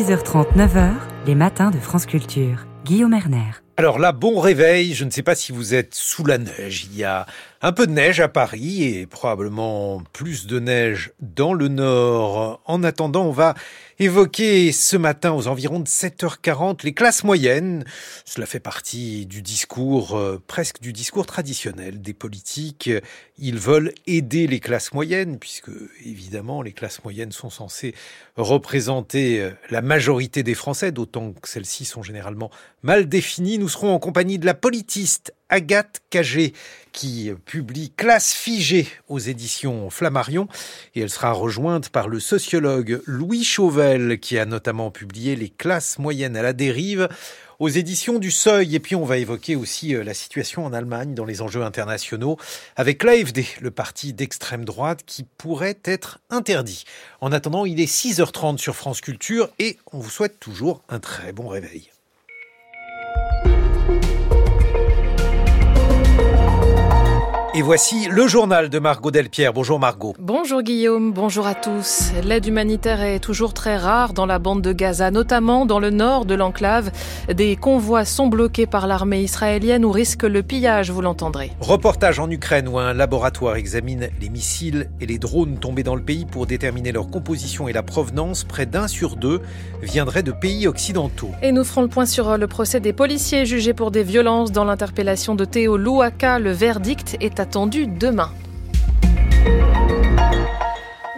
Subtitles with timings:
[0.00, 0.92] 6h30, 9h,
[1.26, 2.66] les matins de France Culture.
[2.84, 3.50] Guillaume Erner.
[3.76, 6.84] Alors là, bon réveil, je ne sais pas si vous êtes sous la neige.
[6.84, 7.26] Il y a
[7.60, 12.60] un peu de neige à Paris et probablement plus de neige dans le nord.
[12.66, 13.54] En attendant, on va
[13.98, 17.84] évoquer ce matin aux environs de 7h40 les classes moyennes.
[18.24, 22.90] Cela fait partie du discours, euh, presque du discours traditionnel des politiques.
[23.38, 25.70] Ils veulent aider les classes moyennes puisque
[26.04, 27.94] évidemment les classes moyennes sont censées
[28.36, 32.50] représenter euh, la majorité des Français, d'autant que celles-ci sont généralement
[32.82, 33.58] mal définies.
[33.58, 36.52] Nous serons en compagnie de la politiste Agathe Cagé
[36.98, 40.48] qui publie Classe figée aux éditions Flammarion
[40.96, 46.00] et elle sera rejointe par le sociologue Louis Chauvel qui a notamment publié Les classes
[46.00, 47.08] moyennes à la dérive
[47.60, 48.74] aux éditions du Seuil.
[48.74, 52.36] Et puis on va évoquer aussi euh, la situation en Allemagne dans les enjeux internationaux
[52.74, 56.82] avec l'AFD, le parti d'extrême droite qui pourrait être interdit.
[57.20, 61.32] En attendant, il est 6h30 sur France Culture et on vous souhaite toujours un très
[61.32, 61.90] bon réveil.
[67.58, 69.52] Et voici le journal de Margot Delpierre.
[69.52, 70.14] Bonjour Margot.
[70.20, 72.12] Bonjour Guillaume, bonjour à tous.
[72.22, 76.24] L'aide humanitaire est toujours très rare dans la bande de Gaza, notamment dans le nord
[76.24, 76.92] de l'enclave.
[77.26, 81.50] Des convois sont bloqués par l'armée israélienne ou risquent le pillage, vous l'entendrez.
[81.58, 86.02] Reportage en Ukraine où un laboratoire examine les missiles et les drones tombés dans le
[86.02, 88.44] pays pour déterminer leur composition et la provenance.
[88.44, 89.40] Près d'un sur deux
[89.82, 91.32] viendrait de pays occidentaux.
[91.42, 94.62] Et nous ferons le point sur le procès des policiers jugés pour des violences dans
[94.62, 96.38] l'interpellation de Théo Louaka.
[96.38, 98.28] Le verdict est attendu demain.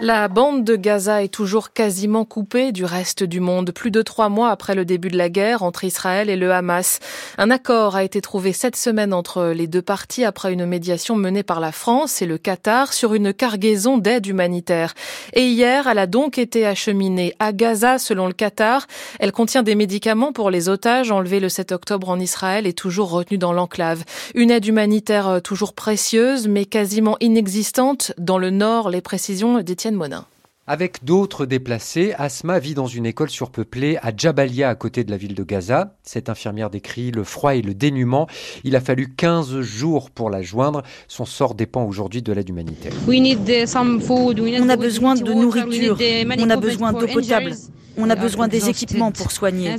[0.03, 4.29] La bande de Gaza est toujours quasiment coupée du reste du monde, plus de trois
[4.29, 6.97] mois après le début de la guerre entre Israël et le Hamas.
[7.37, 11.43] Un accord a été trouvé cette semaine entre les deux parties après une médiation menée
[11.43, 14.95] par la France et le Qatar sur une cargaison d'aide humanitaire.
[15.33, 18.87] Et hier, elle a donc été acheminée à Gaza selon le Qatar.
[19.19, 23.11] Elle contient des médicaments pour les otages enlevés le 7 octobre en Israël et toujours
[23.11, 24.03] retenus dans l'enclave.
[24.33, 30.25] Une aide humanitaire toujours précieuse mais quasiment inexistante dans le nord, les précisions d'Étienne Monin.
[30.67, 35.17] Avec d'autres déplacés, Asma vit dans une école surpeuplée à Jabalia, à côté de la
[35.17, 35.95] ville de Gaza.
[36.03, 38.27] Cette infirmière décrit le froid et le dénuement.
[38.63, 40.83] Il a fallu 15 jours pour la joindre.
[41.07, 42.93] Son sort dépend aujourd'hui de l'aide humanitaire.
[43.07, 45.97] On a besoin de nourriture,
[46.37, 47.55] on a besoin d'eau potable.
[47.97, 49.75] On a besoin des équipements pour soigner.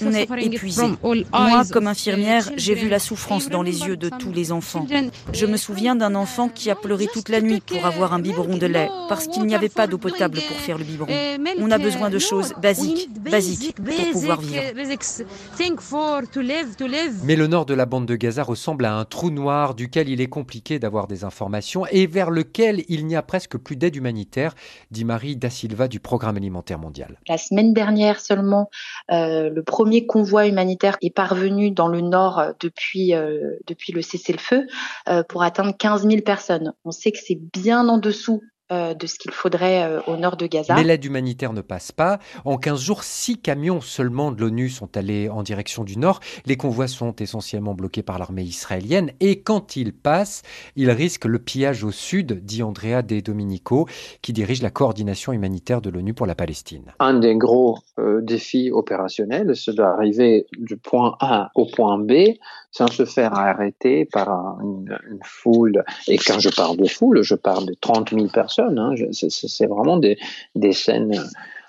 [0.00, 0.82] On est épuisé.
[1.02, 4.86] Moi, comme infirmière, j'ai vu la souffrance dans les yeux de tous les enfants.
[5.32, 8.56] Je me souviens d'un enfant qui a pleuré toute la nuit pour avoir un biberon
[8.56, 11.12] de lait, parce qu'il n'y avait pas d'eau potable pour faire le biberon.
[11.60, 14.62] On a besoin de choses basiques, basiques, pour pouvoir vivre.
[17.24, 20.20] Mais le nord de la bande de Gaza ressemble à un trou noir duquel il
[20.20, 24.54] est compliqué d'avoir des informations et vers lequel il n'y a presque plus d'aide humanitaire,
[24.90, 28.70] dit Marie Da Silva du Programme alimentaire mondial semaine dernière seulement,
[29.10, 34.02] euh, le premier convoi humanitaire est parvenu dans le nord euh, depuis, euh, depuis le
[34.02, 34.66] cessez-le-feu
[35.08, 36.74] euh, pour atteindre 15 000 personnes.
[36.84, 40.36] On sait que c'est bien en dessous euh, de ce qu'il faudrait euh, au nord
[40.36, 40.74] de Gaza.
[40.74, 42.18] Mais l'aide humanitaire ne passe pas.
[42.44, 46.18] En 15 jours, six camions seulement de l'ONU sont allés en direction du nord.
[46.46, 50.42] Les convois sont essentiellement bloqués par l'armée israélienne et quand ils passent,
[50.74, 53.86] ils risquent le pillage au sud, dit Andrea De Dominico,
[54.20, 56.92] qui dirige la coordination humanitaire de l'ONU pour la Palestine.
[56.98, 62.12] Un des gros euh, défis opérationnels, c'est d'arriver du point A au point B
[62.70, 65.84] sans se faire arrêter par une, foule.
[66.08, 68.78] Et quand je parle de foule, je parle de 30 000 personnes.
[68.78, 68.94] Hein.
[69.12, 70.18] C'est vraiment des,
[70.54, 71.12] des scènes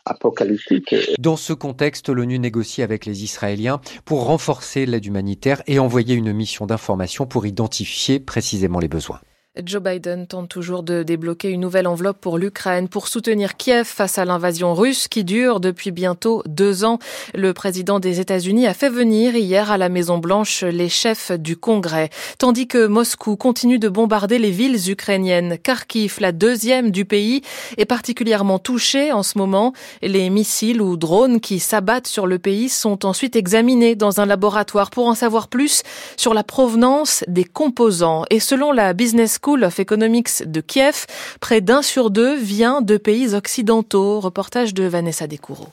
[0.06, 0.96] apocalyptiques.
[1.20, 6.34] Dans ce contexte, l'ONU négocie avec les Israéliens pour renforcer l'aide humanitaire et envoyer une
[6.34, 9.20] mission d'information pour identifier précisément les besoins.
[9.66, 14.18] Joe Biden tente toujours de débloquer une nouvelle enveloppe pour l'Ukraine pour soutenir Kiev face
[14.18, 17.00] à l'invasion russe qui dure depuis bientôt deux ans.
[17.34, 21.58] Le président des États-Unis a fait venir hier à la Maison Blanche les chefs du
[21.58, 25.58] Congrès, tandis que Moscou continue de bombarder les villes ukrainiennes.
[25.58, 27.42] Kharkiv, la deuxième du pays,
[27.78, 29.74] est particulièrement touchée en ce moment.
[30.02, 34.92] Les missiles ou drones qui s'abattent sur le pays sont ensuite examinés dans un laboratoire
[34.92, 35.84] pour en savoir plus
[36.16, 38.24] sur la provenance des composants.
[38.30, 41.06] Et selon la Business Of Economics de Kiev,
[41.40, 44.20] près d'un sur deux vient de pays occidentaux.
[44.20, 45.70] Reportage de Vanessa Descoureaux.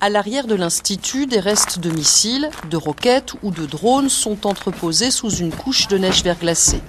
[0.00, 5.10] À l'arrière de l'Institut, des restes de missiles, de roquettes ou de drones sont entreposés
[5.10, 6.80] sous une couche de neige verglacée.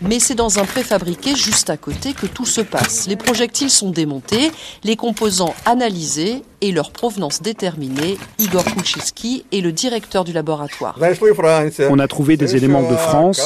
[0.00, 3.06] Mais c'est dans un préfabriqué juste à côté que tout se passe.
[3.06, 4.50] Les projectiles sont démontés,
[4.82, 8.18] les composants analysés et leur provenance déterminée.
[8.38, 10.98] Igor Kuczynski est le directeur du laboratoire.
[11.90, 13.42] On a trouvé des éléments de France,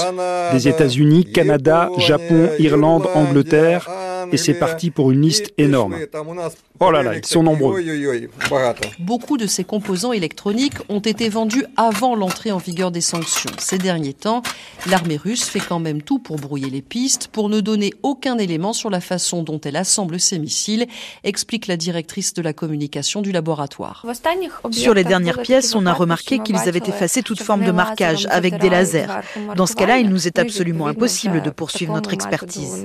[0.53, 3.89] des États-Unis, Canada, Japon, Irlande, Angleterre,
[4.33, 5.97] et c'est parti pour une liste énorme.
[6.79, 7.83] Oh là là, ils sont nombreux.
[8.99, 13.51] Beaucoup de ces composants électroniques ont été vendus avant l'entrée en vigueur des sanctions.
[13.59, 14.43] Ces derniers temps,
[14.89, 18.73] l'armée russe fait quand même tout pour brouiller les pistes, pour ne donner aucun élément
[18.73, 20.87] sur la façon dont elle assemble ses missiles,
[21.25, 24.05] explique la directrice de la communication du laboratoire.
[24.71, 28.59] Sur les dernières pièces, on a remarqué qu'ils avaient effacé toute forme de marquage avec
[28.59, 29.07] des lasers.
[29.57, 32.85] Dans ce cas-là, il nous est absolument impossible de poursuivre notre expertise.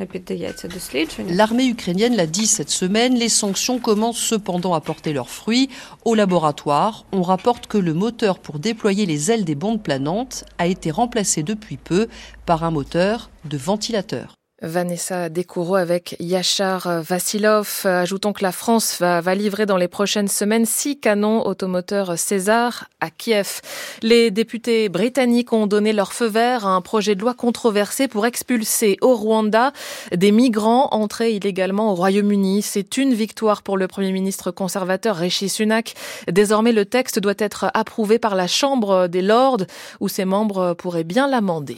[1.33, 5.69] L'armée ukrainienne l'a dit cette semaine, les sanctions commencent cependant à porter leurs fruits.
[6.03, 10.67] Au laboratoire, on rapporte que le moteur pour déployer les ailes des bombes planantes a
[10.67, 12.09] été remplacé depuis peu
[12.45, 14.33] par un moteur de ventilateur.
[14.61, 17.81] Vanessa Dekouro avec Yachar Vassilov.
[17.85, 23.09] Ajoutons que la France va, livrer dans les prochaines semaines six canons automoteurs César à
[23.09, 23.61] Kiev.
[24.03, 28.25] Les députés britanniques ont donné leur feu vert à un projet de loi controversé pour
[28.25, 29.73] expulser au Rwanda
[30.15, 32.61] des migrants entrés illégalement au Royaume-Uni.
[32.61, 35.95] C'est une victoire pour le Premier ministre conservateur Rishi Sunak.
[36.31, 39.65] Désormais, le texte doit être approuvé par la Chambre des Lords
[39.99, 41.77] où ses membres pourraient bien l'amender.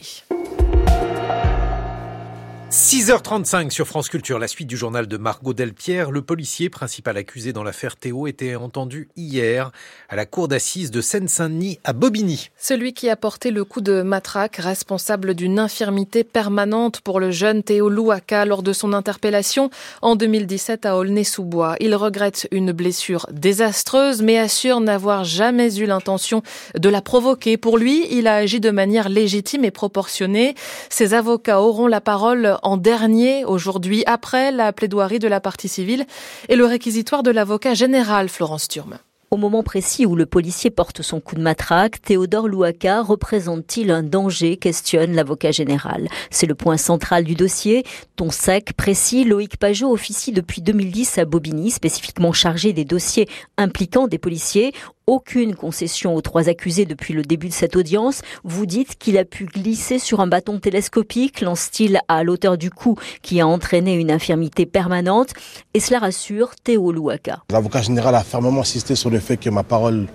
[2.74, 6.10] 6h35 sur France Culture, la suite du journal de Margot Delpierre.
[6.10, 9.70] Le policier principal accusé dans l'affaire Théo était entendu hier
[10.08, 12.50] à la cour d'assises de Seine-Saint-Denis à Bobigny.
[12.58, 17.62] Celui qui a porté le coup de matraque, responsable d'une infirmité permanente pour le jeune
[17.62, 19.70] Théo Louaka lors de son interpellation
[20.02, 21.76] en 2017 à Aulnay-sous-Bois.
[21.78, 26.42] Il regrette une blessure désastreuse mais assure n'avoir jamais eu l'intention
[26.76, 27.56] de la provoquer.
[27.56, 30.56] Pour lui, il a agi de manière légitime et proportionnée.
[30.90, 36.06] Ses avocats auront la parole en dernier aujourd'hui après la plaidoirie de la partie civile
[36.48, 38.98] et le réquisitoire de l'avocat général Florence Turme.
[39.34, 44.04] Au moment précis où le policier porte son coup de matraque, Théodore Louaka représente-t-il un
[44.04, 46.06] danger questionne l'avocat général.
[46.30, 47.82] C'est le point central du dossier.
[48.14, 53.28] Ton sec, précis, Loïc Pajot officie depuis 2010 à Bobigny, spécifiquement chargé des dossiers
[53.58, 54.72] impliquant des policiers
[55.06, 58.22] aucune concession aux trois accusés depuis le début de cette audience.
[58.42, 62.96] Vous dites qu'il a pu glisser sur un bâton télescopique, lance-t-il à l'auteur du coup
[63.22, 65.30] qui a entraîné une infirmité permanente.
[65.74, 67.42] Et cela rassure Théo Louaka.
[67.50, 70.06] L'avocat général a fermement insisté sur le fait que ma parole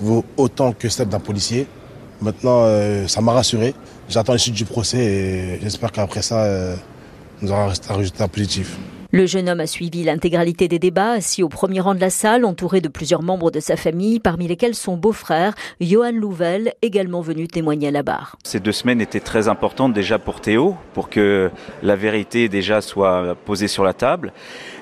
[0.00, 1.66] vaut autant que celle d'un policier.
[2.20, 3.74] Maintenant, euh, ça m'a rassuré.
[4.08, 6.76] J'attends la suite du procès et j'espère qu'après ça, euh,
[7.40, 8.76] nous aurons un résultat positif.
[9.12, 12.44] Le jeune homme a suivi l'intégralité des débats, assis au premier rang de la salle,
[12.44, 17.48] entouré de plusieurs membres de sa famille, parmi lesquels son beau-frère, Johan Louvel, également venu
[17.48, 18.36] témoigner à la barre.
[18.44, 21.50] Ces deux semaines étaient très importantes déjà pour Théo, pour que
[21.82, 24.32] la vérité déjà soit posée sur la table.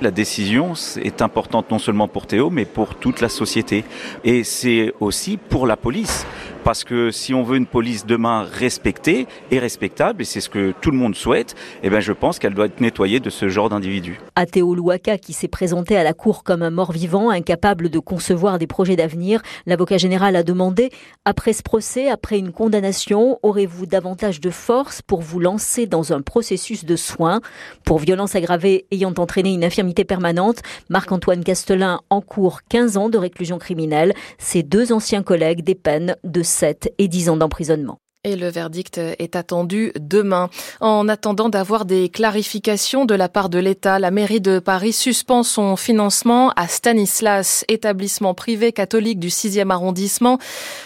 [0.02, 3.82] La décision est importante non seulement pour Théo, mais pour toute la société.
[4.24, 6.26] Et c'est aussi pour la police.
[6.64, 10.72] Parce que si on veut une police demain respectée et respectable, et c'est ce que
[10.80, 13.68] tout le monde souhaite, eh ben je pense qu'elle doit être nettoyée de ce genre
[13.68, 14.20] d'individus.
[14.36, 18.66] Athéo Louaka, qui s'est présenté à la cour comme un mort-vivant, incapable de concevoir des
[18.66, 20.90] projets d'avenir, l'avocat général a demandé,
[21.24, 26.20] après ce procès, après une condamnation, aurez-vous davantage de force pour vous lancer dans un
[26.20, 27.40] processus de soins?
[27.84, 33.58] Pour violence aggravée ayant entraîné une infirmité permanente, Marc-Antoine Castelin encourt 15 ans de réclusion
[33.58, 34.14] criminelle.
[34.38, 35.78] Ses deux anciens collègues des
[36.24, 38.00] de 7 et 10 ans d'emprisonnement.
[38.36, 40.50] Le verdict est attendu demain.
[40.80, 45.42] En attendant d'avoir des clarifications de la part de l'État, la mairie de Paris suspend
[45.42, 50.38] son financement à Stanislas, établissement privé catholique du 6e arrondissement,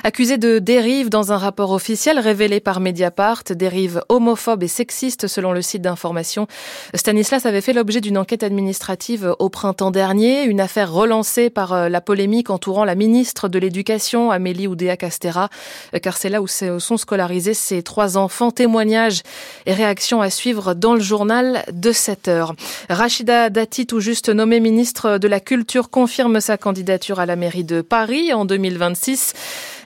[0.04, 5.52] accusé de dérive dans un rapport officiel révélé par Mediapart, dérive homophobe et sexiste selon
[5.52, 6.46] le site d'information.
[6.94, 11.88] Stanislas avait fait l'objet d'une enquête administrative au printemps dernier, une affaire relancée par euh,
[11.88, 15.48] la polémique entourant la ministre de l'Éducation, Amélie Oudéa-Castera,
[16.02, 18.50] car c'est là où sont scolarisés ses trois enfants.
[18.50, 19.22] Témoignages
[19.66, 22.54] et réactions à suivre dans le journal de 7 heures.
[22.88, 27.64] Rachida Dati, tout juste nommée ministre de la Culture, confirme sa candidature à la mairie
[27.64, 29.32] de Paris en 2026.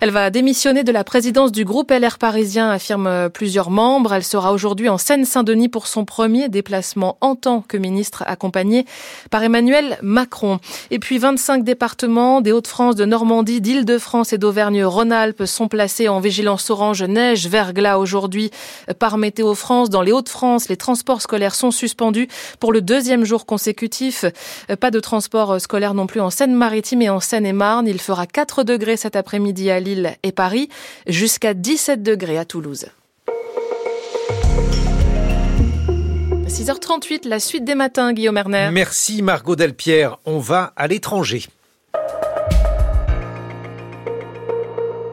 [0.01, 4.13] Elle va démissionner de la présidence du groupe LR parisien, affirment plusieurs membres.
[4.13, 8.85] Elle sera aujourd'hui en Seine-Saint-Denis pour son premier déplacement en tant que ministre accompagnée
[9.31, 10.59] par Emmanuel Macron.
[10.91, 16.69] Et puis 25 départements des Hauts-de-France, de Normandie, d'Île-de-France et d'Auvergne-Rhône-Alpes sont placés en vigilance
[16.69, 18.51] orange neige verglas aujourd'hui
[18.99, 19.91] par Météo France.
[19.91, 22.29] Dans les Hauts-de-France, les transports scolaires sont suspendus
[22.61, 24.25] pour le deuxième jour consécutif.
[24.81, 27.89] Pas de transport scolaire non plus en Seine-Maritime et en Seine-et-Marne.
[27.89, 30.69] Il fera 4 degrés cet après-midi à Lille et Paris,
[31.07, 32.87] jusqu'à 17 degrés à Toulouse.
[36.49, 38.71] 6h38, la suite des matins, Guillaume Erner.
[38.73, 40.19] Merci Margot Delpierre.
[40.25, 41.47] On va à l'étranger.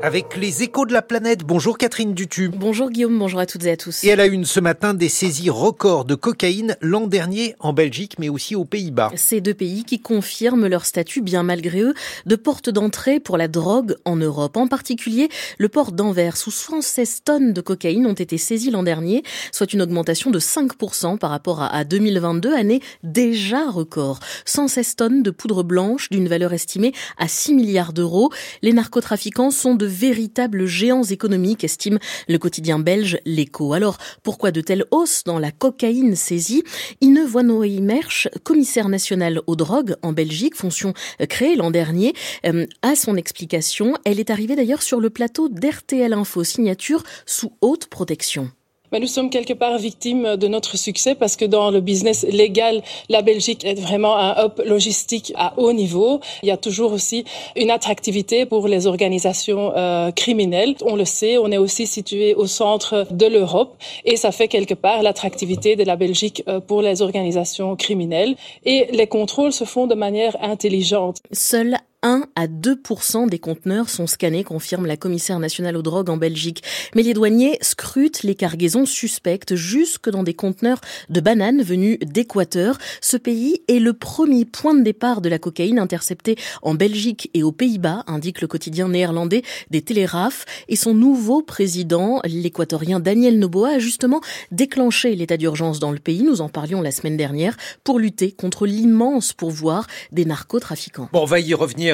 [0.04, 1.46] Avec les échos de la planète.
[1.46, 2.50] Bonjour Catherine Dutu.
[2.50, 4.04] Bonjour Guillaume, bonjour à toutes et à tous.
[4.04, 8.16] Et elle a une ce matin des saisies records de cocaïne l'an dernier en Belgique
[8.20, 9.14] mais aussi aux Pays-Bas.
[9.16, 11.94] Ces deux pays qui confirment leur statut bien malgré eux
[12.26, 14.58] de porte d'entrée pour la drogue en Europe.
[14.58, 19.24] En particulier le port d'Anvers où 116 tonnes de cocaïne ont été saisies l'an dernier,
[19.54, 24.20] soit une augmentation de 5% par rapport à 2022, année déjà record.
[24.44, 28.32] 116 tonnes de poudre blanche d'une valeur estimée à 6 milliards d'euros.
[28.62, 33.74] Les narcotrafiquants sont de véritables géants économiques, estime le quotidien belge L'Echo.
[33.74, 36.64] Alors, pourquoi de telles hausses dans la cocaïne saisie?
[37.02, 40.94] Ine Voinoy-Mersch, commissaire national aux drogues en Belgique, fonction
[41.30, 42.14] créée l'an dernier,
[42.46, 43.96] euh, a son explication.
[44.06, 48.52] Elle est arrivée d'ailleurs sur le plateau d'RTL Info Signature sous haute protection
[49.00, 53.22] nous sommes quelque part victimes de notre succès parce que dans le business légal, la
[53.22, 56.20] Belgique est vraiment un hub logistique à haut niveau.
[56.42, 60.76] Il y a toujours aussi une attractivité pour les organisations euh, criminelles.
[60.86, 64.74] On le sait, on est aussi situé au centre de l'Europe et ça fait quelque
[64.74, 68.36] part l'attractivité de la Belgique euh, pour les organisations criminelles.
[68.66, 71.18] Et les contrôles se font de manière intelligente.
[72.04, 76.62] 1 à 2% des conteneurs sont scannés, confirme la commissaire nationale aux drogues en Belgique.
[76.96, 82.78] Mais les douaniers scrutent les cargaisons suspectes jusque dans des conteneurs de bananes venus d'Équateur.
[83.02, 87.42] Ce pays est le premier point de départ de la cocaïne interceptée en Belgique et
[87.42, 90.46] aux Pays-Bas, indique le quotidien néerlandais des Télégraphes.
[90.68, 94.20] Et son nouveau président, l'équatorien Daniel Noboa, a justement
[94.52, 96.24] déclenché l'état d'urgence dans le pays.
[96.24, 97.56] Nous en parlions la semaine dernière
[97.86, 101.08] pour lutter contre l'immense pourvoir des narcotrafiquants.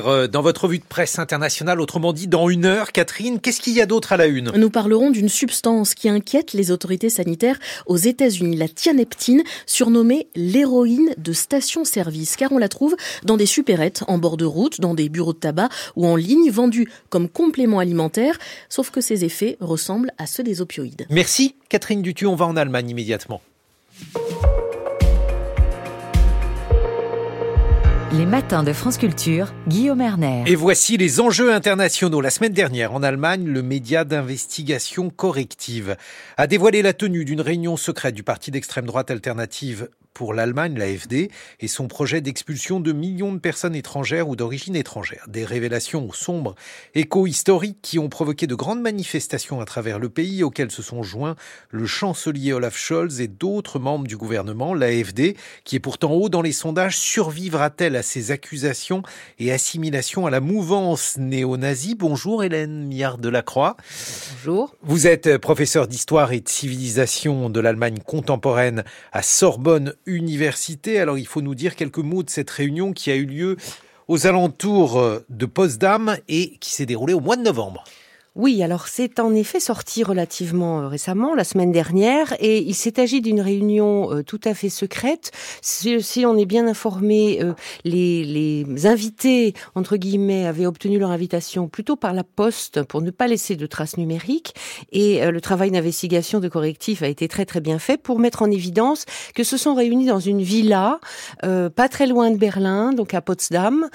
[0.08, 2.92] Euh, dans votre revue de presse internationale, autrement dit dans une heure.
[2.92, 4.52] Catherine, qu'est-ce qu'il y a d'autre à la une?
[4.56, 11.14] Nous parlerons d'une substance qui inquiète les autorités sanitaires aux États-Unis, la tianeptine, surnommée l'héroïne
[11.18, 15.10] de station-service, car on la trouve dans des supérettes en bord de route, dans des
[15.10, 18.38] bureaux de tabac ou en ligne, vendue comme complément alimentaire,
[18.70, 21.06] sauf que ses effets ressemblent à ceux des opioïdes.
[21.10, 23.42] Merci Catherine Dutu, on va en Allemagne immédiatement.
[28.12, 30.44] Les matins de France Culture, Guillaume Erner.
[30.48, 32.22] Et voici les enjeux internationaux.
[32.22, 35.96] La semaine dernière, en Allemagne, le média d'investigation corrective
[36.36, 39.90] a dévoilé la tenue d'une réunion secrète du parti d'extrême droite alternative
[40.20, 45.24] pour l'Allemagne, l'AFD, et son projet d'expulsion de millions de personnes étrangères ou d'origine étrangère.
[45.30, 46.56] Des révélations sombres,
[46.94, 51.38] éco-historiques qui ont provoqué de grandes manifestations à travers le pays auxquelles se sont joints
[51.70, 54.74] le chancelier Olaf Scholz et d'autres membres du gouvernement.
[54.74, 59.04] L'AFD, qui est pourtant haut dans les sondages, survivra-t-elle à ces accusations
[59.38, 61.96] et assimilation à la mouvance néo-nazie?
[61.96, 63.78] Bonjour Hélène Miard de la Croix.
[64.34, 64.76] Bonjour.
[64.82, 68.84] Vous êtes professeur d'histoire et de civilisation de l'Allemagne contemporaine
[69.14, 71.00] à Sorbonne université.
[71.00, 73.58] Alors il faut nous dire quelques mots de cette réunion qui a eu lieu
[74.08, 77.84] aux alentours de Potsdam et qui s'est déroulée au mois de novembre.
[78.40, 82.98] Oui, alors c'est en effet sorti relativement euh, récemment, la semaine dernière, et il s'est
[82.98, 85.32] agi d'une réunion euh, tout à fait secrète.
[85.62, 87.52] Si, on est bien informé, euh,
[87.84, 93.28] les, invités, entre guillemets, avaient obtenu leur invitation plutôt par la poste pour ne pas
[93.28, 94.56] laisser de traces numériques,
[94.94, 98.50] et le travail d'investigation de correctif a été très très bien fait pour mettre en
[98.50, 99.04] évidence
[99.36, 101.02] que se sont réunis dans une villa
[101.42, 103.90] pas très loin de Berlin, donc à Potsdam,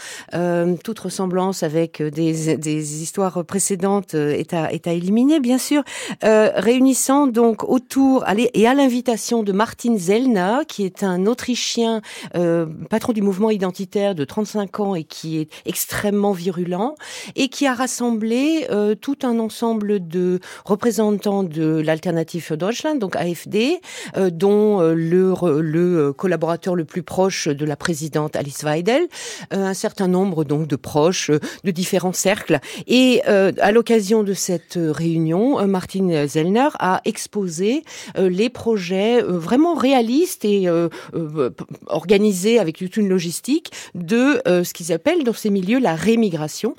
[0.82, 5.82] toute ressemblance avec des histoires précédentes est à, est à éliminer, bien sûr,
[6.24, 8.24] euh, réunissant donc autour
[8.54, 12.02] et à l'invitation de Martin Zellner, qui est un Autrichien
[12.36, 16.94] euh, patron du mouvement identitaire de 35 ans et qui est extrêmement virulent,
[17.36, 23.80] et qui a rassemblé euh, tout un ensemble de représentants de l'Alternative Deutschland, donc AFD,
[24.16, 29.06] euh, dont euh, le, le collaborateur le plus proche de la présidente Alice Weidel,
[29.50, 34.92] un certain nombre donc de proches de différents cercles, et à l'occasion de cette euh,
[34.92, 37.84] réunion, euh, Martin Zellner a exposé
[38.16, 40.68] euh, les projets vraiment réalistes et
[41.86, 46.74] organisés avec toute une logistique de ce qu'ils appellent dans ces milieux la rémigration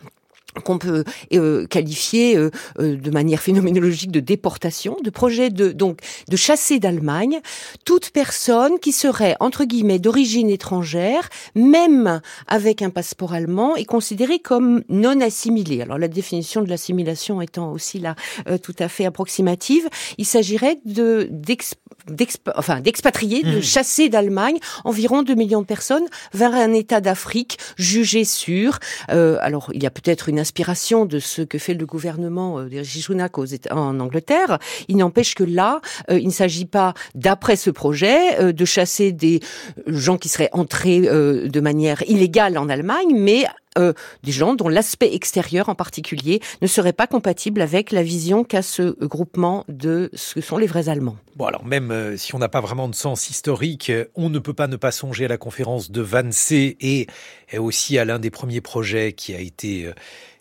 [0.63, 5.99] qu'on peut euh, qualifier euh, euh, de manière phénoménologique de déportation, de projet de donc
[6.29, 7.39] de chasser d'Allemagne
[7.85, 14.39] toute personne qui serait entre guillemets d'origine étrangère, même avec un passeport allemand, est considérée
[14.39, 15.81] comme non assimilée.
[15.81, 18.15] Alors la définition de l'assimilation étant aussi là
[18.61, 21.27] tout à fait approximative, il s'agirait de
[22.55, 23.61] enfin d'expatrier, de mmh.
[23.61, 28.79] chasser d'Allemagne environ 2 millions de personnes vers un État d'Afrique jugé sûr.
[29.09, 32.83] alors il y a peut-être une inspiration de ce que fait le gouvernement euh, des
[33.71, 34.59] en Angleterre.
[34.87, 39.11] Il n'empêche que là, euh, il ne s'agit pas, d'après ce projet, euh, de chasser
[39.11, 39.39] des
[39.87, 43.45] gens qui seraient entrés de manière illégale en Allemagne, mais
[43.75, 48.61] des gens dont l'aspect extérieur en particulier ne serait pas compatible avec la vision qu'a
[48.61, 51.17] ce groupement de ce que sont les vrais Allemands.
[51.35, 54.67] Bon alors même si on n'a pas vraiment de sens historique, on ne peut pas
[54.67, 57.07] ne pas songer à la conférence de Wannsee et
[57.57, 59.91] aussi à l'un des premiers projets qui a été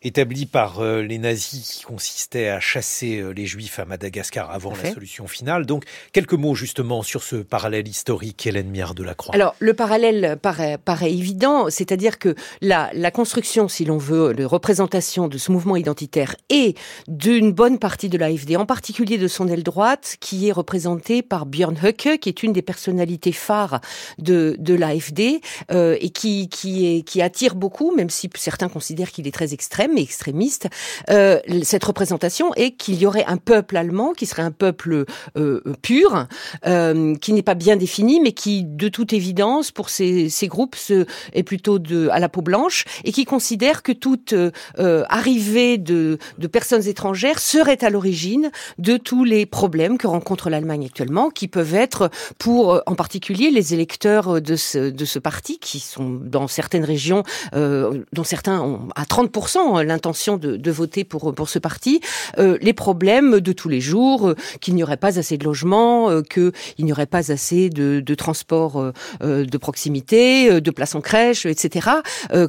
[0.04, 4.72] établi par euh, les nazis qui consistait à chasser euh, les juifs à Madagascar avant
[4.82, 5.64] la solution finale.
[5.64, 9.34] Donc, quelques mots justement sur ce parallèle historique, Hélène Miard de la Croix.
[9.34, 14.44] Alors, le parallèle paraît, paraît évident, c'est-à-dire que la, la construction, si l'on veut, de
[14.44, 16.74] représentation de ce mouvement identitaire et
[17.08, 21.46] d'une bonne partie de l'AFD, en particulier de son aile droite, qui est représentée par
[21.46, 23.80] Björn Höcke, qui est une des personnalités phares
[24.18, 29.10] de, de l'AFD euh, et qui, qui, est, qui attire beaucoup, même si certains considèrent
[29.10, 30.68] qu'il est très extrême extrémiste,
[31.10, 35.04] euh, cette représentation est qu'il y aurait un peuple allemand qui serait un peuple
[35.36, 36.26] euh, pur,
[36.66, 40.76] euh, qui n'est pas bien défini, mais qui, de toute évidence, pour ces, ces groupes,
[40.76, 44.34] se, est plutôt de, à la peau blanche et qui considère que toute
[44.76, 50.86] arrivée de, de personnes étrangères serait à l'origine de tous les problèmes que rencontre l'Allemagne
[50.86, 55.80] actuellement, qui peuvent être pour, en particulier, les électeurs de ce, de ce parti, qui
[55.80, 57.22] sont dans certaines régions,
[57.52, 62.00] dont certains ont à 30% l'intention de, de, voter pour pour ce parti,
[62.38, 66.10] euh, les problèmes de tous les jours, euh, qu'il n'y aurait pas assez de logements,
[66.10, 66.52] euh, qu'il
[66.84, 71.88] n'y aurait pas assez de, de transports euh, de proximité, de places en crèche, etc.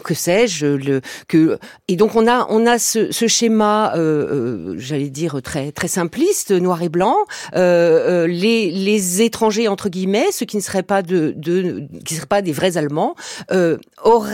[0.04, 3.94] que sais-je, le que et donc on a on a ce, ce schéma,
[4.78, 7.18] j'allais dire très très simpliste, noir et blanc.
[7.54, 12.28] les les étrangers entre guillemets, ceux qui ne seraient pas de, de qui ne seraient
[12.28, 13.16] pas des vrais Allemands,
[14.04, 14.25] auraient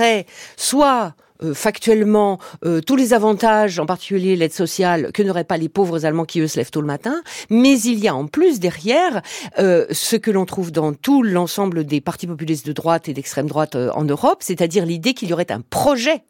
[0.58, 5.70] soit euh, factuellement euh, tous les avantages, en particulier l'aide sociale, que n'auraient pas les
[5.70, 7.22] pauvres Allemands qui eux se lèvent tôt le matin.
[7.50, 9.22] Mais il y a en plus derrière
[9.58, 13.48] euh, ce que l'on trouve dans tout l'ensemble des partis populistes de droite et d'extrême
[13.48, 16.24] droite en Europe, c'est-à-dire l'idée qu'il y aurait un projet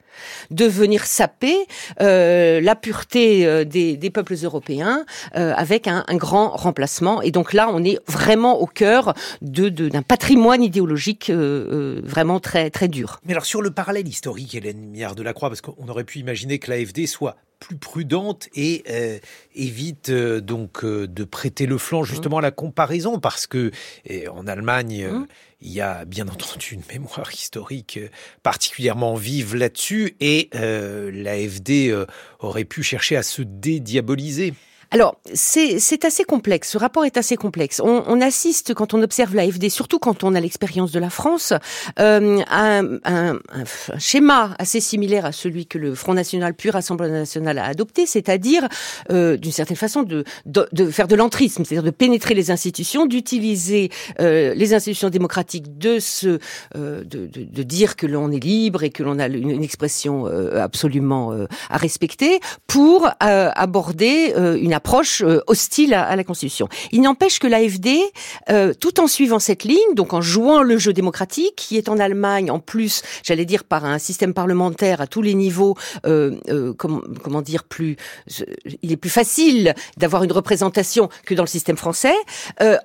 [0.50, 1.56] de venir saper
[2.02, 7.22] euh, la pureté euh, des, des, peuples européens euh, avec un, un, grand remplacement.
[7.22, 12.70] Et donc là, on est vraiment au cœur de, d'un patrimoine idéologique euh, vraiment très
[12.70, 13.20] très dur.
[13.26, 16.20] Mais alors sur le parallèle historique, Hélène Miard de la Croix, parce qu'on aurait pu
[16.20, 19.20] imaginer que l'AFD soit plus prudente et euh,
[19.56, 23.72] évite euh, donc euh, de prêter le flanc justement à la comparaison parce que
[24.30, 25.28] en Allemagne mmh.
[25.62, 28.00] Il y a bien entendu une mémoire historique
[28.44, 31.94] particulièrement vive là-dessus et l'AFD
[32.40, 34.54] aurait pu chercher à se dédiaboliser.
[34.94, 36.72] Alors, c'est assez complexe.
[36.72, 37.80] Ce rapport est assez complexe.
[37.82, 41.54] On, on assiste, quand on observe l'AFD, surtout quand on a l'expérience de la France,
[42.00, 46.70] euh, à un, un, un, schéma assez similaire à celui que le Front National puis
[46.70, 48.68] Rassemblement National a adopté, c'est-à-dire,
[49.12, 53.06] euh, d'une certaine façon, de, de, de faire de l'entrisme, c'est-à-dire de pénétrer les institutions,
[53.06, 56.40] d'utiliser euh, les institutions démocratiques, de se,
[56.76, 59.64] euh, de, de, de, dire que l'on est libre et que l'on a une, une
[59.64, 61.32] expression euh, absolument
[61.70, 66.68] à respecter, pour aborder une approche euh, hostile à, la Constitution.
[66.92, 68.00] Il n'empêche que l'AFD,
[68.50, 72.00] euh, tout en suivant cette ligne, donc en jouant le jeu démocratique, qui est en
[72.00, 76.74] Allemagne en plus, j'allais dire par un système parlementaire à tous les niveaux, euh, euh
[76.74, 77.96] comment, comment dire plus,
[78.82, 82.16] il est plus facile d'avoir une représentation que dans le système français.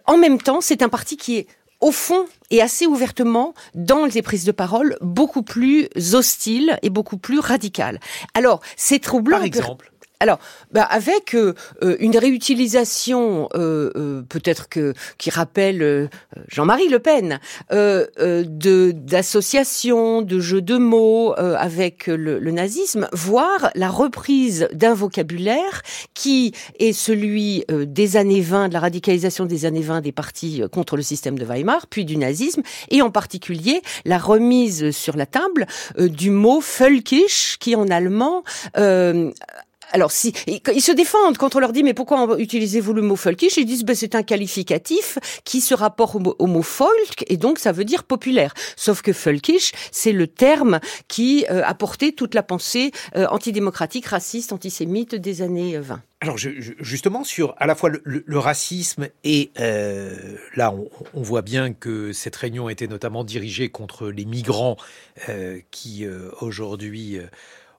[0.07, 1.47] en même temps, c'est un parti qui est
[1.81, 7.19] au fond et assez ouvertement dans les prises de parole beaucoup plus hostile et beaucoup
[7.19, 8.01] plus radical.
[8.35, 9.39] Alors, c'est troublant.
[9.39, 10.39] Par exemple alors,
[10.73, 16.09] bah avec euh, euh, une réutilisation euh, peut-être que qui rappelle
[16.49, 17.39] Jean-Marie Le Pen
[17.71, 25.83] de d'associations, de jeux de mots avec le, le, nazisme, voire la reprise d'un vocabulaire
[26.15, 30.97] qui est celui des années 20, de la radicalisation des années 20 des partis contre
[30.97, 35.67] le système de Weimar, puis du nazisme, et en particulier la remise sur la table
[35.99, 38.43] du mot völkisch, qui en allemand
[39.93, 43.57] alors si ils se défendent quand on leur dit mais pourquoi utilisez-vous le mot folkish?
[43.57, 47.73] Ils disent ben, c'est un qualificatif qui se rapporte au mot, folk et donc ça
[47.73, 48.55] veut dire populaire.
[48.77, 54.07] Sauf que folkish c'est le terme qui euh, a porté toute la pensée euh, antidémocratique,
[54.07, 55.95] raciste, antisémite des années 20.
[55.95, 61.43] Euh, Alors je, justement sur à la fois le, racisme et là on, on, voit
[61.43, 64.77] bien que cette réunion était notamment dirigée contre les migrants
[65.71, 66.07] qui
[66.41, 67.21] aujourd'hui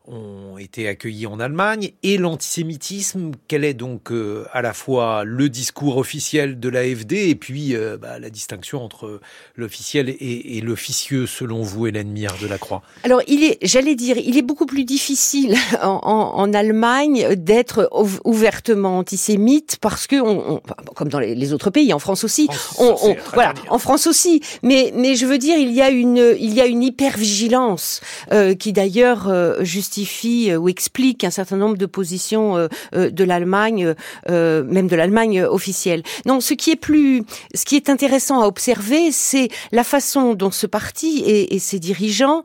[0.08, 3.32] ont été accueillis en Allemagne et l'antisémitisme.
[3.48, 7.98] Quel est donc euh, à la fois le discours officiel de l'AFD et puis euh,
[7.98, 9.20] bah, la distinction entre
[9.56, 14.18] l'officiel et, l'officieux selon vous, Hélène Mire de la Croix Alors, il est, j'allais dire,
[14.18, 17.90] il est beaucoup plus difficile en, Allemagne d'être
[18.24, 20.62] ouvertement antisémite parce que, on,
[20.96, 22.48] comme dans les, autres pays, en France aussi,
[22.80, 24.42] on, voilà, en France aussi.
[24.64, 28.56] Mais, mais je veux dire, il y a une, il y a une hypervigilance euh,
[28.56, 29.64] qui d'ailleurs euh,
[29.98, 33.96] justifie euh, ou explique un certain nombre de positions euh, de l'Allemagne,
[34.28, 36.04] même de l'Allemagne officielle.
[36.26, 40.52] Non, ce qui est plus, ce qui est intéressant à observer, c'est la façon dont
[40.52, 42.44] ce parti et, ses dirigeants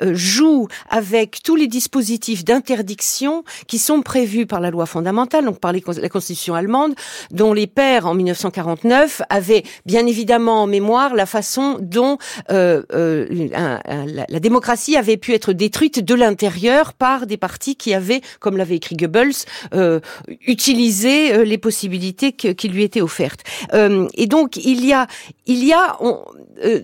[0.00, 5.72] jouent avec tous les dispositifs d'interdiction qui sont prévus par la loi fondamentale, donc par
[5.72, 6.94] la Constitution allemande,
[7.30, 12.18] dont les pères en 1949 avaient bien évidemment en mémoire la façon dont
[12.50, 12.82] euh,
[13.30, 13.80] la,
[14.28, 16.57] la, démocratie avait pu être détruite de l'intérieur
[16.98, 19.32] par des partis qui avaient, comme l'avait écrit Goebbels,
[19.74, 20.00] euh,
[20.46, 23.40] utilisé euh, les possibilités qui lui étaient offertes.
[23.74, 25.06] Euh, et donc il y a,
[25.46, 25.98] il y a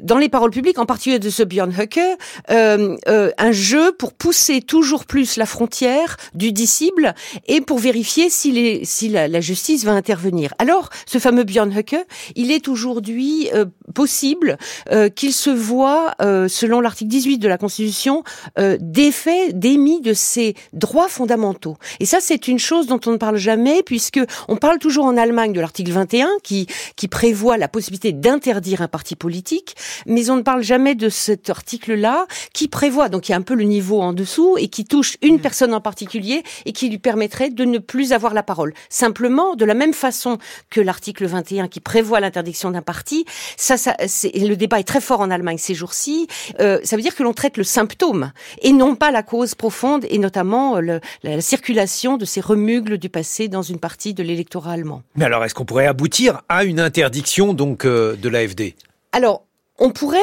[0.02, 2.00] dans les paroles publiques, en particulier de ce Björn Höcke,
[2.48, 7.12] un jeu pour pousser toujours plus la frontière du disciple
[7.46, 10.54] et pour vérifier si, la, justice va intervenir.
[10.58, 11.96] Alors, ce fameux Björn Höcke,
[12.36, 13.50] il est aujourd'hui
[13.94, 14.56] possible
[15.16, 18.22] qu'il se voit, selon l'article 18 de la Constitution,
[18.80, 21.78] défait, démis de ses droits fondamentaux.
[21.98, 25.16] Et ça, c'est une chose dont on ne parle jamais, puisque on parle toujours en
[25.16, 29.74] Allemagne de l'article 21 qui qui prévoit la possibilité d'interdire un parti politique,
[30.04, 33.42] mais on ne parle jamais de cet article-là qui prévoit, donc il y a un
[33.42, 36.98] peu le niveau en dessous et qui touche une personne en particulier et qui lui
[36.98, 38.74] permettrait de ne plus avoir la parole.
[38.90, 40.36] Simplement, de la même façon
[40.68, 43.24] que l'article 21 qui prévoit l'interdiction d'un parti,
[43.56, 43.96] ça, ça
[44.34, 46.26] le débat est très fort en Allemagne ces jours-ci.
[46.60, 50.04] Euh, ça veut dire que l'on traite le symptôme et non pas la cause profonde
[50.08, 54.72] et notamment euh, la, circulation de ces remugles du passé dans une partie de l'électorat
[54.72, 55.02] allemand.
[55.16, 58.74] Mais alors, est-ce qu'on pourrait aboutir à une interdiction donc euh, de l'AFD
[59.12, 59.43] Alors,
[59.80, 60.18] on pourrait,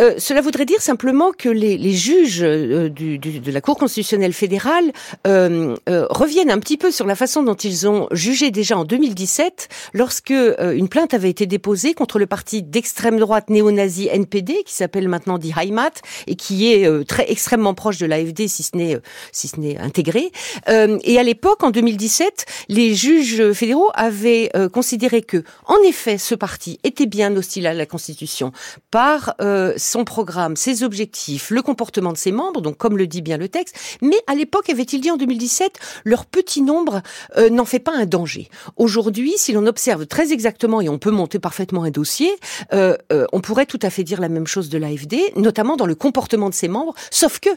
[0.00, 3.78] euh, cela voudrait dire simplement que les, les juges euh, du, du, de la Cour
[3.78, 4.90] constitutionnelle fédérale
[5.28, 8.84] euh, euh, reviennent un petit peu sur la façon dont ils ont jugé déjà en
[8.84, 14.74] 2017, lorsque une plainte avait été déposée contre le parti d'extrême droite néo-nazi NPD, qui
[14.74, 15.92] s'appelle maintenant Die Heimat
[16.26, 18.98] et qui est très extrêmement proche de l'AFD, si ce n'est
[19.30, 20.32] si ce n'est intégré.
[20.68, 26.78] et à l'époque, en 2017, les juges fédéraux avaient considéré que, en effet, ce parti
[26.82, 28.52] était bien hostile à la Constitution
[28.96, 33.20] par euh, son programme, ses objectifs, le comportement de ses membres, donc comme le dit
[33.20, 33.76] bien le texte.
[34.00, 37.02] Mais à l'époque, avait-il dit en 2017, leur petit nombre
[37.36, 38.48] euh, n'en fait pas un danger.
[38.78, 42.30] Aujourd'hui, si l'on observe très exactement, et on peut monter parfaitement un dossier,
[42.72, 42.96] euh,
[43.34, 46.48] on pourrait tout à fait dire la même chose de l'AFD, notamment dans le comportement
[46.48, 46.94] de ses membres.
[47.10, 47.50] Sauf que,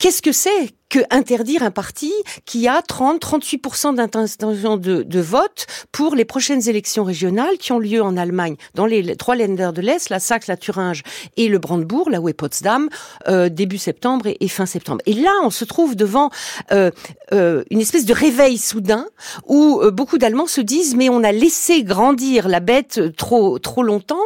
[0.00, 2.12] qu'est-ce que c'est que interdire un parti
[2.44, 8.02] qui a 30-38% d'intention de, de, vote pour les prochaines élections régionales qui ont lieu
[8.02, 11.02] en Allemagne, dans les trois Länder de l'Est, la Saxe, la Thuringe
[11.38, 12.90] et le Brandebourg, là où est Potsdam,
[13.26, 15.00] euh, début septembre et, fin septembre.
[15.06, 16.28] Et là, on se trouve devant
[16.72, 16.90] euh,
[17.32, 19.06] euh, une espèce de réveil soudain
[19.46, 23.82] où euh, beaucoup d'Allemands se disent mais on a laissé grandir la bête trop trop
[23.82, 24.20] longtemps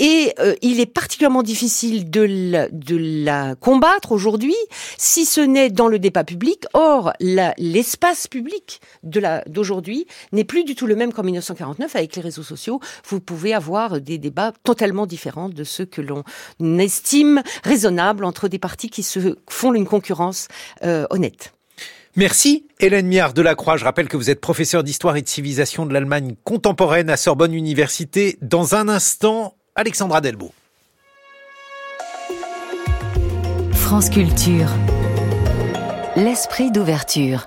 [0.00, 4.56] et euh, il est particulièrement difficile de la, de la combattre aujourd'hui
[4.96, 6.64] si ce n'est dans le pas public.
[6.74, 12.16] Or, l'espace public de la d'aujourd'hui n'est plus du tout le même qu'en 1949 avec
[12.16, 12.80] les réseaux sociaux.
[13.08, 16.24] Vous pouvez avoir des débats totalement différents de ceux que l'on
[16.78, 20.48] estime raisonnables entre des partis qui se font une concurrence
[20.84, 21.52] euh, honnête.
[22.16, 23.76] Merci Hélène Miard de la Croix.
[23.76, 27.54] Je rappelle que vous êtes professeur d'histoire et de civilisation de l'Allemagne contemporaine à Sorbonne
[27.54, 28.38] Université.
[28.42, 30.52] Dans un instant, Alexandra Delbo.
[33.72, 34.68] France Culture.
[36.24, 37.46] L'esprit d'ouverture.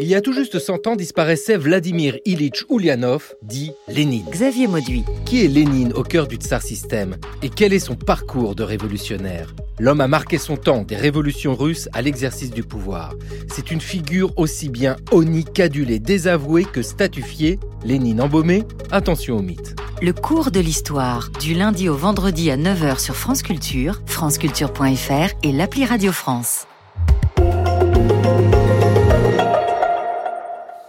[0.00, 4.26] Il y a tout juste 100 ans disparaissait Vladimir Ilitch Ulyanov, dit Lénine.
[4.28, 5.04] Xavier Mauduit.
[5.24, 7.16] Qui est Lénine au cœur du tsar système?
[7.44, 9.54] Et quel est son parcours de révolutionnaire?
[9.78, 13.14] L'homme a marqué son temps des révolutions russes à l'exercice du pouvoir.
[13.54, 17.60] C'est une figure aussi bien honnie qu'adulée, désavouée que statufiée.
[17.84, 19.76] Lénine embaumé, attention au mythe.
[20.02, 25.52] Le cours de l'histoire, du lundi au vendredi à 9h sur France Culture, franceculture.fr et
[25.52, 26.66] l'appli Radio France.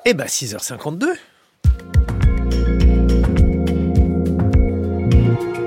[0.09, 1.05] Eh ben 6h52.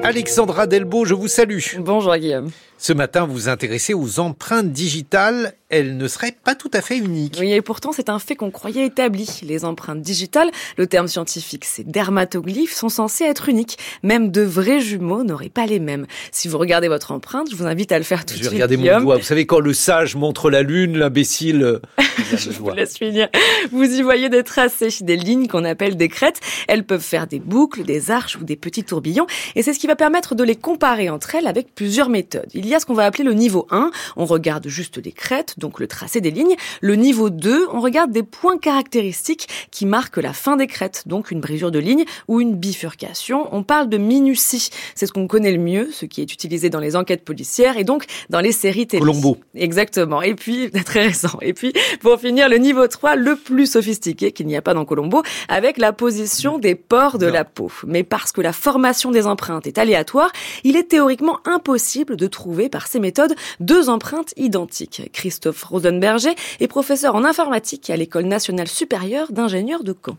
[0.03, 1.59] Alexandra Delbo, je vous salue.
[1.79, 2.51] Bonjour Guillaume.
[2.83, 5.53] Ce matin, vous vous intéressez aux empreintes digitales.
[5.69, 7.37] Elles ne seraient pas tout à fait uniques.
[7.39, 9.29] Oui, et pourtant, c'est un fait qu'on croyait établi.
[9.43, 13.77] Les empreintes digitales, le terme scientifique, c'est dermatoglyphes, sont censées être uniques.
[14.03, 16.07] Même de vrais jumeaux n'auraient pas les mêmes.
[16.33, 18.45] Si vous regardez votre empreinte, je vous invite à le faire tout de suite.
[18.45, 19.19] Je vais regarder mon doigt.
[19.19, 21.63] Vous savez, quand le sage montre la lune, l'imbécile...
[21.63, 21.79] Euh,
[22.35, 23.29] je vous laisse finir.
[23.73, 26.41] Vous y voyez des tracés, des lignes qu'on appelle des crêtes.
[26.67, 29.27] Elles peuvent faire des boucles, des arches ou des petits tourbillons.
[29.55, 32.49] Et c'est ce qui va permettre de les comparer entre elles avec plusieurs méthodes.
[32.55, 33.91] Il y a ce qu'on va appeler le niveau 1.
[34.17, 36.57] On regarde juste des crêtes, donc le tracé des lignes.
[36.81, 41.31] Le niveau 2, on regarde des points caractéristiques qui marquent la fin des crêtes, donc
[41.31, 43.49] une brisure de ligne ou une bifurcation.
[43.53, 44.71] On parle de minutie.
[44.95, 47.85] C'est ce qu'on connaît le mieux, ce qui est utilisé dans les enquêtes policières et
[47.85, 49.01] donc dans les séries télé.
[49.01, 49.39] Colombo.
[49.55, 50.23] Exactement.
[50.23, 51.39] Et puis, très récent.
[51.43, 54.85] Et puis, pour finir, le niveau 3, le plus sophistiqué qu'il n'y a pas dans
[54.85, 57.71] Colombo, avec la position des pores de la peau.
[57.87, 60.31] Mais parce que la formation des empreintes est aléatoire,
[60.65, 65.11] il est théoriquement impossible de trouver par ces méthodes deux empreintes identiques.
[65.13, 70.17] Christophe Rosenberger est professeur en informatique à l'École nationale supérieure d'ingénieurs de Caen.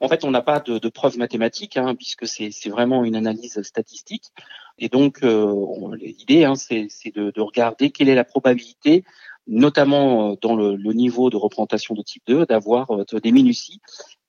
[0.00, 4.30] En fait, on n'a pas de, preuves mathématiques, hein, puisque c'est vraiment une analyse statistique.
[4.78, 9.04] Et donc, euh, l'idée, hein, c'est de, de, regarder quelle est la probabilité,
[9.46, 13.80] notamment euh, dans le, le niveau de représentation de type 2, d'avoir euh, des minuties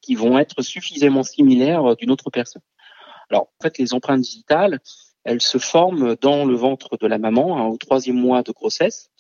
[0.02, 2.62] qui vont être suffisamment similaires d'une autre personne.
[3.30, 4.80] Alors, en fait, les empreintes digitales,
[5.28, 9.12] elles se forment dans le ventre de la maman hein, au troisième mois de grossesse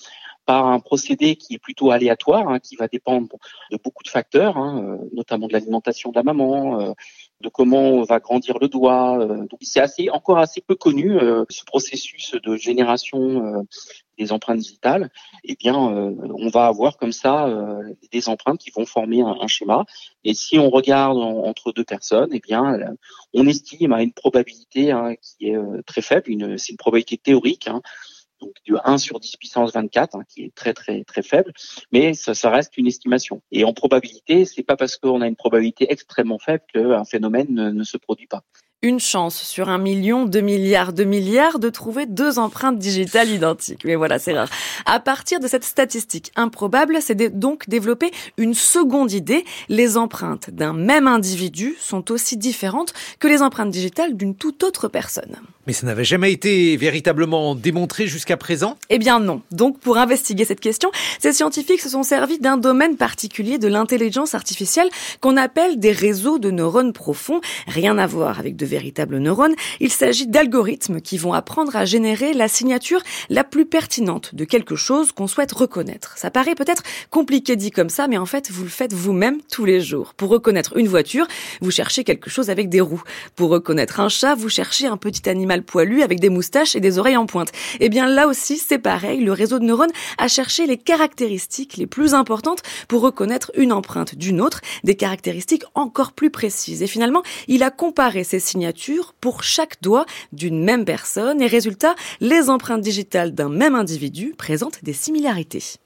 [0.47, 3.27] par un procédé qui est plutôt aléatoire, hein, qui va dépendre
[3.69, 6.93] de beaucoup de facteurs, hein, euh, notamment de l'alimentation de la maman, euh,
[7.41, 9.19] de comment va grandir le doigt.
[9.19, 13.65] Euh, donc c'est assez encore assez peu connu ce processus de génération
[14.17, 15.11] des empreintes digitales.
[15.43, 17.53] Eh bien, on va avoir comme ça
[18.11, 19.85] des empreintes qui vont former un, schéma.
[20.23, 22.79] Et si on regarde entre deux personnes, eh bien,
[23.33, 26.57] on estime à une probabilité hein, qui est très faible.
[26.57, 27.67] C'est une probabilité théorique
[28.39, 31.51] donc du 1 sur 10 puissance 24, hein, qui est très très très faible,
[31.91, 33.41] mais ça, ça reste une estimation.
[33.51, 37.83] Et en probabilité, c'est pas parce qu'on a une probabilité extrêmement faible qu'un phénomène ne
[37.83, 38.43] se produit pas
[38.83, 43.83] une chance sur un million, deux milliards, deux milliards de trouver deux empreintes digitales identiques.
[43.85, 44.49] Mais voilà, c'est rare.
[44.85, 49.45] À partir de cette statistique improbable, c'est donc développer une seconde idée.
[49.67, 54.87] Les empreintes d'un même individu sont aussi différentes que les empreintes digitales d'une toute autre
[54.87, 55.37] personne.
[55.65, 58.77] Mais ça n'avait jamais été véritablement démontré jusqu'à présent?
[58.89, 59.41] Eh bien non.
[59.51, 64.35] Donc pour investiguer cette question, ces scientifiques se sont servis d'un domaine particulier de l'intelligence
[64.35, 64.87] artificielle
[65.19, 67.41] qu'on appelle des réseaux de neurones profonds.
[67.65, 69.55] Rien à voir avec de véritables neurones.
[69.79, 74.75] Il s'agit d'algorithmes qui vont apprendre à générer la signature la plus pertinente de quelque
[74.75, 76.17] chose qu'on souhaite reconnaître.
[76.17, 79.65] Ça paraît peut-être compliqué dit comme ça, mais en fait vous le faites vous-même tous
[79.65, 80.13] les jours.
[80.13, 81.27] Pour reconnaître une voiture,
[81.61, 83.03] vous cherchez quelque chose avec des roues.
[83.35, 86.99] Pour reconnaître un chat, vous cherchez un petit animal poilu avec des moustaches et des
[86.99, 87.51] oreilles en pointe.
[87.79, 91.87] Eh bien là aussi, c'est pareil, le réseau de neurones a cherché les caractéristiques les
[91.87, 96.83] plus importantes pour reconnaître une empreinte d'une autre, des caractéristiques encore plus précises.
[96.83, 98.39] Et finalement, il a comparé ces
[99.19, 104.83] pour chaque doigt d'une même personne et résultat, les empreintes digitales d'un même individu présentent
[104.83, 105.79] des similarités.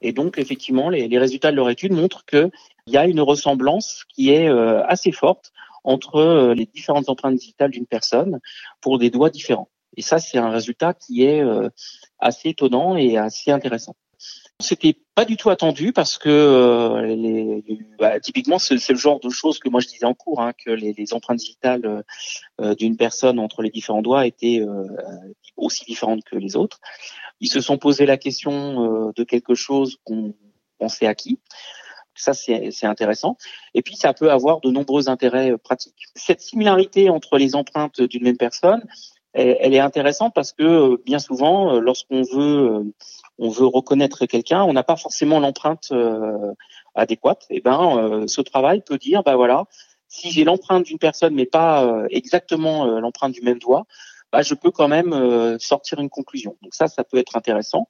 [0.00, 2.50] Et donc, effectivement, les, résultats de leur étude montrent qu'il
[2.86, 5.52] y a une ressemblance qui est euh, assez forte
[5.84, 8.40] entre euh, les différentes empreintes digitales d'une personne
[8.80, 9.68] pour des doigts différents.
[9.96, 11.68] Et ça, c'est un résultat qui est euh,
[12.18, 13.96] assez étonnant et assez intéressant.
[14.60, 17.62] C'était pas du tout attendu parce que euh, les,
[17.98, 20.70] bah, typiquement c'est le genre de choses que moi je disais en cours, hein, que
[20.70, 22.04] les, les, empreintes digitales
[22.76, 24.60] d'une personne entre les différents doigts étaient
[25.56, 26.80] aussi différentes que les autres.
[27.40, 30.34] Ils se sont posé la question de quelque chose qu'on
[30.78, 31.38] pensait acquis.
[32.18, 33.36] Ça, c'est intéressant.
[33.74, 36.06] Et puis, ça peut avoir de nombreux intérêts euh, pratiques.
[36.16, 38.82] Cette similarité entre les empreintes d'une même personne,
[39.38, 42.92] elle, est intéressante parce que euh, bien souvent, euh, lorsqu'on veut,
[43.38, 45.92] on veut reconnaître quelqu'un, on n'a pas forcément l'empreinte
[46.94, 47.46] adéquate.
[47.50, 49.64] Et ben, ce travail peut dire, bah voilà,
[50.08, 53.84] si j'ai l'empreinte d'une personne mais pas exactement l'empreinte du même doigt,
[54.32, 56.56] bah, je peux quand même sortir une conclusion.
[56.62, 57.86] Donc ça, ça peut être intéressant.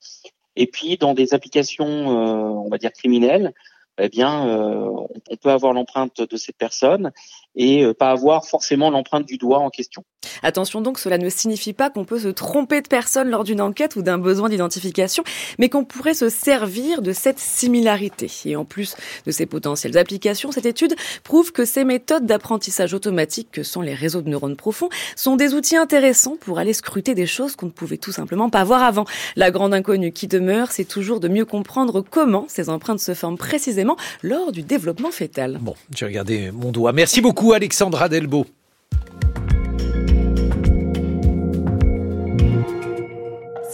[0.55, 3.55] Et puis dans des applications, on va dire criminelles,
[3.99, 4.91] eh bien, euh,
[5.31, 7.13] on peut avoir l'empreinte de cette personne
[7.59, 10.05] et euh, pas avoir forcément l'empreinte du doigt en question.
[10.43, 13.97] Attention donc, cela ne signifie pas qu'on peut se tromper de personne lors d'une enquête
[13.97, 15.25] ou d'un besoin d'identification,
[15.59, 18.31] mais qu'on pourrait se servir de cette similarité.
[18.45, 20.95] Et en plus de ces potentielles applications, cette étude
[21.25, 25.55] prouve que ces méthodes d'apprentissage automatique que sont les réseaux de neurones profonds sont des
[25.55, 29.05] outils intéressants pour aller scruter des choses qu'on ne pouvait tout simplement pas voir avant.
[29.35, 33.39] La grande inconnue qui demeure, c'est toujours de mieux comprendre comment ces empreintes se forment
[33.39, 35.59] précisément lors du développement fœtal.
[35.61, 36.93] Bon, j'ai regardé mon doigt.
[36.93, 38.47] Merci beaucoup Alexandra Delbo.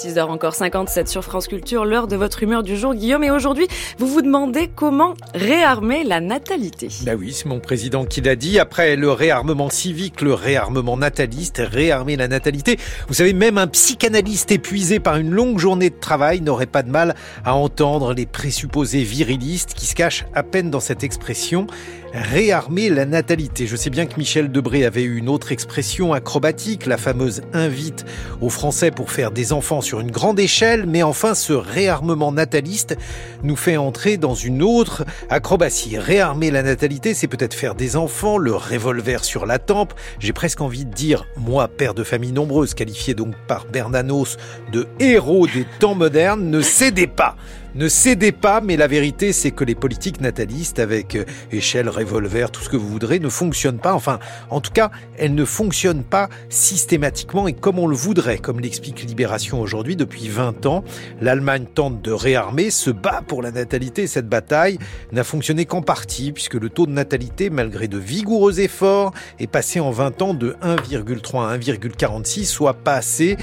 [0.04, 3.24] 6h encore 57 sur France Culture, l'heure de votre humeur du jour, Guillaume.
[3.24, 3.66] Et aujourd'hui,
[3.98, 6.88] vous vous demandez comment réarmer la natalité.
[7.04, 8.58] Ben oui, c'est mon président qui l'a dit.
[8.58, 12.76] Après le réarmement civique, le réarmement nataliste, réarmer la natalité.
[13.08, 16.90] Vous savez, même un psychanalyste épuisé par une longue journée de travail n'aurait pas de
[16.90, 21.66] mal à entendre les présupposés virilistes qui se cachent à peine dans cette expression
[22.14, 23.66] réarmer la natalité.
[23.66, 28.04] Je sais bien que Michel Debré avait eu une autre expression acrobatique, la fameuse invite
[28.40, 32.96] aux Français pour faire des enfants sur une grande échelle, mais enfin ce réarmement nataliste
[33.42, 35.98] nous fait entrer dans une autre acrobatie.
[35.98, 39.92] Réarmer la natalité, c'est peut-être faire des enfants, le revolver sur la tempe.
[40.20, 44.36] J'ai presque envie de dire, moi, père de famille nombreuse, qualifié donc par Bernanos
[44.72, 47.36] de héros des temps modernes, ne cédez pas
[47.74, 52.52] ne cédez pas, mais la vérité, c'est que les politiques natalistes, avec euh, échelle, revolver,
[52.52, 53.94] tout ce que vous voudrez, ne fonctionnent pas.
[53.94, 58.60] Enfin, en tout cas, elles ne fonctionnent pas systématiquement et comme on le voudrait, comme
[58.60, 60.84] l'explique Libération aujourd'hui depuis 20 ans.
[61.20, 64.06] L'Allemagne tente de réarmer, se bat pour la natalité.
[64.06, 64.78] Cette bataille
[65.10, 69.80] n'a fonctionné qu'en partie, puisque le taux de natalité, malgré de vigoureux efforts, est passé
[69.80, 73.36] en 20 ans de 1,3 à 1,46, soit pas assez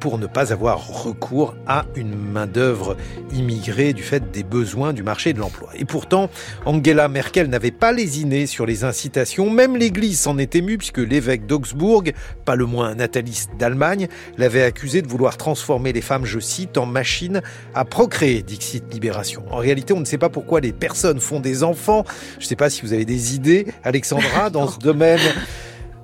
[0.00, 2.96] pour ne pas avoir recours à une main-d'œuvre
[3.34, 5.70] immigrée du fait des besoins du marché de l'emploi.
[5.74, 6.30] Et pourtant,
[6.64, 11.46] Angela Merkel n'avait pas lésiné sur les incitations, même l'Église s'en était émue puisque l'évêque
[11.46, 12.04] d'Augsbourg,
[12.44, 14.06] pas le moins nataliste d'Allemagne,
[14.38, 17.42] l'avait accusé de vouloir transformer les femmes, je cite, en machines
[17.74, 19.42] à procréer, dixit Libération.
[19.50, 22.04] En réalité, on ne sait pas pourquoi les personnes font des enfants.
[22.38, 25.20] Je ne sais pas si vous avez des idées, Alexandra, dans ce domaine.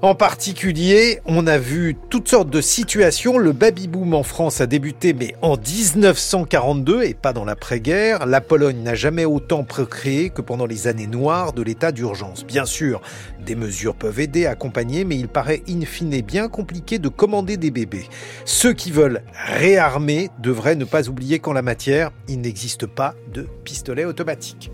[0.03, 3.37] En particulier, on a vu toutes sortes de situations.
[3.37, 8.25] Le baby-boom en France a débuté, mais en 1942 et pas dans l'après-guerre.
[8.25, 12.47] La Pologne n'a jamais autant procréé que pendant les années noires de l'état d'urgence.
[12.47, 13.03] Bien sûr,
[13.45, 17.71] des mesures peuvent aider, accompagner, mais il paraît in fine bien compliqué de commander des
[17.71, 18.09] bébés.
[18.47, 23.47] Ceux qui veulent réarmer devraient ne pas oublier qu'en la matière, il n'existe pas de
[23.65, 24.73] pistolet automatique.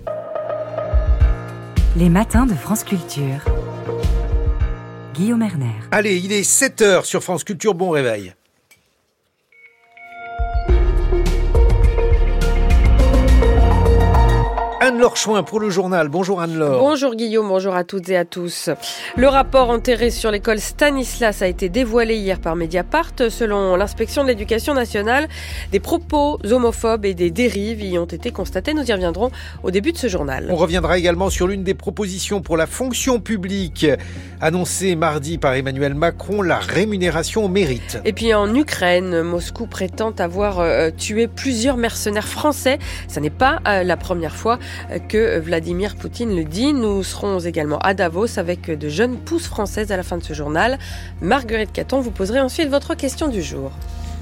[1.96, 3.44] Les matins de France Culture.
[5.16, 5.72] Guillaume Erner.
[5.92, 8.34] Allez, il est 7h sur France Culture, bon réveil.
[14.86, 16.08] Anne-Laure Chouin pour le journal.
[16.08, 16.78] Bonjour Anne-Laure.
[16.78, 18.70] Bonjour Guillaume, bonjour à toutes et à tous.
[19.16, 23.10] Le rapport enterré sur l'école Stanislas a été dévoilé hier par Mediapart.
[23.28, 25.26] Selon l'inspection de l'éducation nationale,
[25.72, 28.74] des propos homophobes et des dérives y ont été constatés.
[28.74, 29.32] Nous y reviendrons
[29.64, 30.46] au début de ce journal.
[30.52, 33.86] On reviendra également sur l'une des propositions pour la fonction publique
[34.40, 37.98] annoncée mardi par Emmanuel Macron, la rémunération au mérite.
[38.04, 42.78] Et puis en Ukraine, Moscou prétend avoir euh, tué plusieurs mercenaires français.
[43.08, 44.60] Ce n'est pas euh, la première fois
[45.08, 46.72] que Vladimir Poutine le dit.
[46.72, 50.32] Nous serons également à Davos avec de jeunes pousses françaises à la fin de ce
[50.32, 50.78] journal.
[51.20, 53.72] Marguerite Caton, vous poserez ensuite votre question du jour.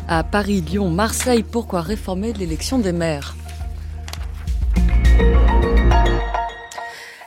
[0.08, 3.34] À Paris, Lyon, Marseille, pourquoi réformer l'élection des maires?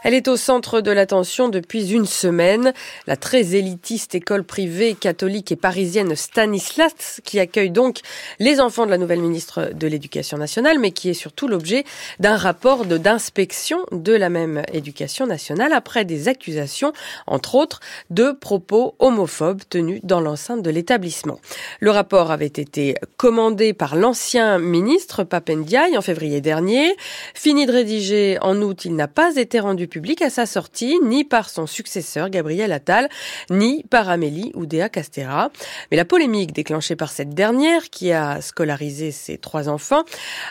[0.07, 2.71] Elle est au centre de l'attention depuis une semaine.
[3.07, 7.99] La très élitiste école privée catholique et parisienne Stanislas, qui accueille donc
[8.39, 11.83] les enfants de la nouvelle ministre de l'Éducation nationale, mais qui est surtout l'objet
[12.21, 16.93] d'un rapport d'inspection de la même éducation nationale après des accusations,
[17.25, 21.41] entre autres, de propos homophobes tenus dans l'enceinte de l'établissement.
[21.81, 26.95] Le rapport avait été commandé par l'ancien ministre Papendiaï en février dernier.
[27.33, 31.23] Fini de rédiger en août, il n'a pas été rendu public à sa sortie, ni
[31.23, 33.09] par son successeur Gabriel Attal,
[33.49, 35.51] ni par Amélie Oudéa Castera.
[35.91, 40.03] Mais la polémique déclenchée par cette dernière, qui a scolarisé ses trois enfants,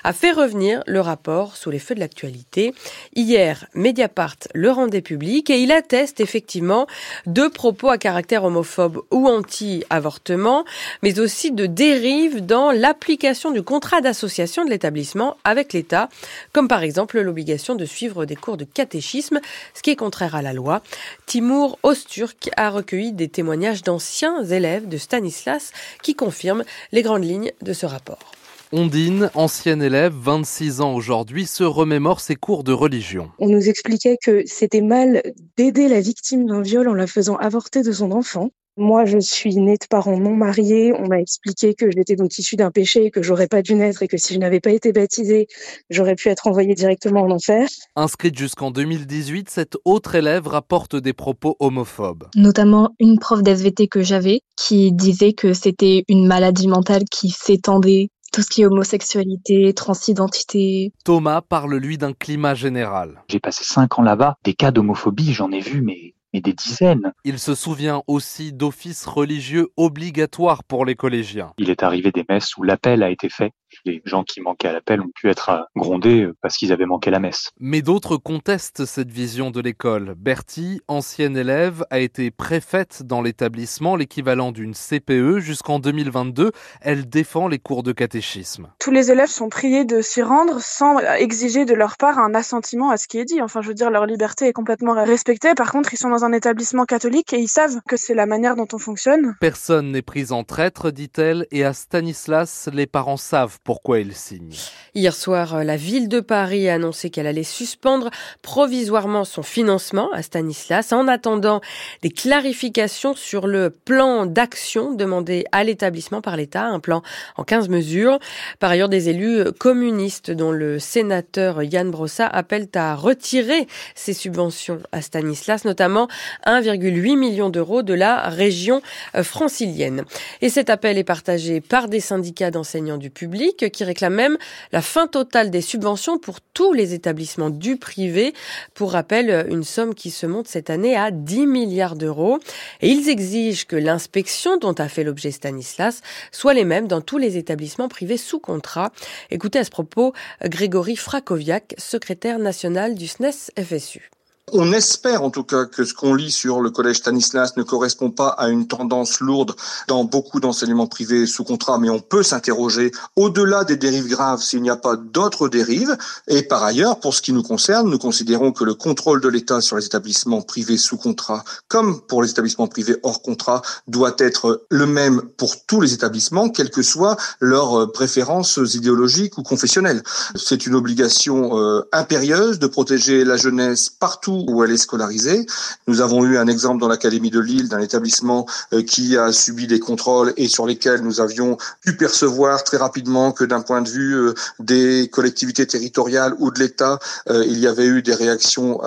[0.05, 2.75] a fait revenir le rapport sous les feux de l'actualité.
[3.15, 6.87] Hier, Mediapart le rendait public et il atteste effectivement
[7.27, 10.65] de propos à caractère homophobe ou anti-avortement,
[11.03, 16.09] mais aussi de dérives dans l'application du contrat d'association de l'établissement avec l'État,
[16.53, 19.36] comme par exemple l'obligation de suivre des cours de catéchisme
[19.75, 20.83] ce qui est contraire à la loi.
[21.27, 25.73] Timur Osturk a recueilli des témoignages d'anciens élèves de Stanislas
[26.03, 28.33] qui confirment les grandes lignes de ce rapport.
[28.73, 33.31] Ondine, ancienne élève, 26 ans aujourd'hui, se remémore ses cours de religion.
[33.39, 35.23] On nous expliquait que c'était mal
[35.57, 38.51] d'aider la victime d'un viol en la faisant avorter de son enfant.
[38.79, 40.93] Moi, je suis née de parents non mariés.
[40.93, 44.09] On m'a expliqué que j'étais donc issue d'un péché, que j'aurais pas dû naître et
[44.09, 45.47] que si je n'avais pas été baptisée,
[45.89, 47.67] j'aurais pu être envoyée directement en enfer.
[47.97, 52.29] Inscrite jusqu'en 2018, cette autre élève rapporte des propos homophobes.
[52.35, 58.11] Notamment une prof d'SVT que j'avais qui disait que c'était une maladie mentale qui s'étendait
[58.33, 60.93] tout ce qui est homosexualité, transidentité.
[61.05, 63.23] Thomas parle lui d'un climat général.
[63.29, 64.37] J'ai passé cinq ans là-bas.
[64.45, 67.13] Des cas d'homophobie, j'en ai vu, mais mais des dizaines.
[67.25, 71.53] Il se souvient aussi d'offices religieux obligatoires pour les collégiens.
[71.59, 73.53] Il est arrivé des messes où l'appel a été fait.
[73.85, 77.21] Les gens qui manquaient à l'appel ont pu être grondés parce qu'ils avaient manqué la
[77.21, 77.51] messe.
[77.61, 80.15] Mais d'autres contestent cette vision de l'école.
[80.17, 86.53] Bertie, ancienne élève, a été préfète dans l'établissement, l'équivalent d'une CPE jusqu'en 2022.
[86.81, 88.69] Elle défend les cours de catéchisme.
[88.79, 92.91] Tous les élèves sont priés de s'y rendre sans exiger de leur part un assentiment
[92.91, 93.41] à ce qui est dit.
[93.43, 95.55] Enfin, je veux dire, leur liberté est complètement respectée.
[95.55, 98.57] Par contre, ils sont dans un établissement catholique et ils savent que c'est la manière
[98.57, 99.35] dont on fonctionne.
[99.41, 104.55] Personne n'est pris en traître, dit-elle, et à Stanislas, les parents savent pourquoi ils signent.
[104.95, 108.11] Hier soir, la ville de Paris a annoncé qu'elle allait suspendre
[108.41, 111.61] provisoirement son financement à Stanislas en attendant
[112.01, 117.03] des clarifications sur le plan d'action demandé à l'établissement par l'État, un plan
[117.37, 118.21] en 15 mesures.
[118.61, 124.79] Par ailleurs, des élus communistes, dont le sénateur Yann Brossa, appellent à retirer ces subventions
[124.93, 126.07] à Stanislas, notamment
[126.47, 128.81] 1,8 million d'euros de la région
[129.23, 130.05] francilienne.
[130.41, 134.39] Et cet appel est partagé par des syndicats d'enseignants du public qui réclament même
[134.73, 138.35] la fin totale des subventions pour tous les établissements du privé.
[138.75, 142.39] Pour rappel, une somme qui se monte cette année à 10 milliards d'euros.
[142.81, 146.01] Et ils exigent que l'inspection dont a fait l'objet Stanislas
[146.33, 148.93] soit les mêmes dans tous les établissements privés sous contrat.
[149.31, 150.13] Écoutez à ce propos
[150.45, 154.11] Grégory Frakoviak, secrétaire national du SNES FSU.
[154.53, 158.13] On espère en tout cas que ce qu'on lit sur le collège Stanislas ne correspond
[158.13, 159.57] pas à une tendance lourde
[159.89, 164.63] dans beaucoup d'enseignements privés sous contrat, mais on peut s'interroger au-delà des dérives graves s'il
[164.63, 165.97] n'y a pas d'autres dérives.
[166.29, 169.61] Et par ailleurs, pour ce qui nous concerne, nous considérons que le contrôle de l'État
[169.61, 174.65] sur les établissements privés sous contrat, comme pour les établissements privés hors contrat, doit être
[174.71, 180.05] le même pour tous les établissements, quelles que soient leurs préférences idéologiques ou confessionnelles.
[180.37, 185.47] C'est une obligation euh, impérieuse de protéger la jeunesse partout où elle est scolarisée.
[185.87, 188.47] Nous avons eu un exemple dans l'Académie de Lille d'un établissement
[188.87, 193.45] qui a subi des contrôles et sur lesquels nous avions pu percevoir très rapidement que
[193.45, 198.15] d'un point de vue des collectivités territoriales ou de l'État, il y avait eu des
[198.15, 198.81] réactions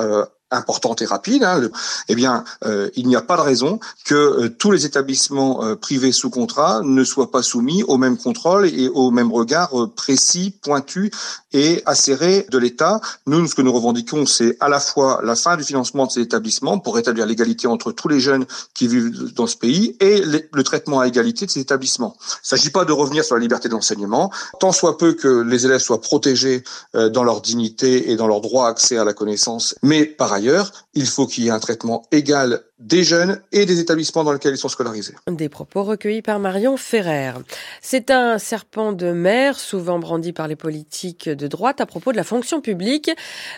[0.52, 1.70] importante et rapide, hein,
[2.08, 5.76] eh bien, euh, il n'y a pas de raison que euh, tous les établissements euh,
[5.76, 10.54] privés sous contrat ne soient pas soumis au même contrôle et au même regard précis,
[10.62, 11.12] pointu
[11.54, 13.00] et acéré de l'État.
[13.28, 16.22] Nous, ce que nous revendiquons, c'est à la fois la fin du financement de ces
[16.22, 20.64] établissements pour rétablir l'égalité entre tous les jeunes qui vivent dans ce pays et le
[20.64, 22.16] traitement à égalité de ces établissements.
[22.20, 25.66] Il ne s'agit pas de revenir sur la liberté d'enseignement, tant soit peu que les
[25.66, 29.76] élèves soient protégés dans leur dignité et dans leur droit à accès à la connaissance,
[29.82, 30.39] mais par ailleurs,
[30.94, 34.54] il faut qu'il y ait un traitement égal des jeunes et des établissements dans lesquels
[34.54, 35.14] ils sont scolarisés.
[35.28, 37.34] Des propos recueillis par Marion Ferrer.
[37.82, 42.18] C'est un serpent de mer, souvent brandi par les politiques de droite à propos de
[42.18, 43.12] la fonction publique.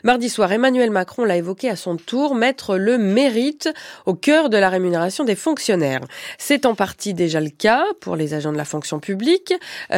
[0.04, 3.70] Mardi soir, Emmanuel Macron l'a évoqué à son tour, mettre le mérite
[4.08, 6.02] au cœur de la rémunération des fonctionnaires.
[6.40, 9.54] C'est en partie déjà le cas pour les agents de la fonction publique,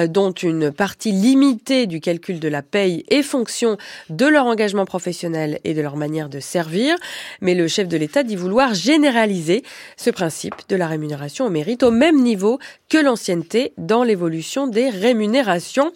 [0.09, 3.77] dont une partie limitée du calcul de la paye est fonction
[4.09, 6.97] de leur engagement professionnel et de leur manière de servir.
[7.39, 9.63] Mais le chef de l'État dit vouloir générer réaliser
[9.97, 12.59] ce principe de la rémunération au mérite au même niveau
[12.89, 15.91] que l'ancienneté dans l'évolution des rémunérations.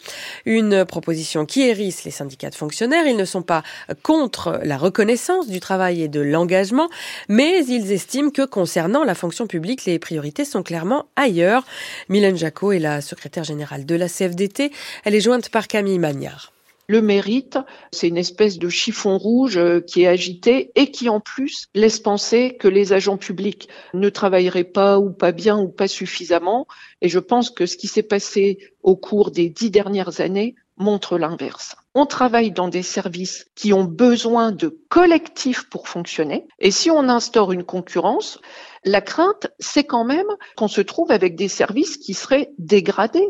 [0.45, 3.05] Une proposition qui hérisse les syndicats de fonctionnaires.
[3.05, 3.63] Ils ne sont pas
[4.03, 6.89] contre la reconnaissance du travail et de l'engagement,
[7.27, 11.65] mais ils estiment que concernant la fonction publique, les priorités sont clairement ailleurs.
[12.09, 14.71] Mylène Jacot est la secrétaire générale de la CFDT.
[15.03, 16.56] Elle est jointe par Camille Magnard.
[16.89, 17.59] Le mérite,
[17.91, 22.55] c'est une espèce de chiffon rouge qui est agité et qui en plus laisse penser
[22.57, 26.65] que les agents publics ne travailleraient pas ou pas bien ou pas suffisamment.
[27.01, 31.17] Et je pense que ce qui s'est passé au cours des dix dernières années montre
[31.17, 31.75] l'inverse.
[31.93, 36.47] On travaille dans des services qui ont besoin de collectifs pour fonctionner.
[36.59, 38.39] Et si on instaure une concurrence,
[38.85, 43.27] la crainte, c'est quand même qu'on se trouve avec des services qui seraient dégradés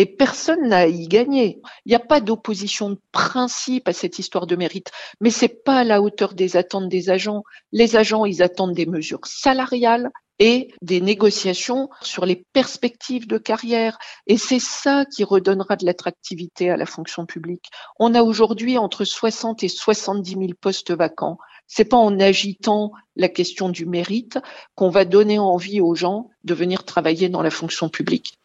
[0.00, 1.60] et personne n'a y gagner.
[1.84, 4.90] Il n'y a pas d'opposition de principe à cette histoire de mérite,
[5.20, 7.42] mais c'est pas à la hauteur des attentes des agents.
[7.70, 13.98] Les agents, ils attendent des mesures salariales et des négociations sur les perspectives de carrière.
[14.26, 17.66] Et c'est ça qui redonnera de l'attractivité à la fonction publique.
[17.98, 21.36] On a aujourd'hui entre 60 et 70 000 postes vacants.
[21.66, 24.38] C'est pas en agitant la question du mérite
[24.74, 28.38] qu'on va donner envie aux gens de venir travailler dans la fonction publique.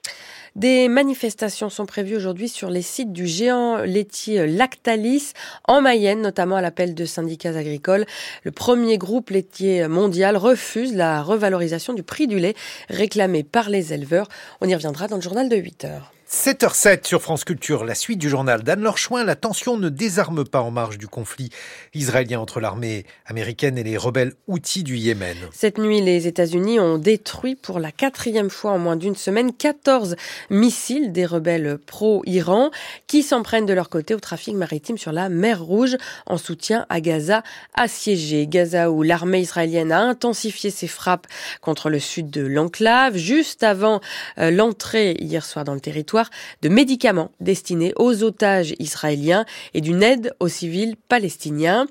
[0.56, 5.34] Des manifestations sont prévues aujourd'hui sur les sites du géant laitier Lactalis
[5.68, 8.06] en Mayenne, notamment à l'appel de syndicats agricoles.
[8.43, 12.56] Le premier groupe laitier mondial refuse la revalorisation du prix du lait
[12.89, 14.30] réclamé par les éleveurs.
[14.62, 16.14] On y reviendra dans le journal de 8 heures.
[16.28, 19.24] 7h07 sur France Culture, la suite du journal d'Anne-Laure Chouin.
[19.24, 21.52] La tension ne désarme pas en marge du conflit
[21.94, 25.38] israélien entre l'armée américaine et les rebelles outils du Yémen.
[25.52, 30.16] Cette nuit, les États-Unis ont détruit pour la quatrième fois en moins d'une semaine 14
[30.50, 32.72] missiles des rebelles pro-Iran
[33.06, 35.96] qui s'en prennent de leur côté au trafic maritime sur la mer Rouge
[36.26, 37.44] en soutien à Gaza
[37.76, 38.48] assiégée.
[38.48, 41.28] Gaza où l'armée israélienne a intensifié ses frappes
[41.62, 44.02] contre le sud de l'enclave juste avant
[44.40, 46.14] euh, l'entrée hier soir dans le territoire
[46.61, 51.88] de médicaments destinés aux otages israéliens et d'une aide aux civils palestiniens.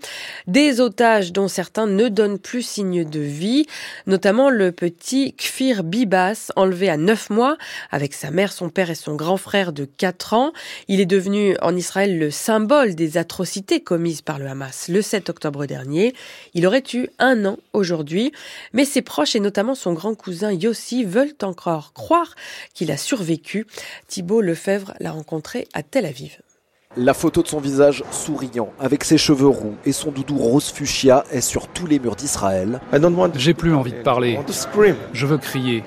[0.46, 3.66] Des otages dont certains ne donnent plus signe de vie,
[4.06, 7.56] notamment le petit Kfir Bibas, enlevé à 9 mois
[7.90, 10.52] avec sa mère, son père et son grand frère de 4 ans.
[10.88, 15.30] Il est devenu en Israël le symbole des atrocités commises par le Hamas le 7
[15.30, 16.14] octobre dernier.
[16.54, 18.32] Il aurait eu un an aujourd'hui,
[18.72, 22.34] mais ses proches et notamment son grand cousin Yossi veulent encore croire
[22.74, 23.66] qu'il a survécu.
[24.14, 26.38] Thibault Lefebvre l'a rencontré à Tel Aviv.
[26.96, 31.24] La photo de son visage souriant, avec ses cheveux roux et son doudou rose fuchsia
[31.32, 32.80] est sur tous les murs d'Israël.
[33.34, 34.38] J'ai plus envie de parler.
[35.12, 35.82] Je veux crier.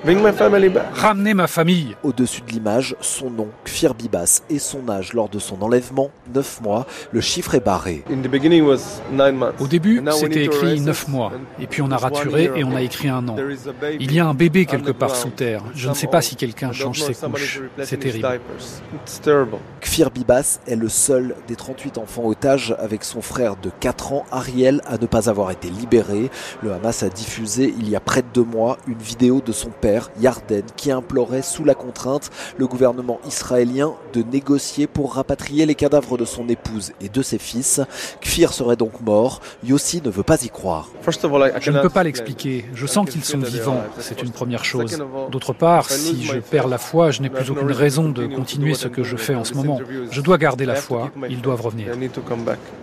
[0.94, 1.96] Ramenez ma famille.
[2.04, 6.62] Au-dessus de l'image, son nom, Kfir Bibas, et son âge lors de son enlèvement, 9
[6.62, 6.86] mois.
[7.12, 8.04] Le chiffre est barré.
[9.60, 11.32] Au début, c'était écrit 9 mois.
[11.62, 13.38] Et puis on a raturé et on a écrit un an.
[14.00, 15.64] Il y a un bébé quelque part sous terre.
[15.74, 17.62] Je ne sais pas si quelqu'un change ses couches.
[17.84, 18.28] C'est terrible.
[19.80, 24.26] Kfir Bibas est le seul des 38 enfants otages avec son frère de 4 ans,
[24.32, 26.30] Ariel, à ne pas avoir été libéré.
[26.64, 29.70] Le Hamas a diffusé il y a près de deux mois une vidéo de son
[29.70, 35.76] père, Yarden, qui implorait sous la contrainte le gouvernement israélien de négocier pour rapatrier les
[35.76, 37.80] cadavres de son épouse et de ses fils.
[38.22, 39.42] Kfir serait donc mort.
[39.64, 40.90] Yossi ne veut pas y croire.
[41.06, 42.66] Je ne peux pas l'expliquer.
[42.74, 43.82] Je sens qu'ils sont vivants.
[44.00, 44.98] C'est une première chose.
[45.32, 48.88] D'autre part, si je perds la foi, je n'ai plus aucune raison de continuer ce
[48.88, 49.80] que je fais en ce moment.
[50.10, 50.87] Je dois garder la foi
[51.30, 51.88] ils doivent revenir.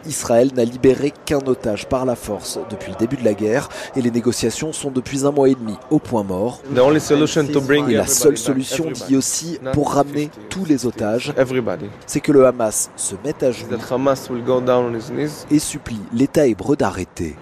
[0.06, 4.02] Israël n'a libéré qu'un otage par la force depuis le début de la guerre et
[4.02, 6.60] les négociations sont depuis un mois et demi au point mort.
[6.70, 11.32] Et la seule solution, dit aussi, pour ramener tous les otages,
[12.06, 13.76] c'est que le Hamas se mette à genoux
[15.50, 17.36] et supplie l'État hébreu d'arrêter.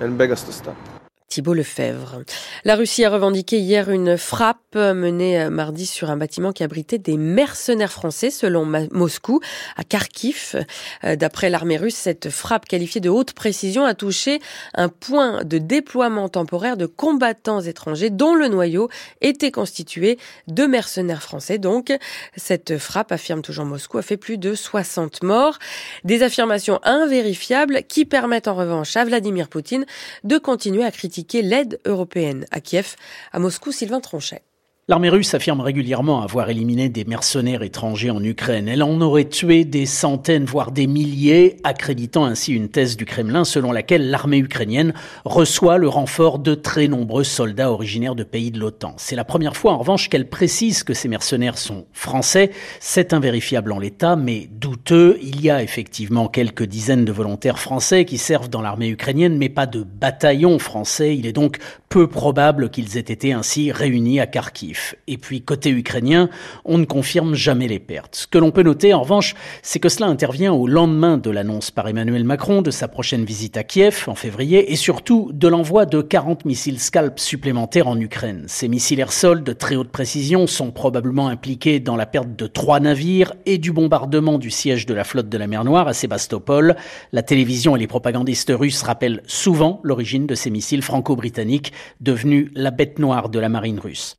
[2.65, 7.17] La Russie a revendiqué hier une frappe menée mardi sur un bâtiment qui abritait des
[7.17, 9.41] mercenaires français selon Moscou
[9.77, 10.65] à Kharkiv.
[11.05, 14.41] Euh, d'après l'armée russe, cette frappe qualifiée de haute précision a touché
[14.75, 18.89] un point de déploiement temporaire de combattants étrangers dont le noyau
[19.21, 20.19] était constitué
[20.49, 21.59] de mercenaires français.
[21.59, 21.93] Donc,
[22.37, 25.59] cette frappe, affirme toujours Moscou, a fait plus de 60 morts.
[26.05, 29.85] Des affirmations invérifiables qui permettent en revanche à Vladimir Poutine
[30.25, 32.97] de continuer à critiquer l'aide européenne à Kiev.
[33.33, 34.43] À Moscou, Sylvain Tronchet.
[34.89, 38.67] L'armée russe affirme régulièrement avoir éliminé des mercenaires étrangers en Ukraine.
[38.67, 43.45] Elle en aurait tué des centaines, voire des milliers, accréditant ainsi une thèse du Kremlin
[43.45, 44.93] selon laquelle l'armée ukrainienne
[45.25, 48.95] reçoit le renfort de très nombreux soldats originaires de pays de l'OTAN.
[48.97, 52.51] C'est la première fois en revanche qu'elle précise que ces mercenaires sont français.
[52.81, 55.17] C'est invérifiable en l'état, mais douteux.
[55.23, 59.49] Il y a effectivement quelques dizaines de volontaires français qui servent dans l'armée ukrainienne, mais
[59.49, 61.17] pas de bataillon français.
[61.17, 61.59] Il est donc
[61.89, 64.72] peu probable qu'ils aient été ainsi réunis à Kharkiv.
[65.07, 66.29] Et puis côté ukrainien,
[66.65, 68.17] on ne confirme jamais les pertes.
[68.17, 71.71] Ce que l'on peut noter en revanche, c'est que cela intervient au lendemain de l'annonce
[71.71, 75.87] par Emmanuel Macron de sa prochaine visite à Kiev en février et surtout de l'envoi
[75.87, 78.45] de 40 missiles Scalp supplémentaires en Ukraine.
[78.47, 82.81] Ces missiles air-sol de très haute précision sont probablement impliqués dans la perte de trois
[82.81, 86.77] navires et du bombardement du siège de la flotte de la mer Noire à Sébastopol.
[87.13, 92.71] La télévision et les propagandistes russes rappellent souvent l'origine de ces missiles franco-britanniques devenue la
[92.71, 94.17] bête noire de la marine russe.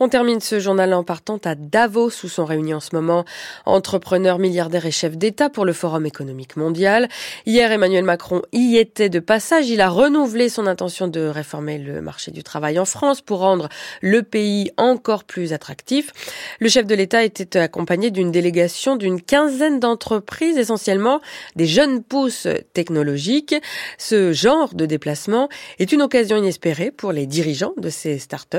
[0.00, 3.24] On termine ce journal en partant à Davos où sont réunis en ce moment
[3.64, 7.08] entrepreneurs, milliardaires et chefs d'État pour le Forum économique mondial.
[7.46, 9.68] Hier, Emmanuel Macron y était de passage.
[9.68, 13.68] Il a renouvelé son intention de réformer le marché du travail en France pour rendre
[14.00, 16.12] le pays encore plus attractif.
[16.58, 21.20] Le chef de l'État était accompagné d'une délégation d'une quinzaine d'entreprises, essentiellement
[21.54, 23.54] des jeunes pousses technologiques.
[23.98, 28.58] Ce genre de déplacement est une occasion inespérée pour les dirigeants de ces startups.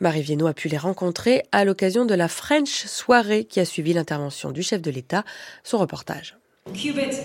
[0.00, 4.62] Marie a pu rencontré à l'occasion de la French soirée qui a suivi l'intervention du
[4.62, 5.24] chef de l'État.
[5.64, 6.36] Son reportage.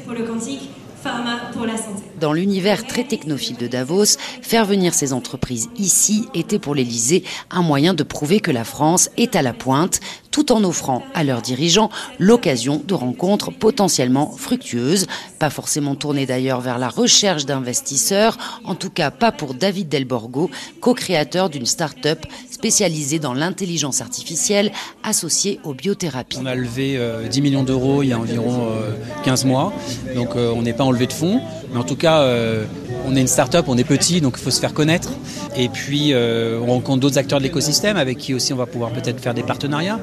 [0.05, 0.69] pour le quantique,
[1.03, 2.03] pharma pour la santé.
[2.19, 7.61] Dans l'univers très technophile de Davos, faire venir ces entreprises ici était pour l'Élysée un
[7.61, 9.99] moyen de prouver que la France est à la pointe
[10.31, 15.07] tout en offrant à leurs dirigeants l'occasion de rencontres potentiellement fructueuses,
[15.39, 20.49] pas forcément tournées d'ailleurs vers la recherche d'investisseurs, en tout cas pas pour David Delborgo,
[20.81, 24.71] co-créateur d'une start-up spécialisée dans l'intelligence artificielle
[25.03, 26.37] associée aux biothérapies.
[26.41, 26.99] On a levé
[27.29, 28.69] 10 millions d'euros il y a environ
[29.23, 29.73] 15 mois,
[30.15, 32.25] donc on n'est pas en levée de fonds, mais en tout cas
[33.05, 35.09] on est une start-up, on est petit, donc il faut se faire connaître.
[35.55, 38.91] Et puis, euh, on rencontre d'autres acteurs de l'écosystème avec qui aussi on va pouvoir
[38.91, 39.99] peut-être faire des partenariats.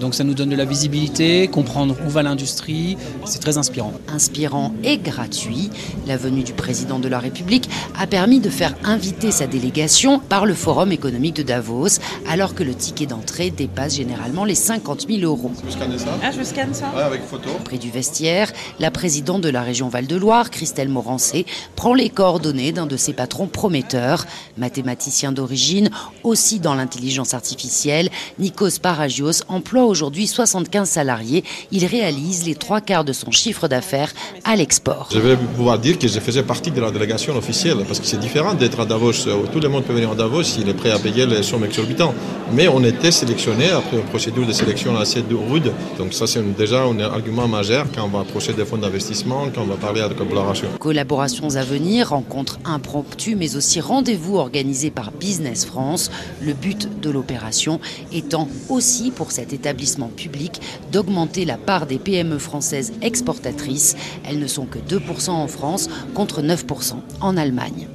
[0.00, 2.96] Donc ça nous donne de la visibilité, comprendre où va l'industrie,
[3.26, 3.92] c'est très inspirant.
[4.08, 5.68] Inspirant et gratuit,
[6.06, 10.46] la venue du président de la République a permis de faire inviter sa délégation par
[10.46, 15.20] le Forum économique de Davos, alors que le ticket d'entrée dépasse généralement les 50 000
[15.20, 15.50] euros.
[15.62, 17.50] Vous scannez ça Ah, je scanne ça Ouais, avec photo.
[17.64, 21.44] Près du vestiaire, la présidente de la région Val-de-Loire, Christelle Morancé,
[21.76, 24.24] prend les coordonnées d'un de ses patrons prometteurs,
[24.56, 25.90] mathématicien d'origine,
[26.24, 31.44] aussi dans l'intelligence artificielle, Nikos Paragios emploie aujourd'hui 75 salariés.
[31.72, 34.12] Il réalise les trois quarts de son chiffre d'affaires
[34.44, 35.08] à l'export.
[35.12, 38.20] Je vais pouvoir dire que je faisais partie de la délégation officielle parce que c'est
[38.20, 39.12] différent d'être à Davos.
[39.52, 42.14] Tout le monde peut venir à Davos s'il est prêt à payer les sommes exorbitantes.
[42.52, 45.72] Mais on était sélectionné après une procédure de sélection assez rude.
[45.98, 49.62] Donc ça, c'est déjà un argument majeur quand on va approcher des fonds d'investissement, quand
[49.62, 50.68] on va parler de collaboration.
[50.78, 56.10] Collaborations à venir, rencontres impromptues, mais aussi rendez-vous organisés par Business France.
[56.42, 57.80] Le but de l'opération
[58.12, 60.60] étant aussi pour cet établissement public
[60.90, 63.94] d'augmenter la part des PME françaises exportatrices.
[64.28, 67.86] Elles ne sont que 2% en France contre 9% en Allemagne.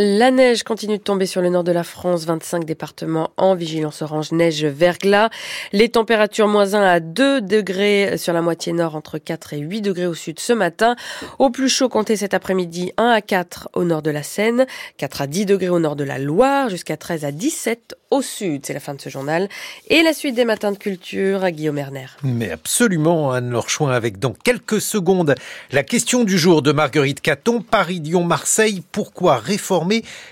[0.00, 4.00] La neige continue de tomber sur le nord de la France, 25 départements en vigilance
[4.00, 5.28] orange neige verglas.
[5.72, 9.80] Les températures moins 1 à 2 degrés sur la moitié nord, entre 4 et 8
[9.80, 10.94] degrés au sud ce matin.
[11.40, 14.66] Au plus chaud, comptez cet après-midi 1 à 4 au nord de la Seine,
[14.98, 18.66] 4 à 10 degrés au nord de la Loire, jusqu'à 13 à 17 au sud.
[18.66, 19.48] C'est la fin de ce journal.
[19.88, 22.06] Et la suite des matins de culture à Guillaume Erner.
[22.22, 25.34] Mais absolument, Anne-Laure Chouin, avec dans quelques secondes
[25.72, 29.87] la question du jour de Marguerite Caton, Paris-Lyon-Marseille, pourquoi réformer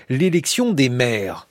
[0.09, 1.47] l'élection des maires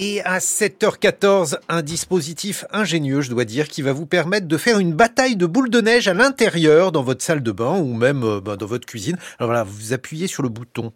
[0.00, 4.78] Et à 7h14, un dispositif ingénieux, je dois dire, qui va vous permettre de faire
[4.78, 8.22] une bataille de boules de neige à l'intérieur, dans votre salle de bain ou même
[8.22, 9.16] euh, bah, dans votre cuisine.
[9.40, 10.92] Alors voilà, vous appuyez sur le bouton.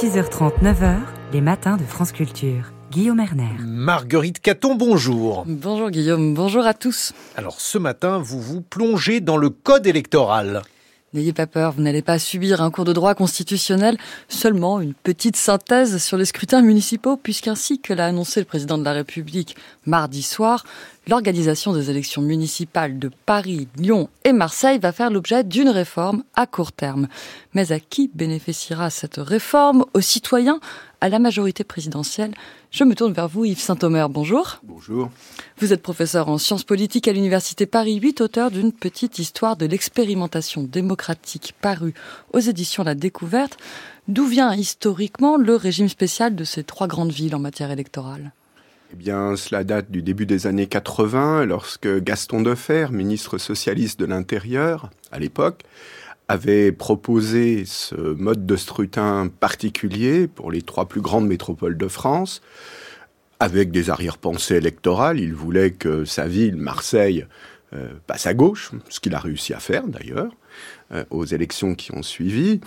[0.00, 2.72] 6h30, 9h, les matins de France Culture.
[2.90, 3.56] Guillaume Erner.
[3.58, 5.44] Marguerite Caton, bonjour.
[5.46, 7.12] Bonjour Guillaume, bonjour à tous.
[7.36, 10.62] Alors ce matin, vous vous plongez dans le code électoral.
[11.14, 13.96] N'ayez pas peur, vous n'allez pas subir un cours de droit constitutionnel,
[14.28, 18.84] seulement une petite synthèse sur les scrutins municipaux, puisqu'ainsi que l'a annoncé le président de
[18.84, 19.56] la République
[19.86, 20.64] mardi soir,
[21.08, 26.46] l'organisation des élections municipales de Paris, Lyon et Marseille va faire l'objet d'une réforme à
[26.46, 27.08] court terme.
[27.54, 29.86] Mais à qui bénéficiera cette réforme?
[29.94, 30.60] Aux citoyens?
[31.02, 32.32] À la majorité présidentielle
[32.70, 34.08] Je me tourne vers vous, Yves Saint-Omer.
[34.08, 34.60] Bonjour.
[34.62, 35.10] Bonjour.
[35.58, 39.66] Vous êtes professeur en sciences politiques à l'Université Paris 8, auteur d'une petite histoire de
[39.66, 41.92] l'expérimentation démocratique parue
[42.32, 43.58] aux éditions La Découverte.
[44.08, 48.32] D'où vient historiquement le régime spécial de ces trois grandes villes en matière électorale?
[48.92, 54.06] Eh bien, cela date du début des années 80, lorsque Gaston Defer, ministre socialiste de
[54.06, 55.64] l'Intérieur, à l'époque,
[56.28, 62.42] avait proposé ce mode de scrutin particulier pour les trois plus grandes métropoles de France,
[63.38, 65.20] avec des arrière-pensées électorales.
[65.20, 67.26] Il voulait que sa ville, Marseille,
[67.74, 70.32] euh, passe à gauche, ce qu'il a réussi à faire d'ailleurs,
[70.92, 72.60] euh, aux élections qui ont suivi.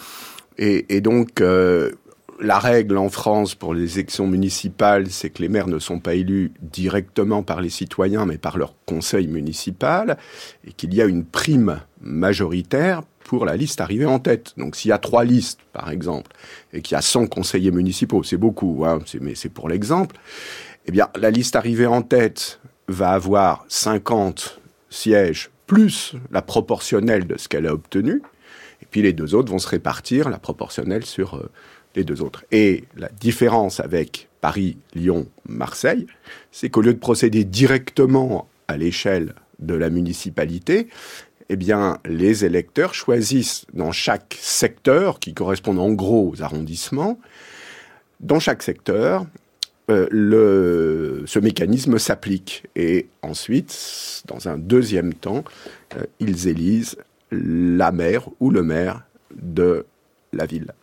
[0.62, 1.94] Et, donc, euh,
[2.42, 6.16] la règle en France pour les élections municipales, c'est que les maires ne sont pas
[6.16, 10.18] élus directement par les citoyens, mais par leur conseil municipal,
[10.68, 14.54] et qu'il y a une prime majoritaire pour la liste arrivée en tête.
[14.58, 16.32] Donc s'il y a trois listes, par exemple,
[16.74, 20.16] et qu'il y a 100 conseillers municipaux, c'est beaucoup, hein, mais c'est pour l'exemple,
[20.88, 24.60] eh bien la liste arrivée en tête va avoir 50
[24.90, 28.24] sièges plus la proportionnelle de ce qu'elle a obtenu,
[28.82, 31.52] et puis les deux autres vont se répartir la proportionnelle sur euh,
[31.96, 32.46] les deux autres.
[32.52, 36.08] Et la différence avec Paris, Lyon, Marseille,
[36.52, 40.88] c'est qu'au lieu de procéder directement à l'échelle de la municipalité,
[41.50, 47.20] eh bien, les électeurs choisissent dans chaque secteur, qui correspond en gros aux arrondissements,
[48.20, 49.26] dans chaque secteur,
[49.90, 52.66] euh, ce mécanisme s'applique.
[52.76, 55.44] Et ensuite, dans un deuxième temps,
[55.96, 56.98] euh, ils élisent
[57.32, 59.04] la maire ou le maire
[59.36, 59.86] de
[60.34, 60.74] la ville.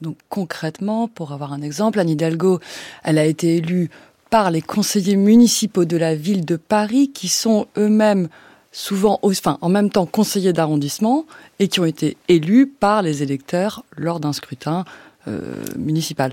[0.00, 2.60] Donc concrètement, pour avoir un exemple, Anne Hidalgo,
[3.02, 3.90] elle a été élue
[4.30, 8.28] par les conseillers municipaux de la ville de Paris qui sont eux-mêmes
[8.74, 11.24] souvent, enfin, en même temps conseillers d'arrondissement
[11.60, 14.84] et qui ont été élus par les électeurs lors d'un scrutin
[15.28, 16.32] euh, municipal.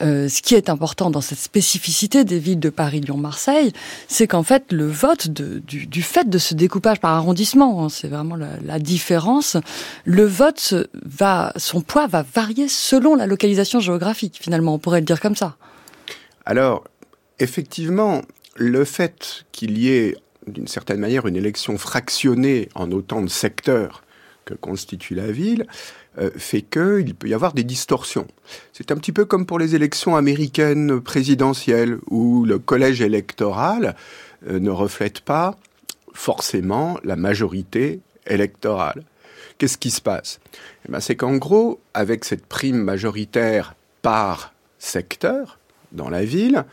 [0.00, 3.72] Euh, ce qui est important dans cette spécificité des villes de Paris, Lyon, Marseille,
[4.06, 7.88] c'est qu'en fait le vote de, du, du, fait de ce découpage par arrondissement, hein,
[7.88, 9.56] c'est vraiment la, la, différence.
[10.04, 10.74] Le vote
[11.04, 14.38] va, son poids va varier selon la localisation géographique.
[14.40, 15.56] Finalement, on pourrait le dire comme ça.
[16.44, 16.84] Alors,
[17.40, 18.22] effectivement,
[18.56, 20.14] le fait qu'il y ait
[20.52, 24.02] d'une certaine manière une élection fractionnée en autant de secteurs
[24.44, 25.66] que constitue la ville,
[26.18, 28.26] euh, fait qu'il peut y avoir des distorsions.
[28.72, 33.94] C'est un petit peu comme pour les élections américaines présidentielles, où le collège électoral
[34.48, 35.56] euh, ne reflète pas
[36.14, 39.04] forcément la majorité électorale.
[39.58, 40.40] Qu'est-ce qui se passe?
[40.86, 45.58] Eh ben, C'est qu'en gros, avec cette prime majoritaire par secteur
[45.92, 46.64] dans la ville,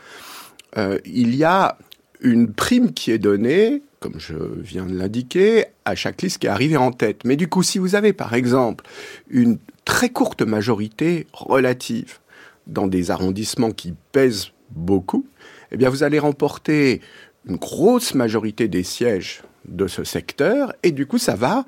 [0.78, 1.78] euh, il y a
[2.22, 6.52] une prime qui est donnée comme je viens de l'indiquer, à chaque liste qui est
[6.52, 7.22] arrivée en tête.
[7.26, 8.86] Mais du coup, si vous avez par exemple
[9.32, 12.20] une très courte majorité relative
[12.68, 15.26] dans des arrondissements qui pèsent beaucoup,
[15.72, 17.02] eh bien vous allez remporter
[17.48, 21.66] une grosse majorité des sièges de ce secteur et du coup ça va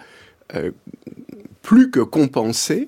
[0.54, 0.70] euh,
[1.64, 2.88] plus que compenser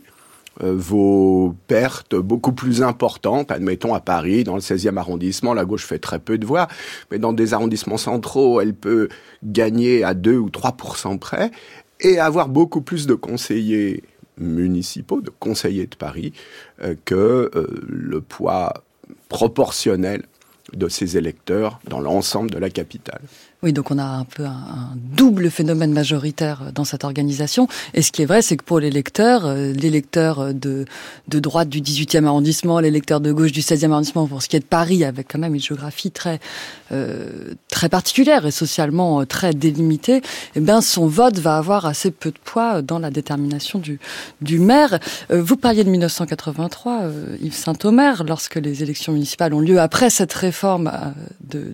[0.62, 3.52] vos pertes beaucoup plus importantes.
[3.52, 6.68] Admettons à Paris, dans le 16e arrondissement, la gauche fait très peu de voix,
[7.12, 9.10] mais dans des arrondissements centraux, elle peut
[9.44, 11.52] gagner à 2 ou 3% près
[12.02, 14.04] et avoir beaucoup plus de conseillers
[14.38, 16.34] municipaux, de conseillers de Paris,
[16.82, 18.84] euh, que euh, le poids
[19.28, 20.24] proportionnel
[20.74, 23.22] de ses électeurs dans l'ensemble de la capitale.
[23.62, 27.68] Oui, donc on a un peu un, double phénomène majoritaire dans cette organisation.
[27.94, 30.86] Et ce qui est vrai, c'est que pour l'électeur, euh, l'électeur de,
[31.28, 34.62] de droite du 18e arrondissement, l'électeur de gauche du 16e arrondissement, pour ce qui est
[34.62, 36.40] de Paris, avec quand même une géographie très
[36.94, 40.22] euh, très particulière et socialement euh, très délimitée,
[40.56, 44.00] eh bien son vote va avoir assez peu de poids dans la détermination du,
[44.42, 45.00] du maire.
[45.30, 47.04] vous parliez de 1983,
[47.42, 50.92] Yves Saint-Omer, lorsque les élections municipales ont lieu après cette réforme
[51.42, 51.74] de,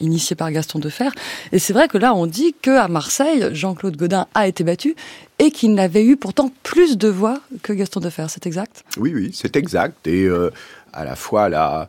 [0.00, 1.10] initié par Gaston Defer.
[1.52, 4.94] Et c'est vrai que là, on dit que à Marseille, Jean-Claude Godin a été battu
[5.38, 8.26] et qu'il n'avait eu pourtant plus de voix que Gaston Defer.
[8.28, 8.84] C'est exact?
[8.96, 10.06] Oui, oui, c'est exact.
[10.06, 10.50] Et euh,
[10.92, 11.88] à la fois la,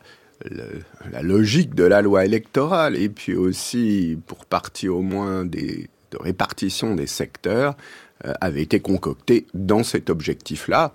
[1.22, 6.94] logique de la loi électorale et puis aussi, pour partie au moins des, de répartition
[6.94, 7.76] des secteurs,
[8.24, 10.92] euh, avait été concoctée dans cet objectif-là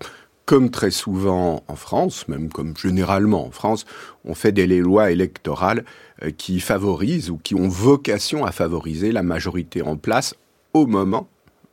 [0.47, 3.86] comme très souvent en France, même comme généralement en France,
[4.24, 5.84] on fait des lois électorales
[6.38, 10.36] qui favorisent ou qui ont vocation à favoriser la majorité en place
[10.74, 11.28] au moment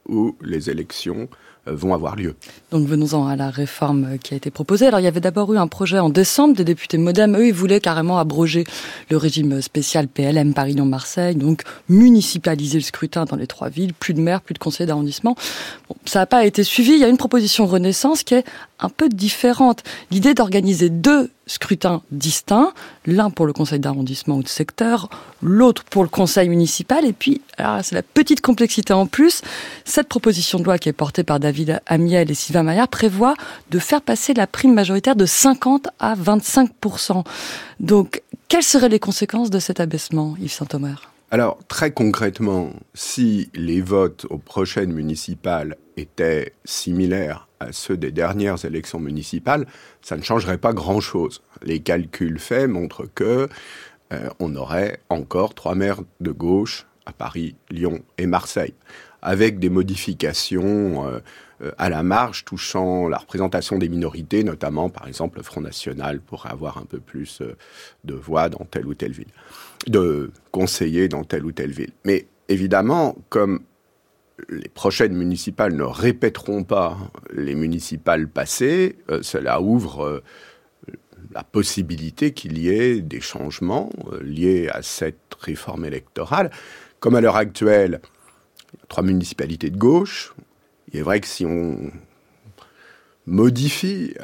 [0.08, 1.28] où les élections
[1.68, 2.34] euh, vont avoir lieu.
[2.74, 4.88] Donc venons-en à la réforme qui a été proposée.
[4.88, 7.36] Alors il y avait d'abord eu un projet en décembre des députés Modem.
[7.36, 8.64] Eux, ils voulaient carrément abroger
[9.10, 14.20] le régime spécial PLM Paris-Lyon-Marseille, donc municipaliser le scrutin dans les trois villes, plus de
[14.20, 15.36] maires, plus de conseillers d'arrondissement.
[15.88, 16.94] Bon, ça n'a pas été suivi.
[16.94, 18.44] Il y a une proposition Renaissance qui est
[18.80, 19.84] un peu différente.
[20.10, 22.72] L'idée d'organiser deux scrutins distincts,
[23.06, 25.10] l'un pour le conseil d'arrondissement ou de secteur,
[25.42, 27.42] l'autre pour le conseil municipal, et puis,
[27.82, 29.42] c'est la petite complexité en plus,
[29.84, 33.34] cette proposition de loi qui est portée par David Amiel et Sylvain Maillard prévoit
[33.70, 37.24] de faire passer la prime majoritaire de 50 à 25%.
[37.80, 41.10] Donc, quelles seraient les conséquences de cet abaissement, Yves Saint-Omer?
[41.30, 48.64] Alors, très concrètement, si les votes aux prochaines municipales étaient similaires à ceux des dernières
[48.64, 49.66] élections municipales,
[50.00, 51.42] ça ne changerait pas grand-chose.
[51.62, 53.48] Les calculs faits montrent que
[54.12, 58.74] euh, on aurait encore trois maires de gauche à Paris, Lyon et Marseille,
[59.22, 61.18] avec des modifications euh,
[61.78, 66.50] à la marge touchant la représentation des minorités, notamment par exemple le Front National pourrait
[66.50, 67.42] avoir un peu plus
[68.04, 69.32] de voix dans telle ou telle ville,
[69.86, 71.92] de conseillers dans telle ou telle ville.
[72.04, 73.62] Mais évidemment, comme
[74.48, 76.96] les prochaines municipales ne répéteront pas
[77.32, 80.22] les municipales passées, euh, cela ouvre euh,
[81.32, 86.50] la possibilité qu'il y ait des changements euh, liés à cette réforme électorale.
[87.00, 88.00] Comme à l'heure actuelle,
[88.88, 90.34] trois municipalités de gauche.
[90.94, 91.90] Il est vrai que si on
[93.26, 94.14] modifie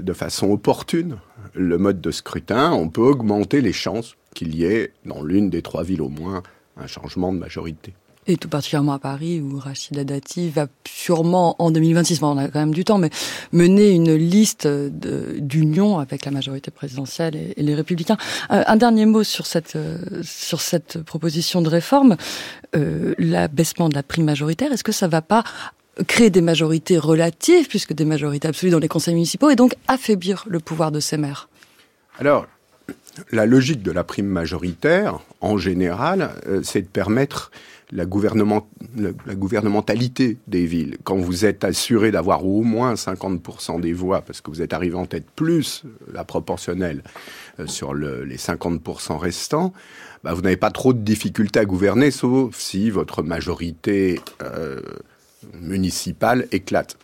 [0.00, 1.18] de façon opportune
[1.52, 5.60] le mode de scrutin, on peut augmenter les chances qu'il y ait, dans l'une des
[5.60, 6.42] trois villes au moins,
[6.78, 7.92] un changement de majorité.
[8.26, 12.58] Et tout particulièrement à Paris, où Rachida Dati va sûrement, en 2026, on a quand
[12.58, 13.10] même du temps, mais
[13.52, 18.16] mener une liste d'union avec la majorité présidentielle et, les républicains.
[18.50, 22.16] Euh, un dernier mot sur cette, euh, sur cette proposition de réforme.
[22.74, 25.44] Euh, L'abaissement de la prime majoritaire, est-ce que ça va pas
[26.06, 30.44] créer des majorités relatives, puisque des majorités absolues dans les conseils municipaux, et donc affaiblir
[30.48, 31.48] le pouvoir de ces maires
[32.18, 32.46] Alors,
[33.30, 36.30] la logique de la prime majoritaire, en général,
[36.62, 37.50] c'est de permettre
[37.94, 40.98] la, gouvernement, la, gouvernementalité des villes.
[41.04, 44.96] Quand vous êtes assuré d'avoir au moins 50% des voix, parce que vous êtes arrivé
[44.96, 47.02] en tête plus la proportionnelle
[47.60, 49.72] euh, sur les 50% restants,
[50.24, 54.80] bah, vous n'avez pas trop de difficultés à gouverner, sauf si votre majorité euh,
[55.60, 56.96] municipale éclate.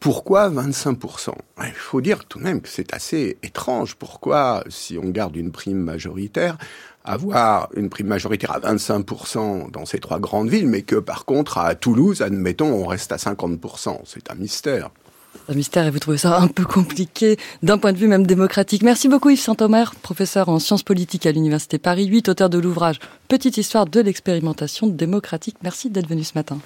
[0.00, 1.30] Pourquoi 25%
[1.64, 3.94] Il faut dire tout de même que c'est assez étrange.
[3.94, 6.58] Pourquoi, si on garde une prime majoritaire,
[7.04, 11.56] avoir une prime majoritaire à 25% dans ces trois grandes villes, mais que par contre
[11.56, 14.00] à Toulouse, admettons, on reste à 50%.
[14.04, 14.90] C'est un mystère.
[15.48, 18.82] Un mystère et vous trouvez ça un peu compliqué d'un point de vue même démocratique.
[18.82, 22.98] Merci beaucoup Yves Saint-Omer, professeur en sciences politiques à l'Université Paris 8, auteur de l'ouvrage
[23.28, 25.56] Petite histoire de l'expérimentation démocratique.
[25.62, 26.58] Merci d'être venu ce matin.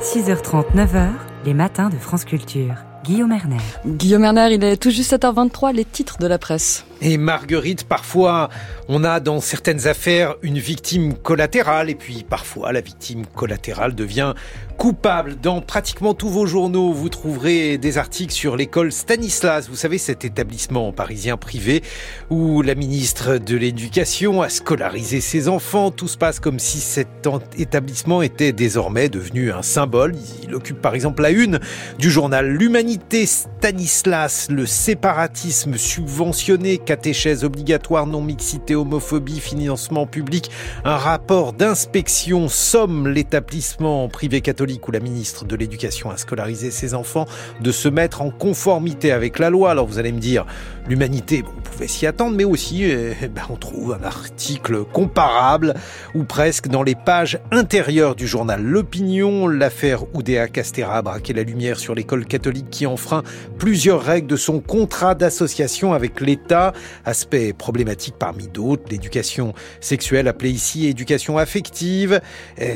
[0.00, 1.08] 6h30, 9h,
[1.44, 2.74] les matins de France Culture.
[3.04, 3.56] Guillaume Erner.
[3.84, 6.85] Guillaume Erner, il est tout juste 7h23, les titres de la presse.
[7.02, 8.48] Et Marguerite, parfois,
[8.88, 14.32] on a dans certaines affaires une victime collatérale, et puis parfois la victime collatérale devient
[14.78, 15.36] coupable.
[15.36, 19.68] Dans pratiquement tous vos journaux, vous trouverez des articles sur l'école Stanislas.
[19.68, 21.82] Vous savez, cet établissement parisien privé
[22.30, 25.90] où la ministre de l'Éducation a scolarisé ses enfants.
[25.90, 27.28] Tout se passe comme si cet
[27.58, 30.14] établissement était désormais devenu un symbole.
[30.44, 31.58] Il occupe par exemple la une
[31.98, 40.50] du journal L'Humanité Stanislas, le séparatisme subventionné catéchèse obligatoire, non-mixité, homophobie, financement public.
[40.84, 46.94] Un rapport d'inspection somme l'établissement privé catholique où la ministre de l'Éducation a scolarisé ses
[46.94, 47.26] enfants
[47.60, 49.72] de se mettre en conformité avec la loi.
[49.72, 50.46] Alors vous allez me dire,
[50.88, 55.74] l'humanité, bon, on pouvait s'y attendre, mais aussi, eh, ben, on trouve un article comparable
[56.14, 59.48] ou presque dans les pages intérieures du journal L'Opinion.
[59.48, 63.24] L'affaire Oudéa Castera a braqué la lumière sur l'école catholique qui enfreint
[63.58, 66.72] plusieurs règles de son contrat d'association avec l'État.
[67.04, 72.20] Aspect problématique parmi d'autres, l'éducation sexuelle appelée ici éducation affective,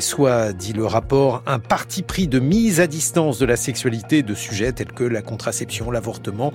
[0.00, 4.34] soit, dit le rapport, un parti pris de mise à distance de la sexualité de
[4.34, 6.52] sujets tels que la contraception, l'avortement,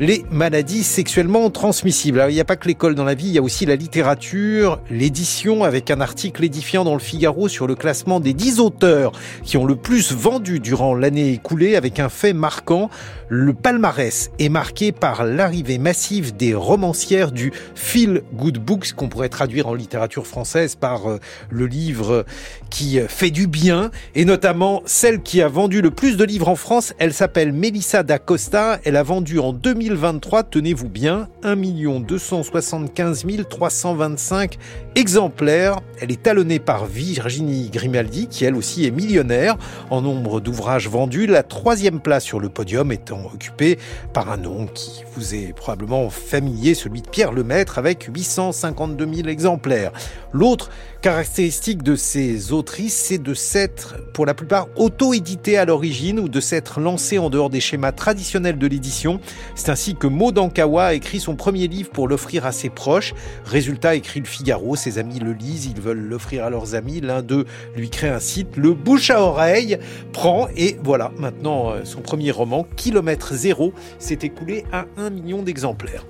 [0.00, 2.18] les maladies sexuellement transmissibles.
[2.20, 3.76] Alors, il n'y a pas que l'école dans la vie, il y a aussi la
[3.76, 9.12] littérature, l'édition avec un article édifiant dans le Figaro sur le classement des 10 auteurs
[9.42, 12.90] qui ont le plus vendu durant l'année écoulée avec un fait marquant.
[13.28, 19.28] Le palmarès est marqué par l'arrivée massive des romancières du Feel Good Books qu'on pourrait
[19.28, 21.18] traduire en littérature française par euh,
[21.48, 22.26] le livre
[22.70, 26.56] qui fait du bien et notamment celle qui a vendu le plus de livres en
[26.56, 26.92] France.
[26.98, 28.80] Elle s'appelle Melissa d'Acosta.
[28.84, 31.54] Elle a vendu en 2023, tenez-vous bien, 1
[32.00, 34.58] 275 325
[34.96, 35.76] exemplaires.
[36.00, 39.56] Elle est talonnée par Virginie Grimaldi qui elle aussi est millionnaire
[39.90, 41.26] en nombre d'ouvrages vendus.
[41.26, 43.78] La troisième place sur le podium étant occupée
[44.12, 49.28] par un nom qui vous est probablement familier, celui de Pierre Lemaître, avec 852 000
[49.28, 49.92] exemplaires.
[50.32, 50.70] L'autre
[51.02, 56.40] caractéristique de ces autrices, c'est de s'être, pour la plupart, auto-éditées à l'origine ou de
[56.40, 59.20] s'être lancées en dehors des schémas traditionnels de l'édition.
[59.56, 63.14] C'est ainsi que Maud Ankawa a écrit son premier livre pour l'offrir à ses proches.
[63.44, 67.00] Résultat, écrit le Figaro, ses amis le lisent, ils veulent l'offrir à leurs amis.
[67.00, 67.46] L'un d'eux
[67.76, 69.78] lui crée un site, le bouche à oreille
[70.12, 75.42] prend et voilà, maintenant euh, son premier roman, Kilomètre Zéro, s'est écoulé à un million
[75.42, 76.04] d'exemplaires.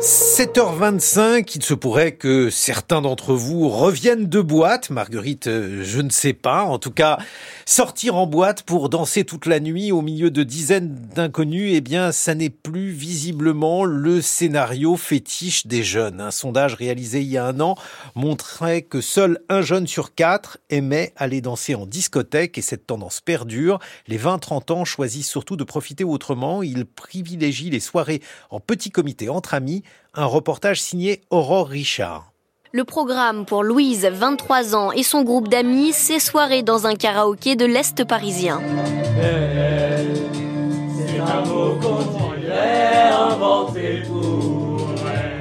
[0.00, 4.90] 7h25, il se pourrait que certains d'entre vous reviennent de boîte.
[4.90, 6.64] Marguerite, euh, je ne sais pas.
[6.64, 7.18] En tout cas,
[7.64, 12.12] sortir en boîte pour danser toute la nuit au milieu de dizaines d'inconnus, eh bien,
[12.12, 16.20] ça n'est plus visiblement le scénario fétiche des jeunes.
[16.20, 17.74] Un sondage réalisé il y a un an
[18.14, 23.22] montrait que seul un jeune sur quatre aimait aller danser en discothèque et cette tendance
[23.22, 23.78] perdure.
[24.08, 26.62] Les 20-30 ans choisissent surtout de profiter autrement.
[26.62, 28.20] Ils privilégient les soirées
[28.50, 29.75] en petit comité entre amis
[30.14, 32.32] un reportage signé Aurore Richard.
[32.72, 37.56] Le programme pour Louise, 23 ans, et son groupe d'amis, c'est soirée dans un karaoké
[37.56, 38.60] de l'Est parisien.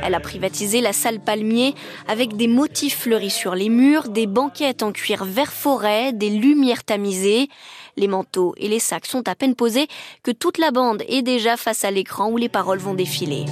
[0.03, 1.73] Elle a privatisé la salle Palmier
[2.07, 6.83] avec des motifs fleuris sur les murs, des banquettes en cuir vert forêt, des lumières
[6.83, 7.49] tamisées.
[7.97, 9.87] Les manteaux et les sacs sont à peine posés
[10.23, 13.45] que toute la bande est déjà face à l'écran où les paroles vont défiler.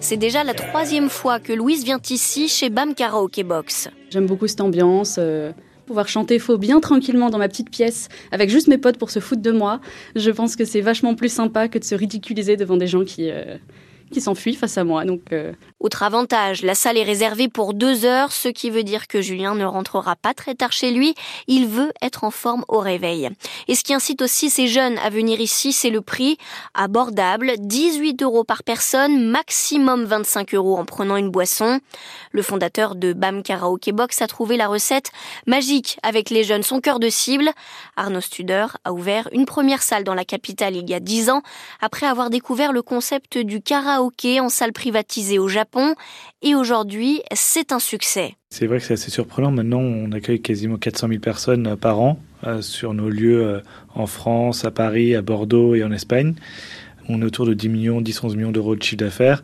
[0.00, 3.88] C'est déjà la troisième fois que Louise vient ici chez Bam Karaoke Box.
[4.10, 5.16] J'aime beaucoup cette ambiance.
[5.18, 5.52] Euh,
[5.90, 9.18] pouvoir chanter faux bien tranquillement dans ma petite pièce avec juste mes potes pour se
[9.18, 9.80] foutre de moi,
[10.14, 13.28] je pense que c'est vachement plus sympa que de se ridiculiser devant des gens qui,
[13.28, 13.56] euh,
[14.10, 15.04] qui s'enfuit face à moi.
[15.32, 19.22] Euh, Autre avantage, la salle est réservée pour deux heures, ce qui veut dire que
[19.22, 21.14] Julien ne rentrera pas très tard chez lui.
[21.46, 23.30] Il veut être en forme au réveil.
[23.68, 26.36] Et ce qui incite aussi ces jeunes à venir ici, c'est le prix
[26.74, 31.80] abordable, 18 euros par personne, maximum 25 euros en prenant une boisson.
[32.32, 35.12] Le fondateur de BAM Karaoke Box a trouvé la recette
[35.46, 37.50] magique avec les jeunes, son cœur de cible.
[37.96, 41.42] Arnaud Studer a ouvert une première salle dans la capitale il y a 10 ans,
[41.80, 43.60] après avoir découvert le concept du
[44.00, 45.94] karaoké en salle privatisée au Japon
[46.42, 48.34] et aujourd'hui, c'est un succès.
[48.50, 49.50] C'est vrai que c'est assez surprenant.
[49.50, 53.60] Maintenant, on accueille quasiment 400 000 personnes euh, par an euh, sur nos lieux euh,
[53.94, 56.34] en France, à Paris, à Bordeaux et en Espagne.
[57.08, 59.42] On est autour de 10 millions, 10-11 millions d'euros de chiffre d'affaires.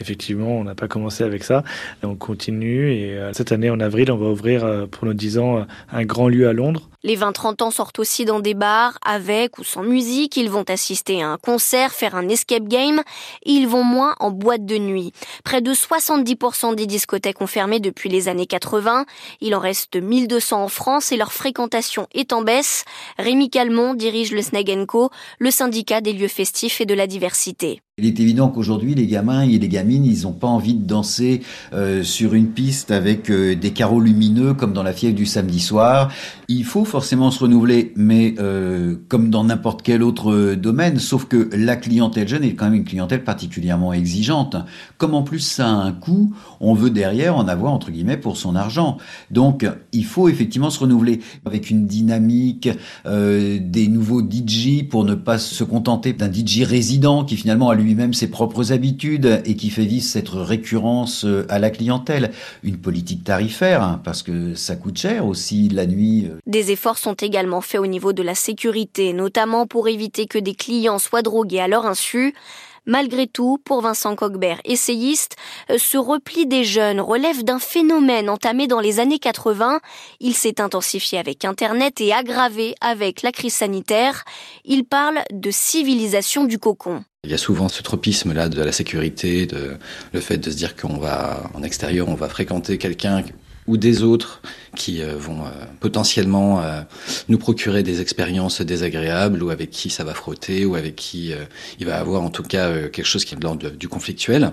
[0.00, 1.62] Effectivement, on n'a pas commencé avec ça.
[2.02, 6.04] On continue et cette année, en avril, on va ouvrir pour nos 10 ans un
[6.04, 6.88] grand lieu à Londres.
[7.02, 10.36] Les 20-30 ans sortent aussi dans des bars, avec ou sans musique.
[10.36, 13.02] Ils vont assister à un concert, faire un escape game.
[13.44, 15.12] Ils vont moins en boîte de nuit.
[15.44, 19.06] Près de 70% des discothèques ont fermé depuis les années 80.
[19.40, 22.84] Il en reste 1200 en France et leur fréquentation est en baisse.
[23.18, 27.82] Rémi Calmont dirige le Snag Co, le syndicat des lieux festifs et de la diversité.
[27.98, 31.40] Il est évident qu'aujourd'hui, les gamins et les gamines, ils n'ont pas envie de danser
[31.72, 35.60] euh, sur une piste avec euh, des carreaux lumineux comme dans la fièvre du samedi
[35.60, 36.12] soir.
[36.46, 41.48] Il faut forcément se renouveler, mais euh, comme dans n'importe quel autre domaine, sauf que
[41.56, 44.56] la clientèle jeune est quand même une clientèle particulièrement exigeante.
[44.98, 48.36] Comme en plus ça a un coût, on veut derrière en avoir entre guillemets pour
[48.36, 48.98] son argent.
[49.30, 52.68] Donc il faut effectivement se renouveler avec une dynamique,
[53.06, 58.12] des nouveaux DJ pour ne pas se contenter d'un DJ résident qui finalement a lui-même
[58.12, 62.32] ses propres habitudes et qui fait vivre cette récurrence euh, à la clientèle.
[62.62, 66.26] Une politique tarifaire, hein, parce que ça coûte cher aussi la nuit.
[66.26, 66.38] Euh.
[66.46, 70.54] Des efforts sont également faits au niveau de la sécurité, notamment pour éviter que des
[70.54, 72.34] clients soient drogués à leur insu.
[72.88, 75.34] Malgré tout, pour Vincent Cogbert, essayiste,
[75.70, 79.80] euh, ce repli des jeunes relève d'un phénomène entamé dans les années 80.
[80.20, 84.24] Il s'est intensifié avec Internet et aggravé avec la crise sanitaire.
[84.64, 87.02] Il parle de civilisation du cocon.
[87.24, 89.76] Il y a souvent ce tropisme-là de la sécurité, de
[90.12, 93.24] le fait de se dire qu'on va, en extérieur, on va fréquenter quelqu'un
[93.66, 94.42] ou des autres
[94.76, 95.50] qui euh, vont euh,
[95.80, 96.82] potentiellement euh,
[97.28, 101.32] nous procurer des expériences désagréables ou avec qui ça va frotter ou avec qui
[101.80, 104.52] il va avoir en tout cas quelque chose qui est de l'ordre du conflictuel.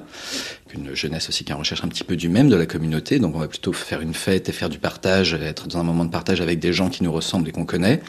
[0.74, 3.40] Une jeunesse aussi qui recherche un petit peu du même de la communauté, donc on
[3.40, 6.42] va plutôt faire une fête et faire du partage, être dans un moment de partage
[6.42, 8.02] avec des gens qui nous ressemblent et qu'on connaît.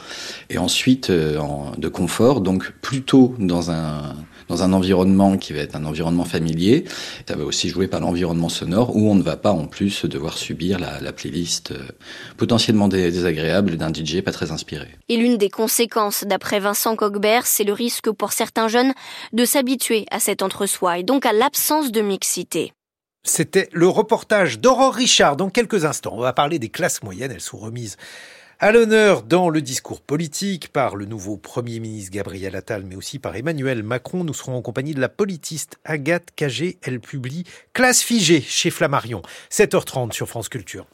[0.48, 4.14] Et ensuite, en, de confort, donc plutôt dans un
[4.48, 6.84] dans un environnement qui va être un environnement familier.
[7.28, 10.36] Ça va aussi jouer par l'environnement sonore où on ne va pas en plus devoir
[10.38, 11.72] subir la, la playlist
[12.36, 14.88] potentiellement désagréable d'un DJ pas très inspiré.
[15.08, 18.92] Et l'une des conséquences, d'après Vincent Cogbert, c'est le risque pour certains jeunes
[19.32, 22.72] de s'habituer à cet entre-soi et donc à l'absence de mixité.
[23.26, 25.36] C'était le reportage d'Aurore Richard.
[25.36, 27.32] Dans quelques instants, on va parler des classes moyennes.
[27.32, 27.96] Elles sont remises
[28.60, 33.18] à l'honneur dans le discours politique par le nouveau Premier ministre Gabriel Attal, mais aussi
[33.18, 34.24] par Emmanuel Macron.
[34.24, 36.78] Nous serons en compagnie de la politiste Agathe Cagé.
[36.82, 39.22] Elle publie Classe figée chez Flammarion.
[39.50, 40.86] 7h30 sur France Culture.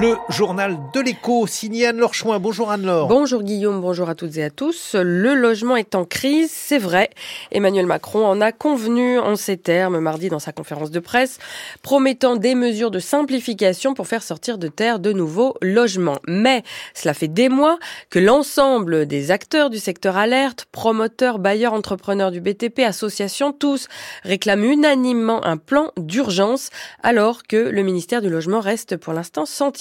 [0.00, 2.38] Le journal de l'écho, signé Anne-Laure Chouin.
[2.38, 3.08] Bonjour Anne-Laure.
[3.08, 4.94] Bonjour Guillaume, bonjour à toutes et à tous.
[4.94, 7.08] Le logement est en crise, c'est vrai.
[7.50, 11.38] Emmanuel Macron en a convenu en ces termes mardi dans sa conférence de presse,
[11.82, 16.18] promettant des mesures de simplification pour faire sortir de terre de nouveaux logements.
[16.26, 17.78] Mais cela fait des mois
[18.10, 23.88] que l'ensemble des acteurs du secteur alerte, promoteurs, bailleurs, entrepreneurs du BTP, associations, tous
[24.24, 26.70] réclament unanimement un plan d'urgence
[27.02, 29.72] alors que le ministère du Logement reste pour l'instant sans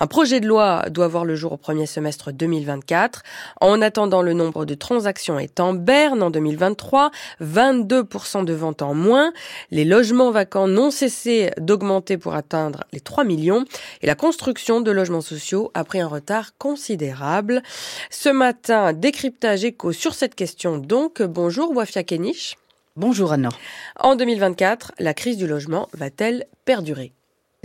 [0.00, 3.22] Un projet de loi doit voir le jour au premier semestre 2024.
[3.60, 7.10] En attendant, le nombre de transactions est en berne en 2023,
[7.42, 9.32] 22% de ventes en moins.
[9.70, 13.64] Les logements vacants n'ont cessé d'augmenter pour atteindre les 3 millions
[14.02, 17.62] et la construction de logements sociaux a pris un retard considérable.
[18.10, 21.22] Ce matin, décryptage écho sur cette question donc.
[21.22, 22.56] Bonjour Wafia Kenich.
[22.96, 23.48] Bonjour Anna.
[23.98, 27.12] En 2024, la crise du logement va-t-elle perdurer?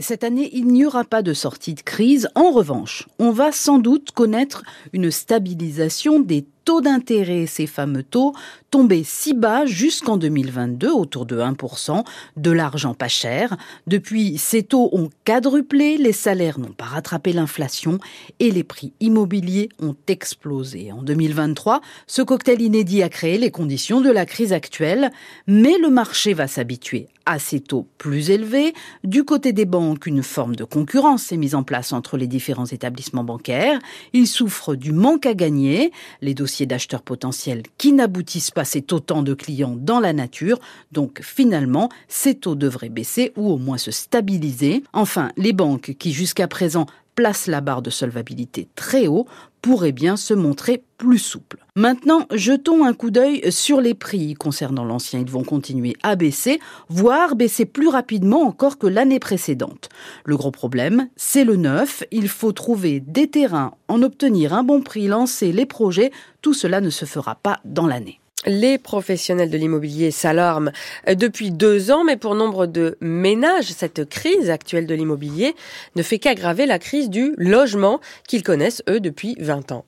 [0.01, 2.29] Cette année, il n'y aura pas de sortie de crise.
[2.35, 8.33] En revanche, on va sans doute connaître une stabilisation des taux d'intérêt, ces fameux taux,
[8.69, 12.03] tombaient si bas jusqu'en 2022, autour de 1%,
[12.37, 13.57] de l'argent pas cher.
[13.87, 17.97] Depuis, ces taux ont quadruplé, les salaires n'ont pas rattrapé l'inflation
[18.39, 20.91] et les prix immobiliers ont explosé.
[20.91, 25.11] En 2023, ce cocktail inédit a créé les conditions de la crise actuelle,
[25.47, 28.73] mais le marché va s'habituer à ces taux plus élevés.
[29.03, 32.65] Du côté des banques, une forme de concurrence s'est mise en place entre les différents
[32.65, 33.79] établissements bancaires.
[34.13, 35.91] Ils souffrent du manque à gagner.
[36.21, 40.59] Les dossiers d'acheteurs potentiels qui n'aboutissent pas, c'est autant de clients dans la nature.
[40.91, 44.83] Donc finalement, ces taux devraient baisser ou au moins se stabiliser.
[44.93, 46.85] Enfin, les banques qui jusqu'à présent
[47.15, 49.27] place la barre de solvabilité très haut
[49.61, 51.65] pourrait bien se montrer plus souple.
[51.75, 54.33] Maintenant, jetons un coup d'œil sur les prix.
[54.33, 59.89] Concernant l'ancien, ils vont continuer à baisser, voire baisser plus rapidement encore que l'année précédente.
[60.25, 62.03] Le gros problème, c'est le neuf.
[62.11, 66.11] Il faut trouver des terrains, en obtenir un bon prix, lancer les projets.
[66.41, 68.19] Tout cela ne se fera pas dans l'année.
[68.45, 70.71] Les professionnels de l'immobilier s'alarment
[71.07, 75.55] depuis deux ans, mais pour nombre de ménages, cette crise actuelle de l'immobilier
[75.97, 79.85] ne fait qu'aggraver la crise du logement qu'ils connaissent, eux, depuis 20 ans.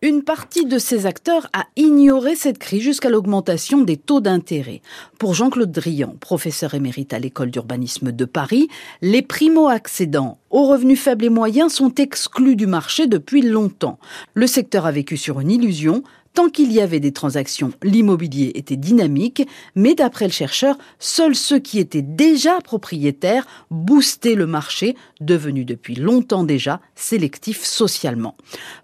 [0.00, 4.80] Une partie de ces acteurs a ignoré cette crise jusqu'à l'augmentation des taux d'intérêt.
[5.18, 8.68] Pour Jean-Claude Drian, professeur émérite à l'école d'urbanisme de Paris,
[9.02, 13.98] les primo-accédants aux revenus faibles et moyens sont exclus du marché depuis longtemps.
[14.34, 16.04] Le secteur a vécu sur une illusion,
[16.34, 21.58] Tant qu'il y avait des transactions, l'immobilier était dynamique, mais d'après le chercheur, seuls ceux
[21.58, 28.36] qui étaient déjà propriétaires boostaient le marché, devenu depuis longtemps déjà sélectif socialement.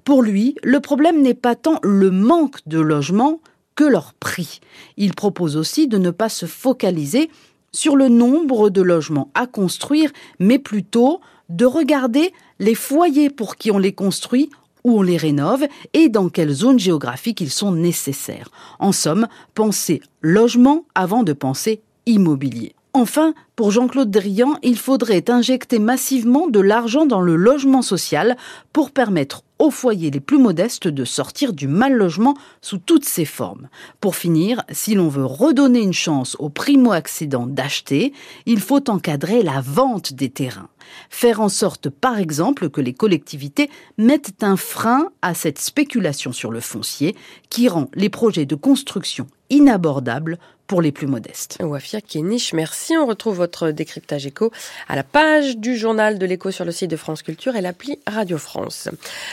[0.05, 3.41] Pour lui, le problème n'est pas tant le manque de logements
[3.77, 4.61] que leur prix.
[4.97, 7.31] Il propose aussi de ne pas se focaliser
[7.73, 13.71] sur le nombre de logements à construire, mais plutôt de regarder les foyers pour qui
[13.71, 14.51] on les construit
[14.85, 18.51] où on les rénove et dans quelle zone géographique ils sont nécessaires.
[18.79, 22.75] En somme, penser logement avant de penser immobilier.
[22.97, 28.37] Enfin, pour Jean-Claude Drian, il faudrait injecter massivement de l'argent dans le logement social
[28.73, 33.25] pour permettre aux foyers les plus modestes de sortir du mal logement sous toutes ses
[33.25, 33.69] formes.
[34.01, 38.13] Pour finir, si l'on veut redonner une chance aux primo-accédants d'acheter,
[38.47, 40.69] il faut encadrer la vente des terrains.
[41.11, 46.51] Faire en sorte, par exemple, que les collectivités mettent un frein à cette spéculation sur
[46.51, 47.15] le foncier
[47.51, 51.59] qui rend les projets de construction inabordables pour les plus modestes.
[51.61, 52.97] Wafia Kéniche, merci.
[52.97, 54.51] On retrouve votre décryptage éco
[54.89, 57.99] à la page du journal de l'écho sur le site de France Culture et l'appli
[58.07, 58.89] Radio France.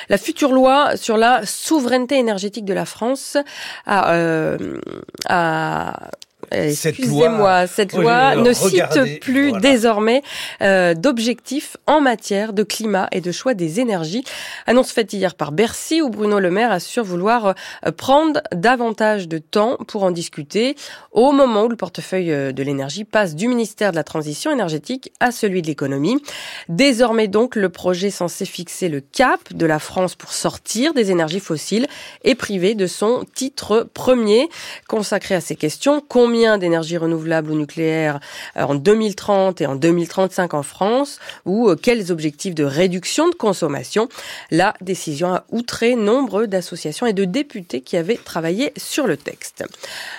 [0.10, 3.38] La future loi sur la souveraineté énergétique de la France
[3.86, 4.80] a, euh,
[5.28, 6.12] a
[6.52, 10.22] Excusez-moi, cette loi, ne cite plus désormais
[10.62, 14.24] euh, d'objectifs en matière de climat et de choix des énergies.
[14.68, 19.38] Annonce faite hier par Bercy où Bruno Le Maire assure vouloir euh, prendre davantage de
[19.38, 20.76] temps pour en discuter
[21.12, 25.14] au moment où le portefeuille euh, de l'énergie passe du ministère de la Transition énergétique
[25.20, 26.22] à celui de l'économie.
[26.68, 31.40] Désormais donc, le projet censé fixer le cap de la France pour sortir des énergies
[31.40, 31.88] fossiles
[32.24, 34.50] est privé de son titre premier
[34.88, 36.04] consacré à ces questions.
[36.08, 38.20] Combien d'énergie renouvelable ou nucléaire
[38.58, 43.36] euh, en 2030 et en 2035 en France ou euh, quels objectifs de réduction de
[43.36, 44.10] consommation?
[44.50, 49.64] La décision a outré nombre d'associations et de députés qui avaient travaillé sur le texte.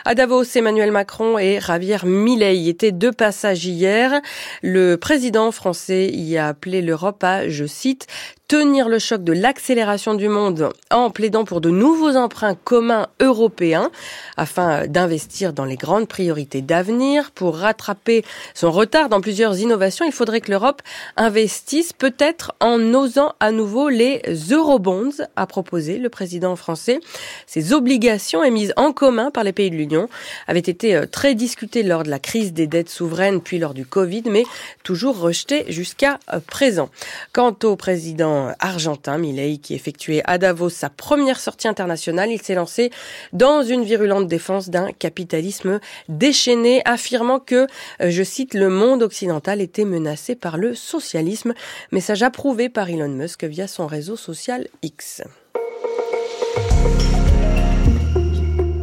[0.05, 4.21] À Davos, Emmanuel Macron et Javier Milei étaient de passage hier.
[4.63, 8.07] Le président français y a appelé l'Europe à, je cite,
[8.53, 13.91] tenir le choc de l'accélération du monde en plaidant pour de nouveaux emprunts communs européens
[14.37, 17.31] afin d'investir dans les grandes priorités d'avenir.
[17.31, 20.83] Pour rattraper son retard dans plusieurs innovations, il faudrait que l'Europe
[21.17, 27.01] investisse peut-être en osant à nouveau les eurobonds, a proposé le président français.
[27.47, 30.11] Ces obligations émises en commun par les pays de l'Union
[30.47, 33.87] avaient été euh, très discutées lors de la crise des dettes souveraines puis lors du
[33.87, 34.45] Covid, mais
[34.83, 36.91] toujours rejetées jusqu'à euh, présent.
[37.33, 42.31] Quant au président argentin, Milei, qui effectuait à Davos sa première sortie internationale.
[42.31, 42.91] Il s'est lancé
[43.33, 47.67] dans une virulente défense d'un capitalisme déchaîné, affirmant que,
[48.01, 51.55] euh, je cite, le monde occidental était menacé par le socialisme.
[51.91, 55.23] Message approuvé par Elon Musk via son réseau social X.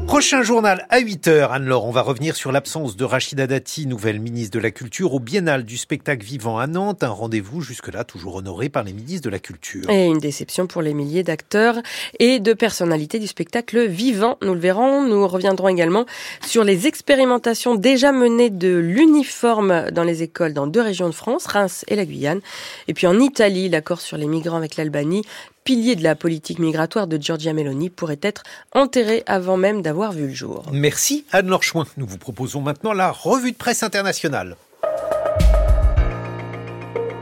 [0.09, 1.51] Prochain journal à 8h.
[1.51, 5.19] Anne-Laure, on va revenir sur l'absence de Rachida Dati, nouvelle ministre de la Culture, au
[5.19, 7.03] Biennale du spectacle vivant à Nantes.
[7.03, 9.87] Un rendez-vous jusque-là toujours honoré par les ministres de la Culture.
[9.87, 11.75] Et une déception pour les milliers d'acteurs
[12.17, 14.39] et de personnalités du spectacle vivant.
[14.41, 15.03] Nous le verrons.
[15.03, 16.07] Nous reviendrons également
[16.43, 21.45] sur les expérimentations déjà menées de l'uniforme dans les écoles dans deux régions de France,
[21.45, 22.41] Reims et la Guyane.
[22.87, 25.21] Et puis en Italie, l'accord sur les migrants avec l'Albanie
[25.63, 28.43] pilier de la politique migratoire de Giorgia Meloni, pourrait être
[28.73, 30.65] enterré avant même d'avoir vu le jour.
[30.71, 31.85] Merci Anne-Laure Chouin.
[31.97, 34.55] Nous vous proposons maintenant la revue de presse internationale.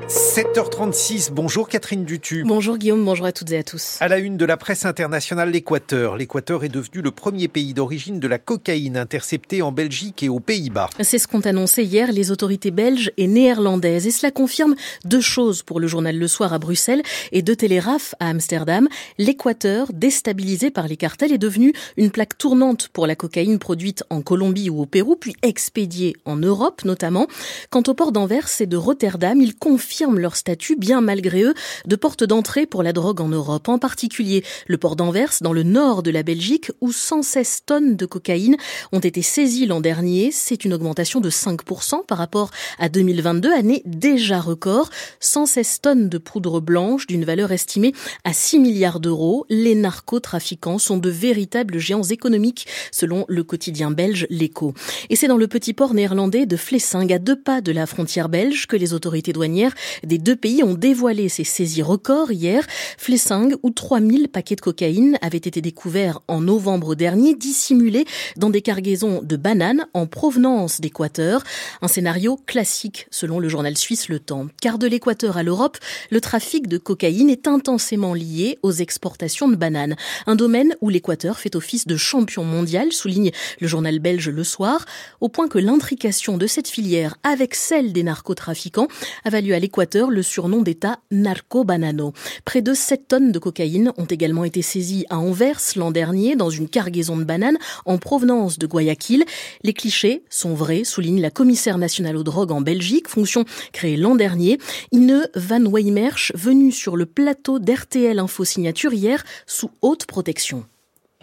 [0.07, 2.45] 7h36, bonjour Catherine Dutu.
[2.47, 3.97] Bonjour Guillaume, bonjour à toutes et à tous.
[3.99, 6.15] À la une de la presse internationale, l'Équateur.
[6.15, 10.39] L'Équateur est devenu le premier pays d'origine de la cocaïne interceptée en Belgique et aux
[10.39, 10.91] Pays-Bas.
[11.01, 14.07] C'est ce qu'ont annoncé hier les autorités belges et néerlandaises.
[14.07, 17.03] Et cela confirme deux choses pour le journal Le Soir à Bruxelles
[17.33, 18.87] et deux Télégraphes à Amsterdam.
[19.17, 24.21] L'Équateur, déstabilisé par les cartels, est devenu une plaque tournante pour la cocaïne produite en
[24.21, 27.27] Colombie ou au Pérou, puis expédiée en Europe notamment.
[27.71, 29.53] Quant au port d'Anvers et de Rotterdam, il
[29.97, 31.55] confirme leur statut, bien malgré eux,
[31.87, 35.63] de porte d'entrée pour la drogue en Europe, en particulier le port d'Anvers, dans le
[35.63, 38.57] nord de la Belgique, où 116 tonnes de cocaïne
[38.91, 40.29] ont été saisies l'an dernier.
[40.31, 44.91] C'est une augmentation de 5% par rapport à 2022, année déjà record.
[45.19, 47.93] 116 tonnes de poudre blanche d'une valeur estimée
[48.23, 49.47] à 6 milliards d'euros.
[49.49, 54.75] Les narcotrafiquants sont de véritables géants économiques, selon le quotidien belge L'Echo.
[55.09, 58.29] Et c'est dans le petit port néerlandais de Flessing, à deux pas de la frontière
[58.29, 62.65] belge, que les autorités douanières des deux pays ont dévoilé ces saisies records hier.
[62.97, 68.05] Flessing, où 3000 paquets de cocaïne avaient été découverts en novembre dernier, dissimulés
[68.35, 71.43] dans des cargaisons de bananes en provenance d'Équateur.
[71.81, 74.47] Un scénario classique, selon le journal suisse Le Temps.
[74.61, 75.77] Car de l'Équateur à l'Europe,
[76.11, 79.95] le trafic de cocaïne est intensément lié aux exportations de bananes.
[80.25, 84.85] Un domaine où l'Équateur fait office de champion mondial, souligne le journal belge Le Soir,
[85.21, 88.87] au point que l'intrication de cette filière avec celle des narcotrafiquants
[89.23, 89.76] a valu à l'Équateur
[90.09, 92.13] le surnom d'État narco-banano.
[92.45, 96.49] Près de 7 tonnes de cocaïne ont également été saisies à Anvers l'an dernier dans
[96.49, 99.23] une cargaison de bananes en provenance de Guayaquil.
[99.63, 104.15] Les clichés sont vrais, souligne la commissaire nationale aux drogues en Belgique, fonction créée l'an
[104.15, 104.57] dernier.
[104.91, 110.65] Ine Van Weimersch, venue sur le plateau d'RTL Info Signature hier sous haute protection.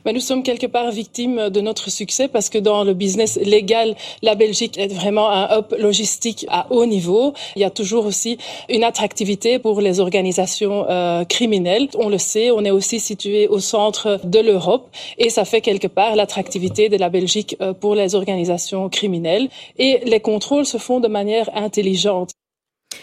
[0.04, 3.96] Mais nous sommes quelque part victimes de notre succès parce que dans le business légal,
[4.22, 7.32] la Belgique est vraiment un hub logistique à haut niveau.
[7.56, 11.88] Il y a toujours aussi une attractivité pour les organisations euh, criminelles.
[11.98, 15.88] On le sait, on est aussi situé au centre de l'Europe et ça fait quelque
[15.88, 19.48] part l'attractivité de la Belgique euh, pour les organisations criminelles.
[19.78, 22.30] Et les contrôles se font de manière intelligente.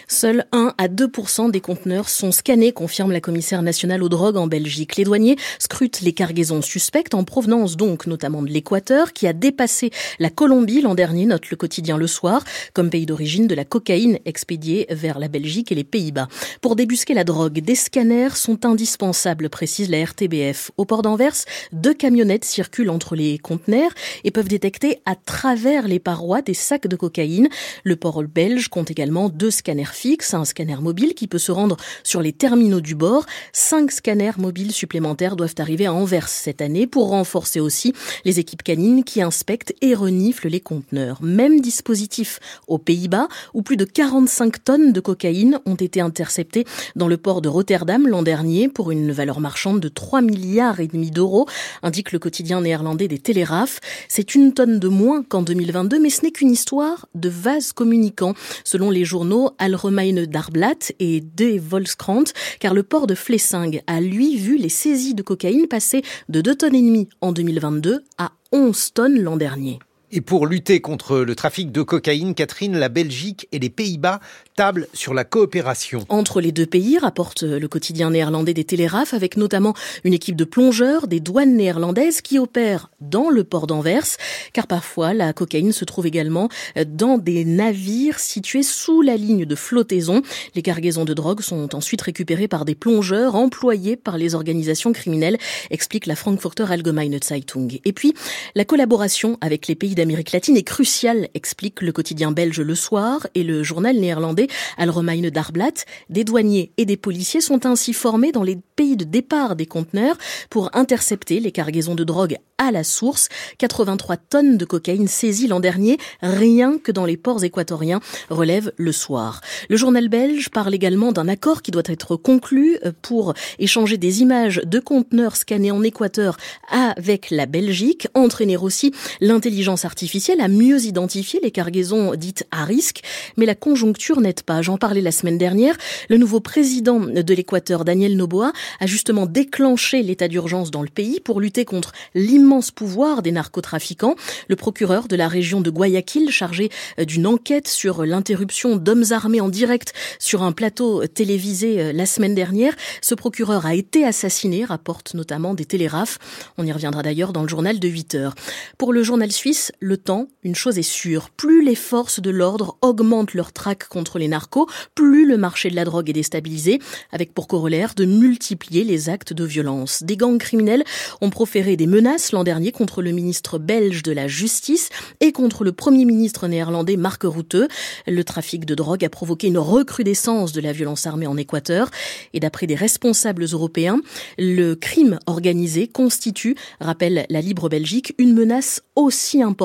[0.07, 1.11] Seuls 1 à 2
[1.51, 4.95] des conteneurs sont scannés, confirme la commissaire nationale aux drogues en Belgique.
[4.97, 9.91] Les douaniers scrutent les cargaisons suspectes en provenance donc notamment de l'Équateur qui a dépassé
[10.19, 12.43] la Colombie l'an dernier, note le quotidien Le Soir,
[12.73, 16.27] comme pays d'origine de la cocaïne expédiée vers la Belgique et les Pays-Bas.
[16.61, 20.72] Pour débusquer la drogue, des scanners sont indispensables, précise la RTBF.
[20.77, 21.35] Au port d'Anvers,
[21.72, 23.91] deux camionnettes circulent entre les conteneurs
[24.23, 27.49] et peuvent détecter à travers les parois des sacs de cocaïne.
[27.84, 31.78] Le port belge compte également deux scanners fixe, un scanner mobile qui peut se rendre
[32.03, 33.26] sur les terminaux du bord.
[33.53, 37.94] Cinq scanners mobiles supplémentaires doivent arriver à Anvers cette année pour renforcer aussi
[38.26, 41.22] les équipes canines qui inspectent et reniflent les conteneurs.
[41.22, 47.08] Même dispositif aux Pays-Bas où plus de 45 tonnes de cocaïne ont été interceptées dans
[47.08, 51.12] le port de Rotterdam l'an dernier pour une valeur marchande de 3 milliards et demi
[51.12, 51.48] d'euros,
[51.84, 53.80] indique le quotidien néerlandais des Télégraphes.
[54.08, 58.34] C'est une tonne de moins qu'en 2022, mais ce n'est qu'une histoire de vase communicants,
[58.64, 62.26] selon les journaux Romeine Darblatt et De Volkskrant,
[62.60, 66.56] car le port de Flessing a lui vu les saisies de cocaïne passer de 2
[66.56, 69.80] tonnes et demie en 2022 à 11 tonnes l'an dernier.
[70.13, 74.19] Et pour lutter contre le trafic de cocaïne, Catherine, la Belgique et les Pays-Bas
[74.57, 76.05] tablent sur la coopération.
[76.09, 79.73] Entre les deux pays, rapporte le quotidien néerlandais des Télégraphes, avec notamment
[80.03, 84.17] une équipe de plongeurs des douanes néerlandaises qui opèrent dans le port d'Anvers,
[84.51, 86.49] car parfois la cocaïne se trouve également
[86.88, 90.23] dans des navires situés sous la ligne de flottaison.
[90.55, 95.38] Les cargaisons de drogue sont ensuite récupérées par des plongeurs employés par les organisations criminelles,
[95.69, 97.79] explique la Frankfurter Allgemeine Zeitung.
[97.85, 98.13] Et puis,
[98.55, 103.28] la collaboration avec les pays d'Amérique latine est cruciale, explique le quotidien belge Le Soir
[103.36, 104.48] et le journal néerlandais
[104.80, 105.86] Allgemeine Darblatt.
[106.10, 110.18] Des douaniers et des policiers sont ainsi formés dans les pays de départ des conteneurs
[110.49, 113.30] pour intercepter les cargaisons de drogue à la source.
[113.60, 117.99] 83 tonnes de cocaïne saisies l'an dernier, rien que dans les ports équatoriens,
[118.30, 119.41] relève le soir.
[119.69, 124.61] Le journal belge parle également d'un accord qui doit être conclu pour échanger des images
[124.64, 126.38] de conteneurs scannés en Équateur
[126.72, 129.90] avec la Belgique, entraîner aussi l'intelligence artificielle
[130.39, 133.01] à mieux identifier les cargaisons dites à risque,
[133.38, 134.61] mais la conjoncture n'aide pas.
[134.61, 135.76] J'en parlais la semaine dernière.
[136.09, 141.19] Le nouveau président de l'Équateur, Daniel Noboa, a justement déclenché l'état d'urgence dans le pays
[141.19, 144.15] pour lutter contre l'immense pouvoir des narcotrafiquants.
[144.47, 149.49] Le procureur de la région de Guayaquil, chargé d'une enquête sur l'interruption d'hommes armés en
[149.49, 155.13] direct sur un plateau télévisé euh, la semaine dernière, ce procureur a été assassiné, rapporte
[155.13, 156.18] notamment des télérafs.
[156.57, 158.35] On y reviendra d'ailleurs dans le journal de 8 heures.
[158.77, 162.78] Pour le journal suisse, le temps, une chose est sûre, plus les forces de l'ordre
[162.82, 166.78] augmentent leur traque contre les narcos, plus le marché de la drogue est déstabilisé,
[167.12, 170.03] avec pour corollaire de multiplier les actes de violence.
[170.03, 170.84] Des gangs criminels
[171.20, 174.90] ont proféré des menaces l'an dernier contre le ministre belge de la Justice
[175.20, 177.58] et contre le premier ministre néerlandais Marc Rutte.
[178.06, 181.90] Le trafic de drogue a provoqué une recrudescence de la violence armée en Équateur
[182.34, 183.99] et d'après des responsables européens,
[184.38, 189.60] le crime organisé constitue, rappelle la Libre Belgique, une menace aussi importante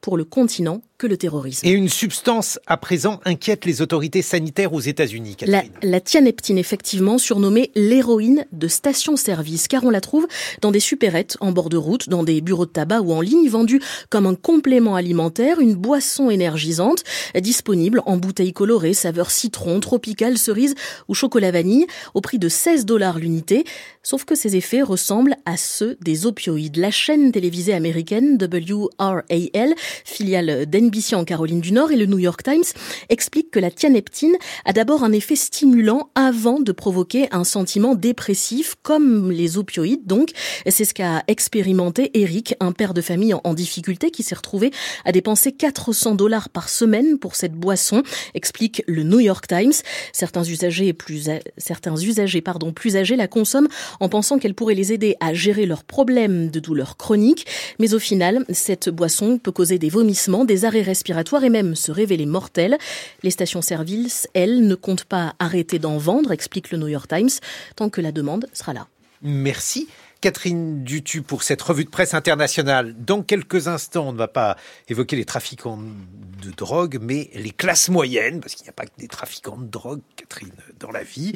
[0.00, 1.66] pour le continent que le terrorisme.
[1.66, 5.36] Et une substance à présent inquiète les autorités sanitaires aux États-Unis.
[5.46, 10.26] La, la tianeptine, effectivement, surnommée l'héroïne de station-service, car on la trouve
[10.62, 13.48] dans des supérettes en bord de route, dans des bureaux de tabac ou en ligne,
[13.48, 17.04] vendue comme un complément alimentaire, une boisson énergisante,
[17.40, 20.74] disponible en bouteilles colorées, saveur citron, tropicale, cerise
[21.08, 23.64] ou chocolat vanille, au prix de 16 dollars l'unité.
[24.02, 26.76] Sauf que ces effets ressemblent à ceux des opioïdes.
[26.76, 29.74] La chaîne télévisée américaine WRAL,
[30.04, 30.64] filiale
[31.12, 32.64] en Caroline du Nord et le New York Times
[33.08, 34.34] expliquent que la tianeptine
[34.64, 40.06] a d'abord un effet stimulant avant de provoquer un sentiment dépressif comme les opioïdes.
[40.06, 40.30] Donc,
[40.66, 44.70] c'est ce qu'a expérimenté Eric, un père de famille en difficulté qui s'est retrouvé
[45.04, 48.02] à dépenser 400 dollars par semaine pour cette boisson,
[48.34, 49.72] explique le New York Times.
[50.12, 53.68] Certains usagers plus, certains usagers, pardon, plus âgés la consomment
[54.00, 57.46] en pensant qu'elle pourrait les aider à gérer leurs problèmes de douleur chronique.
[57.78, 61.92] Mais au final, cette boisson peut causer des vomissements, des arrêts respiratoires et même se
[61.92, 62.78] révéler mortelle.
[63.22, 67.30] Les stations-service, elles, ne comptent pas arrêter d'en vendre, explique le New York Times,
[67.76, 68.88] tant que la demande sera là.
[69.22, 69.88] Merci.
[70.20, 72.94] Catherine Dutu pour cette revue de presse internationale.
[72.98, 74.56] Dans quelques instants, on ne va pas
[74.88, 78.98] évoquer les trafiquants de drogue, mais les classes moyennes, parce qu'il n'y a pas que
[78.98, 81.32] des trafiquants de drogue, Catherine, dans la vie.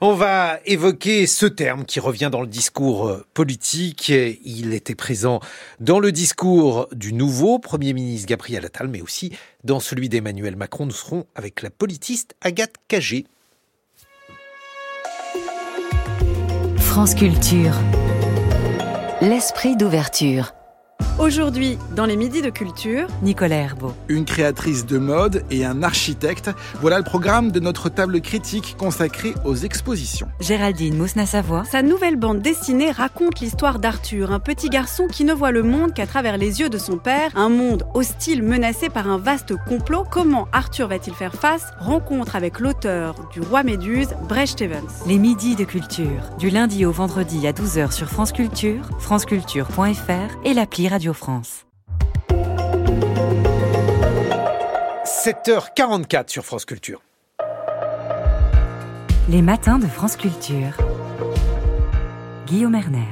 [0.00, 4.08] On va évoquer ce terme qui revient dans le discours politique.
[4.08, 5.40] Il était présent
[5.80, 9.32] dans le discours du nouveau Premier ministre Gabriel Attal, mais aussi
[9.64, 10.86] dans celui d'Emmanuel Macron.
[10.86, 13.26] Nous serons avec la politiste Agathe Cagé.
[16.96, 17.74] France Culture.
[19.22, 20.52] L'esprit d'ouverture.
[21.18, 23.94] Aujourd'hui, dans les Midis de Culture, Nicolas Herbeau.
[24.08, 26.50] Une créatrice de mode et un architecte.
[26.82, 30.28] Voilà le programme de notre table critique consacrée aux expositions.
[30.40, 31.64] Géraldine Mousna-Savoie.
[31.64, 35.94] Sa nouvelle bande dessinée raconte l'histoire d'Arthur, un petit garçon qui ne voit le monde
[35.94, 40.04] qu'à travers les yeux de son père, un monde hostile menacé par un vaste complot.
[40.10, 41.72] Comment Arthur va-t-il faire face?
[41.78, 44.84] Rencontre avec l'auteur du Roi Méduse, Brecht Evans.
[45.06, 50.52] Les Midis de Culture, du lundi au vendredi à 12h sur France Culture, franceculture.fr et
[50.52, 51.66] l'appli Radio France.
[55.04, 57.02] 7h44 sur France Culture.
[59.28, 60.76] Les matins de France Culture.
[62.46, 63.06] Guillaume Erner.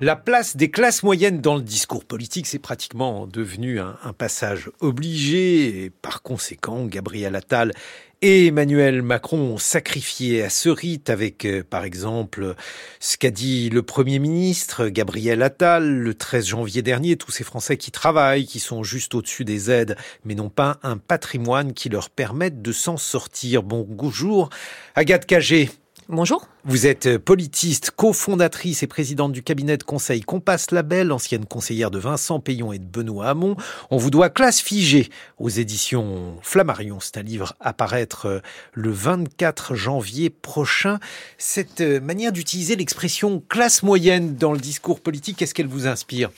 [0.00, 4.70] La place des classes moyennes dans le discours politique, c'est pratiquement devenu un, un, passage
[4.78, 7.72] obligé et par conséquent, Gabriel Attal
[8.20, 12.54] et Emmanuel Macron sacrifié à ce rite avec, euh, par exemple,
[12.98, 17.76] ce qu'a dit le Premier ministre Gabriel Attal le 13 janvier dernier, tous ces Français
[17.76, 22.10] qui travaillent, qui sont juste au-dessus des aides, mais n'ont pas un patrimoine qui leur
[22.10, 23.62] permette de s'en sortir.
[23.62, 24.50] Bonjour,
[24.96, 25.70] Agathe Cagé.
[26.10, 26.48] Bonjour.
[26.64, 31.98] Vous êtes politiste, cofondatrice et présidente du cabinet de conseil Compass Label, ancienne conseillère de
[31.98, 33.56] Vincent Payon et de Benoît Hamon.
[33.90, 36.98] On vous doit Classe figée aux éditions Flammarion.
[36.98, 38.40] C'est un livre à paraître
[38.72, 40.98] le 24 janvier prochain.
[41.36, 46.30] Cette manière d'utiliser l'expression classe moyenne dans le discours politique, est-ce qu'elle vous inspire?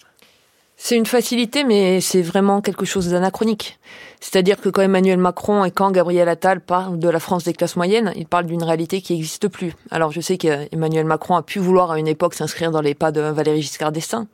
[0.83, 3.79] C'est une facilité, mais c'est vraiment quelque chose d'anachronique.
[4.21, 7.77] C'est-à-dire que quand Emmanuel Macron et quand Gabriel Attal parlent de la France des classes
[7.77, 9.73] moyennes, ils parlent d'une réalité qui n'existe plus.
[9.91, 13.13] Alors je sais qu'Emmanuel Macron a pu vouloir à une époque s'inscrire dans les pas
[13.13, 14.27] de Valéry Giscard d'Estaing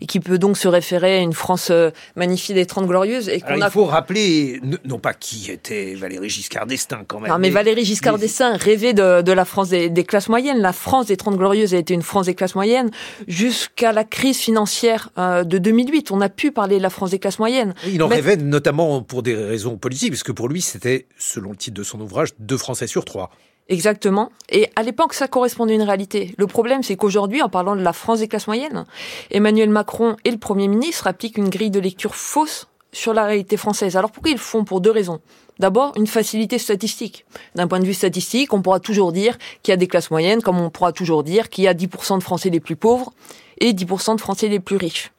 [0.00, 3.28] et qui peut donc se référer à une France euh, magnifique des Trente Glorieuses.
[3.28, 3.66] Et Alors, a...
[3.68, 7.30] il faut rappeler, non pas qui était Valéry Giscard d'Estaing quand même.
[7.30, 10.58] Non, mais, mais Valéry Giscard d'Estaing rêvait de, de, la France des, des, classes moyennes.
[10.58, 12.90] La France des Trente Glorieuses a été une France des classes moyennes
[13.28, 16.10] jusqu'à la crise financière euh, de 2008.
[16.10, 17.74] On a pu parler de la France des classes moyennes.
[17.86, 18.16] Il en mais...
[18.16, 21.82] rêvait notamment pour des raisons politiques, parce que pour lui, c'était, selon le titre de
[21.82, 23.30] son ouvrage, deux Français sur trois.
[23.68, 24.30] Exactement.
[24.48, 26.34] Et à l'époque, ça correspondait à une réalité.
[26.38, 28.84] Le problème, c'est qu'aujourd'hui, en parlant de la France des classes moyennes,
[29.30, 33.56] Emmanuel Macron et le Premier ministre appliquent une grille de lecture fausse sur la réalité
[33.56, 33.96] française.
[33.96, 35.20] Alors pourquoi ils le font Pour deux raisons?
[35.58, 37.24] D'abord, une facilité statistique.
[37.54, 40.42] D'un point de vue statistique, on pourra toujours dire qu'il y a des classes moyennes,
[40.42, 43.12] comme on pourra toujours dire qu'il y a 10% de Français les plus pauvres
[43.58, 45.12] et 10% de Français les plus riches.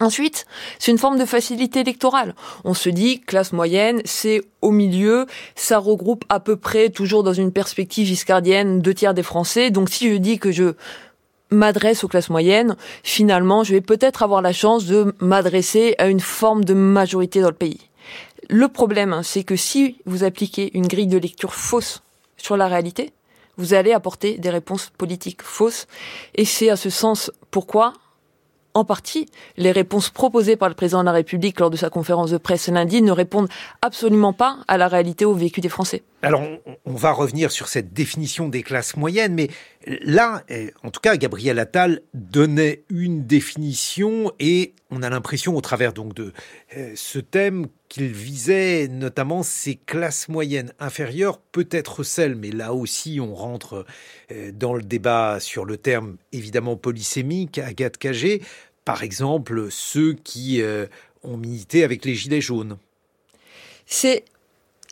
[0.00, 0.46] Ensuite,
[0.78, 2.34] c'est une forme de facilité électorale.
[2.64, 5.26] On se dit, classe moyenne, c'est au milieu,
[5.56, 9.70] ça regroupe à peu près, toujours dans une perspective giscardienne, deux tiers des Français.
[9.70, 10.74] Donc si je dis que je
[11.50, 16.20] m'adresse aux classes moyennes, finalement, je vais peut-être avoir la chance de m'adresser à une
[16.20, 17.88] forme de majorité dans le pays.
[18.48, 22.02] Le problème, hein, c'est que si vous appliquez une grille de lecture fausse
[22.36, 23.12] sur la réalité,
[23.56, 25.86] vous allez apporter des réponses politiques fausses.
[26.36, 27.94] Et c'est à ce sens pourquoi
[28.78, 29.26] en partie,
[29.56, 32.68] les réponses proposées par le président de la République lors de sa conférence de presse
[32.68, 33.48] lundi ne répondent
[33.82, 36.02] absolument pas à la réalité au vécu des Français.
[36.22, 36.42] Alors,
[36.84, 39.50] on, va revenir sur cette définition des classes moyennes, mais
[39.86, 45.60] là, eh, en tout cas, Gabriel Attal donnait une définition et on a l'impression, au
[45.60, 46.32] travers donc de
[46.74, 53.18] eh, ce thème, qu'il visait notamment ces classes moyennes inférieures, peut-être celles, mais là aussi
[53.20, 53.86] on rentre
[54.28, 58.42] eh, dans le débat sur le terme évidemment polysémique, Agathe Cagé,
[58.88, 60.62] par exemple ceux qui
[61.22, 62.78] ont milité avec les Gilets jaunes.
[63.84, 64.24] C'est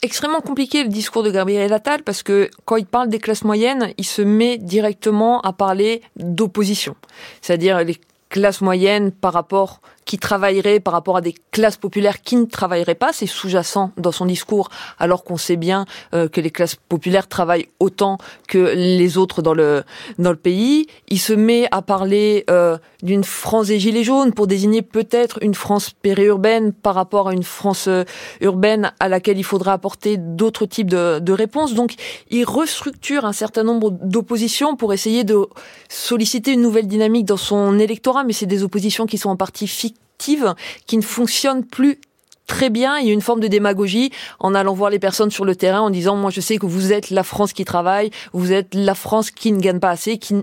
[0.02, 3.94] extrêmement compliqué le discours de Gabriel Attal parce que quand il parle des classes moyennes,
[3.96, 6.94] il se met directement à parler d'opposition.
[7.40, 7.96] C'est-à-dire les
[8.28, 12.94] classes moyennes par rapport qui travaillerait par rapport à des classes populaires qui ne travailleraient
[12.94, 13.12] pas.
[13.12, 15.84] C'est sous-jacent dans son discours, alors qu'on sait bien
[16.14, 18.16] euh, que les classes populaires travaillent autant
[18.48, 19.82] que les autres dans le
[20.18, 20.86] dans le pays.
[21.08, 25.54] Il se met à parler euh, d'une France des gilets jaunes pour désigner peut-être une
[25.54, 28.04] France périurbaine par rapport à une France euh,
[28.40, 31.74] urbaine à laquelle il faudra apporter d'autres types de, de réponses.
[31.74, 31.94] Donc,
[32.30, 35.48] il restructure un certain nombre d'oppositions pour essayer de
[35.88, 39.66] solliciter une nouvelle dynamique dans son électorat, mais c'est des oppositions qui sont en partie
[39.66, 41.98] fictives qui ne fonctionne plus
[42.46, 42.98] très bien.
[42.98, 45.80] Il y a une forme de démagogie en allant voir les personnes sur le terrain
[45.80, 48.94] en disant moi je sais que vous êtes la France qui travaille, vous êtes la
[48.94, 50.34] France qui ne gagne pas assez, qui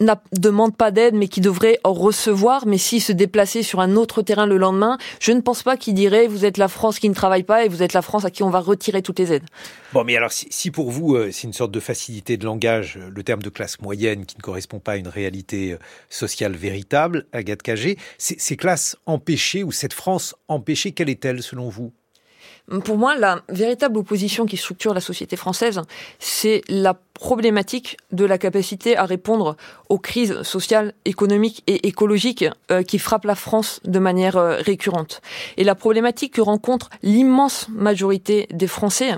[0.00, 2.66] ne demande pas d'aide mais qui devrait en recevoir.
[2.66, 5.94] Mais s'il se déplaçait sur un autre terrain le lendemain, je ne pense pas qu'il
[5.94, 8.30] dirait vous êtes la France qui ne travaille pas et vous êtes la France à
[8.30, 9.44] qui on va retirer toutes les aides.
[9.92, 13.10] Bon, mais alors si, pour vous euh, c'est une sorte de facilité de langage, euh,
[13.10, 17.26] le terme de classe moyenne qui ne correspond pas à une réalité euh, sociale véritable,
[17.32, 21.92] Agathe Cagé, ces classes empêchées ou cette France empêchée, quelle est-elle selon vous?
[22.84, 25.80] Pour moi, la véritable opposition qui structure la société française,
[26.18, 29.56] c'est la problématique de la capacité à répondre
[29.90, 35.20] aux crises sociales, économiques et écologiques euh, qui frappent la France de manière euh, récurrente.
[35.58, 39.12] Et la problématique que rencontre l'immense majorité des Français,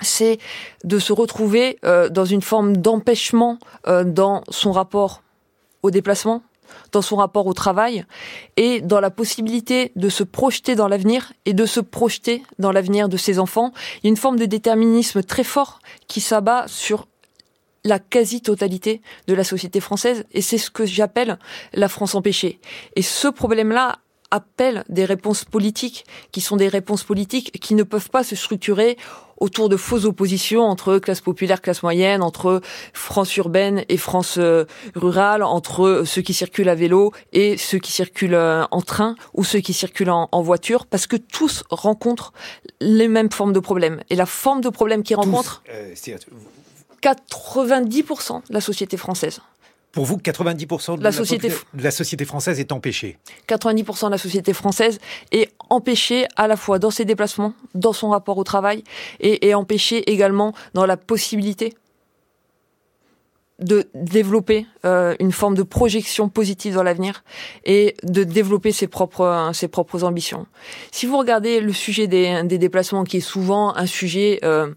[0.00, 0.38] c'est
[0.84, 5.22] de se retrouver euh, dans une forme d'empêchement dans son rapport
[5.82, 6.42] au déplacement,
[6.92, 8.04] dans son rapport au travail
[8.56, 13.08] et dans la possibilité de se projeter dans l'avenir et de se projeter dans l'avenir
[13.08, 13.72] de ses enfants.
[13.98, 17.06] Il y a une forme de déterminisme très fort qui s'abat sur
[17.84, 21.38] la quasi-totalité de la société française et c'est ce que j'appelle
[21.72, 22.60] la France empêchée.
[22.96, 23.98] Et ce problème-là
[24.30, 28.96] appelle des réponses politiques qui sont des réponses politiques qui ne peuvent pas se structurer
[29.40, 32.60] autour de fausses oppositions entre classe populaire, classe moyenne, entre
[32.92, 37.90] France urbaine et France euh, rurale, entre ceux qui circulent à vélo et ceux qui
[37.90, 42.32] circulent euh, en train ou ceux qui circulent en, voiture, parce que tous rencontrent
[42.80, 44.02] les mêmes formes de problèmes.
[44.10, 45.62] Et la forme de problème qu'ils rencontrent,
[47.02, 49.40] 90% euh, de la société française.
[49.92, 51.48] Pour vous, 90% de la, société...
[51.48, 53.18] de la société française est empêchée
[53.48, 54.98] 90% de la société française
[55.32, 58.84] est empêchée à la fois dans ses déplacements, dans son rapport au travail,
[59.18, 61.74] et est empêchée également dans la possibilité
[63.60, 67.22] de développer euh, une forme de projection positive dans l'avenir
[67.64, 70.46] et de développer ses propres ses propres ambitions.
[70.92, 74.72] Si vous regardez le sujet des, des déplacements, qui est souvent un sujet euh,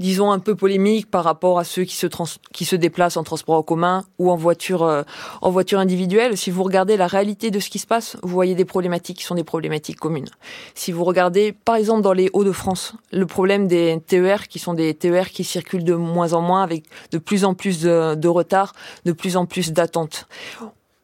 [0.00, 2.06] disons, un peu polémique par rapport à ceux qui se,
[2.52, 5.02] qui se déplacent en transport en commun ou en voiture, euh,
[5.42, 6.38] en voiture individuelle.
[6.38, 9.24] Si vous regardez la réalité de ce qui se passe, vous voyez des problématiques qui
[9.24, 10.28] sont des problématiques communes.
[10.74, 14.94] Si vous regardez, par exemple, dans les Hauts-de-France, le problème des TER, qui sont des
[14.94, 18.72] TER qui circulent de moins en moins avec de plus en plus de, de retard,
[19.04, 20.26] de plus en plus d'attentes.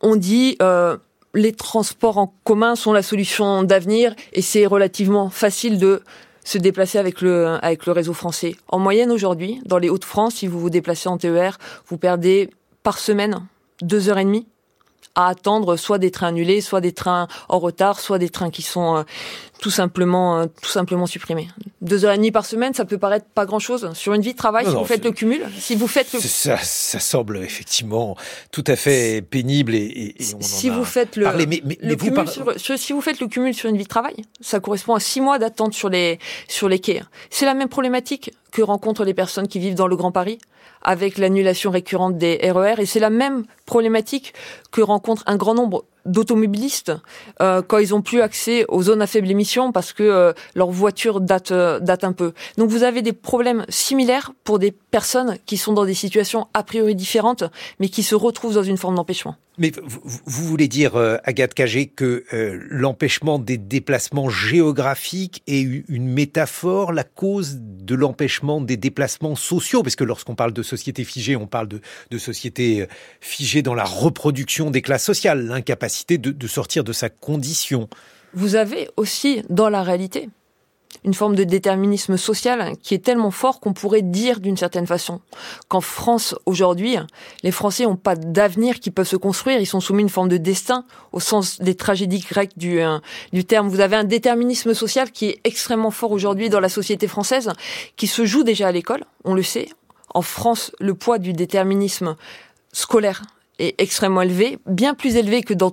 [0.00, 0.96] On dit, euh,
[1.34, 6.02] les transports en commun sont la solution d'avenir et c'est relativement facile de
[6.46, 8.54] se déplacer avec le, avec le réseau français.
[8.68, 11.58] En moyenne aujourd'hui, dans les Hauts-de-France, si vous vous déplacez en TER,
[11.88, 12.50] vous perdez
[12.84, 13.46] par semaine
[13.82, 14.46] deux heures et demie
[15.16, 18.62] à attendre soit des trains annulés, soit des trains en retard, soit des trains qui
[18.62, 19.02] sont euh,
[19.60, 21.48] tout simplement, euh, tout simplement supprimer.
[21.80, 24.36] Deux heures et demie par semaine, ça peut paraître pas grand-chose sur une vie de
[24.36, 24.64] travail.
[24.64, 28.16] Non, si non, vous faites le cumul, si vous faites le, Ça, ça semble effectivement
[28.52, 31.46] tout à fait pénible et, et- et on en si a vous faites le, parlé.
[31.46, 33.68] Mais, mais- le mais vous cumul par- sur, sur- si vous faites le cumul sur
[33.70, 36.18] une vie de travail, ça correspond à six mois d'attente sur les
[36.48, 37.02] sur les quais.
[37.30, 40.38] C'est la même problématique que rencontrent les personnes qui vivent dans le Grand Paris
[40.82, 44.34] avec l'annulation récurrente des RER et c'est la même problématique
[44.70, 46.92] que rencontre un grand nombre d'automobilistes
[47.40, 50.70] euh, quand ils ont plus accès aux zones à faible émission parce que euh, leur
[50.70, 52.32] voiture date euh, date un peu.
[52.56, 56.62] Donc vous avez des problèmes similaires pour des personnes qui sont dans des situations a
[56.62, 57.44] priori différentes
[57.80, 59.36] mais qui se retrouvent dans une forme d'empêchement.
[59.58, 66.08] Mais vous, voulez dire, euh, Agathe Cagé, que euh, l'empêchement des déplacements géographiques est une
[66.08, 69.82] métaphore, la cause de l'empêchement des déplacements sociaux?
[69.82, 71.80] Parce que lorsqu'on parle de société figée, on parle de,
[72.10, 72.86] de société euh,
[73.20, 77.88] figée dans la reproduction des classes sociales, l'incapacité de, de sortir de sa condition.
[78.34, 80.28] vous avez aussi dans la réalité
[81.04, 85.20] une forme de déterminisme social qui est tellement fort qu'on pourrait dire d'une certaine façon
[85.68, 86.96] qu'en France aujourd'hui,
[87.42, 90.28] les Français n'ont pas d'avenir qui peuvent se construire, ils sont soumis à une forme
[90.28, 92.98] de destin au sens des tragédies grecques du, euh,
[93.32, 93.68] du terme.
[93.68, 97.52] Vous avez un déterminisme social qui est extrêmement fort aujourd'hui dans la société française,
[97.96, 99.68] qui se joue déjà à l'école, on le sait.
[100.12, 102.16] En France, le poids du déterminisme
[102.72, 103.22] scolaire
[103.58, 105.72] est extrêmement élevé, bien plus élevé que dans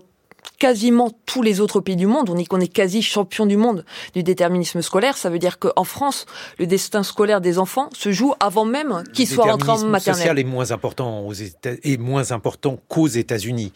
[0.60, 2.30] quasiment tous les autres pays du monde.
[2.30, 5.18] On dit qu'on est quasi champion du monde du déterminisme scolaire.
[5.18, 6.26] Ça veut dire qu'en France,
[6.60, 9.90] le destin scolaire des enfants se joue avant même qu'ils soient rentrés en Le déterminisme
[9.90, 10.22] maternelle.
[10.22, 13.74] social est moins important aux est moins important qu'aux États-Unis,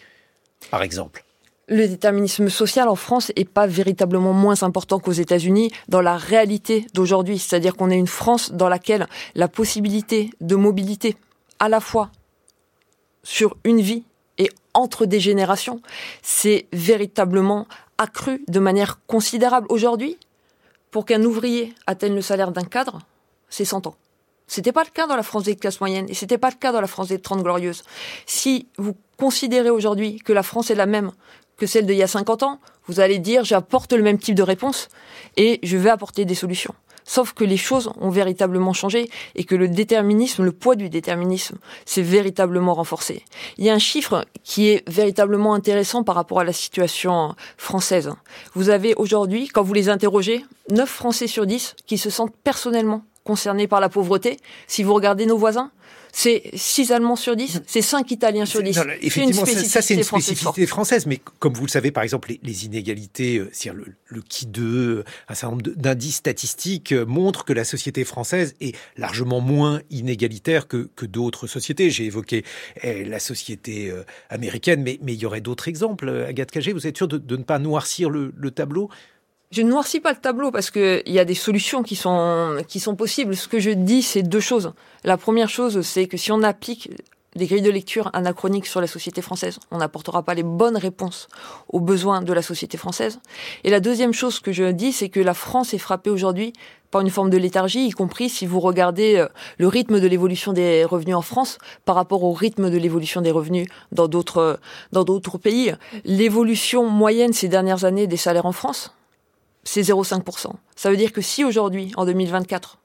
[0.71, 1.23] par exemple.
[1.69, 6.87] le déterminisme social en France est pas véritablement moins important qu'aux États-Unis dans la réalité
[6.93, 7.39] d'aujourd'hui.
[7.39, 11.17] C'est-à-dire qu'on est une France dans laquelle la possibilité de mobilité,
[11.59, 12.09] à la fois
[13.23, 14.05] sur une vie
[14.37, 15.81] et entre des générations,
[16.21, 19.67] c'est véritablement accru de manière considérable.
[19.69, 20.17] Aujourd'hui,
[20.91, 22.99] pour qu'un ouvrier atteigne le salaire d'un cadre,
[23.49, 23.95] c'est 100 ans.
[24.47, 26.71] C'était pas le cas dans la France des classes moyennes et c'était pas le cas
[26.71, 27.83] dans la France des Trente Glorieuses.
[28.25, 31.11] Si vous considérez aujourd'hui que la France est la même
[31.57, 34.43] que celle d'il y a 50 ans, vous allez dire j'apporte le même type de
[34.43, 34.89] réponse
[35.35, 36.75] et je vais apporter des solutions.
[37.07, 41.57] Sauf que les choses ont véritablement changé et que le déterminisme, le poids du déterminisme,
[41.85, 43.23] s'est véritablement renforcé.
[43.57, 48.11] Il y a un chiffre qui est véritablement intéressant par rapport à la situation française.
[48.53, 53.03] Vous avez aujourd'hui, quand vous les interrogez, 9 Français sur 10 qui se sentent personnellement
[53.23, 54.37] concernés par la pauvreté.
[54.67, 55.71] Si vous regardez nos voisins,
[56.11, 58.77] c'est 6 Allemands sur 10, c'est 5 Italiens sur 10.
[58.77, 62.03] Non, là, effectivement, ça, ça, c'est une spécificité française, mais comme vous le savez, par
[62.03, 66.91] exemple, les, les inégalités, euh, c'est-à-dire le, le qui de, un certain nombre d'indices statistiques
[66.91, 71.89] euh, montrent que la société française est largement moins inégalitaire que, que d'autres sociétés.
[71.89, 72.43] J'ai évoqué
[72.83, 76.09] eh, la société euh, américaine, mais, mais il y aurait d'autres exemples.
[76.09, 78.89] Euh, Agathe Cagé, vous êtes sûr de, de ne pas noircir le, le tableau?
[79.51, 82.79] Je ne noircis pas le tableau parce qu'il y a des solutions qui sont, qui
[82.81, 83.35] sont possibles.
[83.35, 84.73] Ce que je dis, c'est deux choses.
[85.05, 86.89] La première chose, c'est que si on applique
[87.37, 91.29] des grilles de lecture anachroniques sur la société française, on n'apportera pas les bonnes réponses
[91.69, 93.19] aux besoins de la société française.
[93.63, 96.51] Et la deuxième chose que je dis, c'est que la France est frappée aujourd'hui
[96.91, 100.53] par une forme de léthargie, y compris si vous regardez euh, le rythme de l'évolution
[100.53, 104.55] des revenus en France par rapport au rythme de l'évolution des revenus dans d'autres, euh,
[104.93, 105.73] dans d'autres pays.
[106.05, 108.96] L'évolution moyenne ces dernières années des salaires en France,
[109.67, 110.51] c'est 0,5%.
[110.75, 112.77] Ça veut dire que si aujourd'hui, en 2024,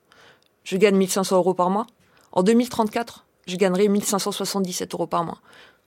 [0.64, 1.86] je gagne 1500 euros par mois,
[2.32, 5.38] en 2034, je gagnerai 1577 euros par mois.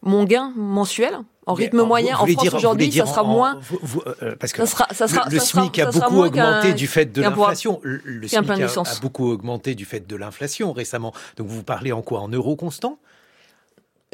[0.02, 1.18] Mon gain mensuel,
[1.48, 3.60] en rythme moyen, vous en France aujourd'hui, ça sera en- moins.
[3.62, 6.22] vous- euh, parce que Ça sera- ça sera- le, le ça sera- SMIC a beaucoup
[6.24, 7.80] augmenté du fait de l'inflation.
[7.84, 11.14] Le, SMIC a beaucoup augmenté du fait de l'inflation récemment.
[11.38, 12.20] Donc vous parlez en quoi?
[12.22, 13.00] En euros constants?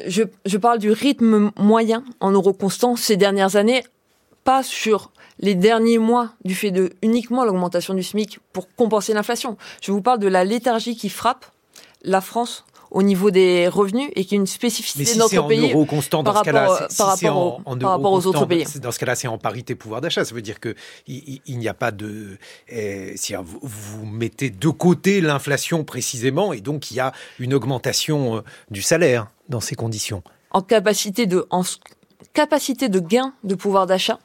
[0.06, 3.84] Je, je parle du rythme moyen en euros constants ces dernières années,
[4.44, 5.10] pas sur
[5.42, 9.56] les derniers mois du fait de uniquement l'augmentation du SMIC pour compenser l'inflation.
[9.82, 11.44] Je vous parle de la léthargie qui frappe
[12.02, 15.48] la France au niveau des revenus et qui est une spécificité si de notre en
[15.48, 18.12] pays euros constants, dans par ce cas-là, rapport, c'est- si par rapport, en, en par
[18.12, 18.64] aux autres pays.
[18.80, 20.24] dans ce cas-là, c'est en parité pouvoir d'achat.
[20.26, 20.74] Ça veut dire que
[21.06, 22.36] il, il- il n'y a pas de,
[22.68, 27.54] eh, si vous, vous mettez de côté l'inflation précisément, et donc il y a une
[27.54, 28.40] augmentation euh,
[28.70, 30.22] du salaire dans ces conditions.
[30.50, 31.62] en capacité de, en
[32.34, 34.18] capacité de gain de pouvoir d'achat,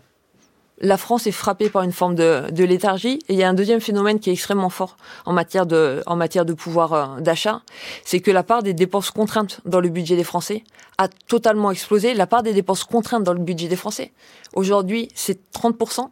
[0.79, 3.19] la France est frappée par une forme de, de léthargie.
[3.27, 6.15] Et il y a un deuxième phénomène qui est extrêmement fort en matière de, en
[6.15, 7.61] matière de pouvoir euh, d'achat,
[8.03, 10.63] c'est que la part des dépenses contraintes dans le budget des Français
[10.97, 12.13] a totalement explosé.
[12.13, 14.11] La part des dépenses contraintes dans le budget des Français,
[14.53, 16.09] aujourd'hui, c'est 30%.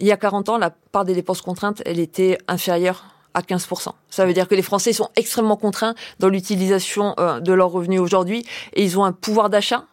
[0.00, 3.04] Il y a 40 ans, la part des dépenses contraintes, elle était inférieure
[3.34, 3.88] à 15%.
[4.10, 8.00] Ça veut dire que les Français sont extrêmement contraints dans l'utilisation euh, de leurs revenus
[8.00, 9.84] aujourd'hui et ils ont un pouvoir d'achat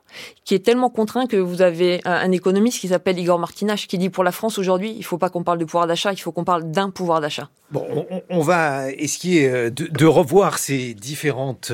[0.45, 4.09] qui est tellement contraint que vous avez un, économiste qui s'appelle Igor Martinache qui dit
[4.09, 6.31] pour la France aujourd'hui, il ne faut pas qu'on parle de pouvoir d'achat, il faut
[6.31, 7.49] qu'on parle d'un pouvoir d'achat.
[7.71, 11.71] Bon, on, va essayer de, de, revoir ces différentes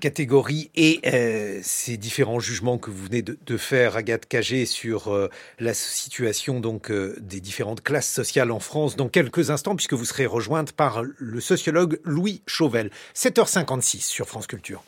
[0.00, 5.28] catégories et euh, ces différents jugements que vous venez de, faire, Agathe Cagé, sur euh,
[5.60, 10.04] la situation donc euh, des différentes classes sociales en France dans quelques instants, puisque vous
[10.04, 12.90] serez rejointe par le sociologue Louis Chauvel.
[13.14, 14.82] 7h56 sur France Culture.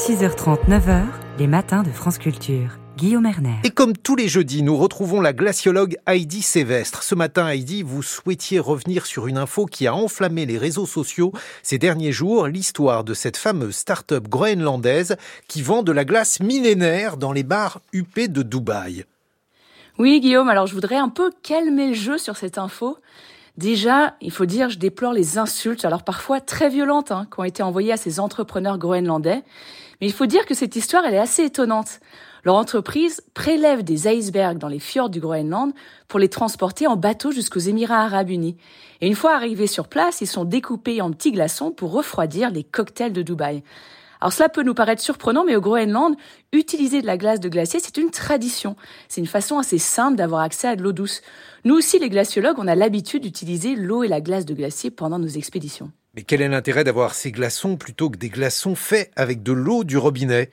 [0.00, 1.02] 6h30, 9h,
[1.38, 2.78] les matins de France Culture.
[2.96, 3.56] Guillaume Erner.
[3.64, 7.02] Et comme tous les jeudis, nous retrouvons la glaciologue Heidi Sévestre.
[7.02, 11.32] Ce matin, Heidi, vous souhaitiez revenir sur une info qui a enflammé les réseaux sociaux
[11.62, 15.18] ces derniers jours, l'histoire de cette fameuse start-up groenlandaise
[15.48, 19.04] qui vend de la glace millénaire dans les bars UP de Dubaï.
[19.98, 22.96] Oui, Guillaume, alors je voudrais un peu calmer le jeu sur cette info.
[23.58, 27.44] Déjà, il faut dire, je déplore les insultes, alors parfois très violentes, hein, qui ont
[27.44, 29.42] été envoyées à ces entrepreneurs groenlandais.
[30.00, 32.00] Mais il faut dire que cette histoire, elle est assez étonnante.
[32.44, 35.72] Leur entreprise prélève des icebergs dans les fjords du Groenland
[36.08, 38.56] pour les transporter en bateau jusqu'aux Émirats arabes unis.
[39.02, 42.64] Et une fois arrivés sur place, ils sont découpés en petits glaçons pour refroidir les
[42.64, 43.62] cocktails de Dubaï.
[44.22, 46.14] Alors cela peut nous paraître surprenant, mais au Groenland,
[46.52, 48.76] utiliser de la glace de glacier, c'est une tradition.
[49.08, 51.22] C'est une façon assez simple d'avoir accès à de l'eau douce.
[51.64, 55.18] Nous aussi, les glaciologues, on a l'habitude d'utiliser l'eau et la glace de glacier pendant
[55.18, 55.90] nos expéditions.
[56.14, 59.84] Mais quel est l'intérêt d'avoir ces glaçons plutôt que des glaçons faits avec de l'eau
[59.84, 60.50] du robinet?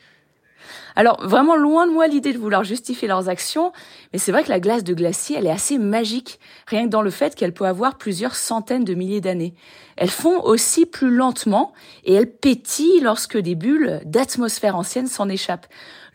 [0.95, 3.71] Alors, vraiment loin de moi l'idée de vouloir justifier leurs actions,
[4.11, 7.01] mais c'est vrai que la glace de glacier, elle est assez magique, rien que dans
[7.01, 9.53] le fait qu'elle peut avoir plusieurs centaines de milliers d'années.
[9.95, 11.73] Elles font aussi plus lentement
[12.03, 15.67] et elles pétillent lorsque des bulles d'atmosphère ancienne s'en échappent.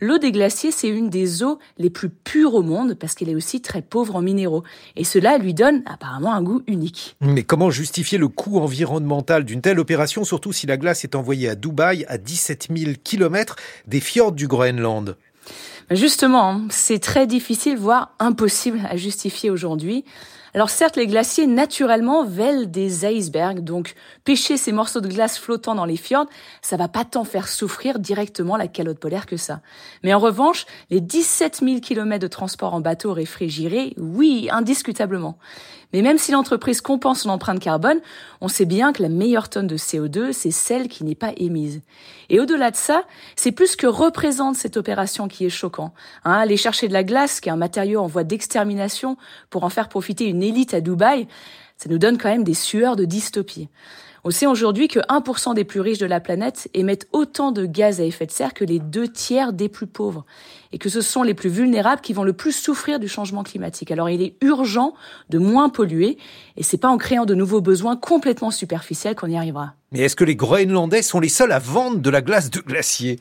[0.03, 3.35] L'eau des glaciers, c'est une des eaux les plus pures au monde parce qu'elle est
[3.35, 4.63] aussi très pauvre en minéraux.
[4.97, 7.15] Et cela lui donne apparemment un goût unique.
[7.21, 11.47] Mais comment justifier le coût environnemental d'une telle opération, surtout si la glace est envoyée
[11.47, 13.55] à Dubaï, à 17 000 km
[13.87, 15.15] des fjords du Groenland?
[15.89, 20.03] Justement, hein, c'est très difficile, voire impossible à justifier aujourd'hui.
[20.55, 25.73] Alors certes, les glaciers naturellement vèlent des icebergs, donc pêcher ces morceaux de glace flottant
[25.73, 26.27] dans les fjords,
[26.61, 29.61] ça va pas tant faire souffrir directement la calotte polaire que ça.
[30.03, 35.39] Mais en revanche, les 17 000 km de transport en bateau réfrigéré, oui, indiscutablement.
[35.93, 37.99] Mais même si l'entreprise compense son empreinte carbone,
[38.41, 41.81] on sait bien que la meilleure tonne de CO2, c'est celle qui n'est pas émise.
[42.29, 43.03] Et au-delà de ça,
[43.35, 45.93] c'est plus que représente cette opération qui est choquant.
[46.25, 49.17] Hein, aller chercher de la glace, qui est un matériau en voie d'extermination,
[49.51, 51.27] pour en faire profiter une élite à Dubaï,
[51.77, 53.69] ça nous donne quand même des sueurs de dystopie.
[54.25, 57.99] On sait aujourd'hui que 1% des plus riches de la planète émettent autant de gaz
[57.99, 60.25] à effet de serre que les deux tiers des plus pauvres.
[60.71, 63.91] Et que ce sont les plus vulnérables qui vont le plus souffrir du changement climatique.
[63.91, 64.93] Alors il est urgent
[65.29, 66.17] de moins polluer
[66.55, 69.73] et c'est pas en créant de nouveaux besoins complètement superficiels qu'on y arrivera.
[69.91, 73.19] Mais est-ce que les Groenlandais sont les seuls à vendre de la glace de glacier?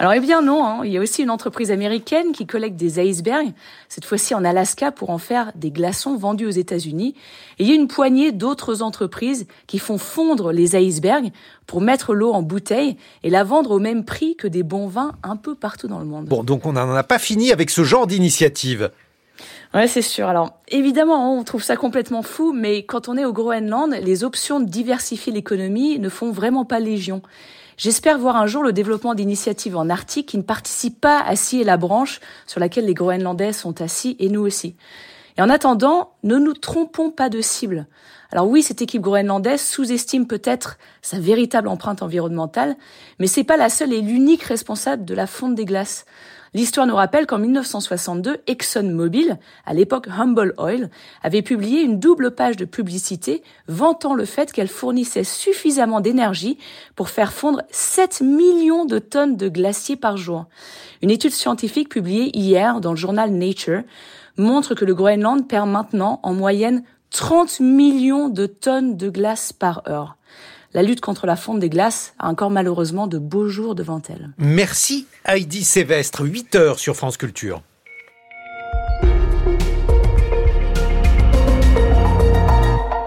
[0.00, 0.80] Alors eh bien non, hein.
[0.82, 3.52] il y a aussi une entreprise américaine qui collecte des icebergs,
[3.90, 7.14] cette fois-ci en Alaska pour en faire des glaçons vendus aux États-Unis.
[7.58, 11.32] Et il y a une poignée d'autres entreprises qui font fondre les icebergs
[11.66, 15.12] pour mettre l'eau en bouteille et la vendre au même prix que des bons vins
[15.22, 16.24] un peu partout dans le monde.
[16.24, 18.90] Bon, donc on n'en a pas fini avec ce genre d'initiative.
[19.74, 20.28] Ouais, c'est sûr.
[20.28, 24.60] Alors, évidemment, on trouve ça complètement fou, mais quand on est au Groenland, les options
[24.60, 27.20] de diversifier l'économie ne font vraiment pas légion.
[27.80, 31.64] J'espère voir un jour le développement d'initiatives en Arctique qui ne participent pas à scier
[31.64, 34.76] la branche sur laquelle les Groenlandais sont assis et nous aussi.
[35.38, 37.86] Et en attendant, ne nous trompons pas de cible.
[38.32, 42.76] Alors oui, cette équipe groenlandaise sous-estime peut-être sa véritable empreinte environnementale,
[43.18, 46.04] mais c'est pas la seule et l'unique responsable de la fonte des glaces.
[46.52, 50.90] L'histoire nous rappelle qu'en 1962, ExxonMobil, à l'époque Humble Oil,
[51.22, 56.58] avait publié une double page de publicité vantant le fait qu'elle fournissait suffisamment d'énergie
[56.96, 60.46] pour faire fondre 7 millions de tonnes de glaciers par jour.
[61.02, 63.82] Une étude scientifique publiée hier dans le journal Nature
[64.36, 69.82] montre que le Groenland perd maintenant en moyenne 30 millions de tonnes de glace par
[69.88, 70.16] heure
[70.72, 74.30] la lutte contre la fonte des glaces a encore malheureusement de beaux jours devant elle.
[74.38, 77.62] Merci Heidi Sévestre, 8 heures sur France Culture.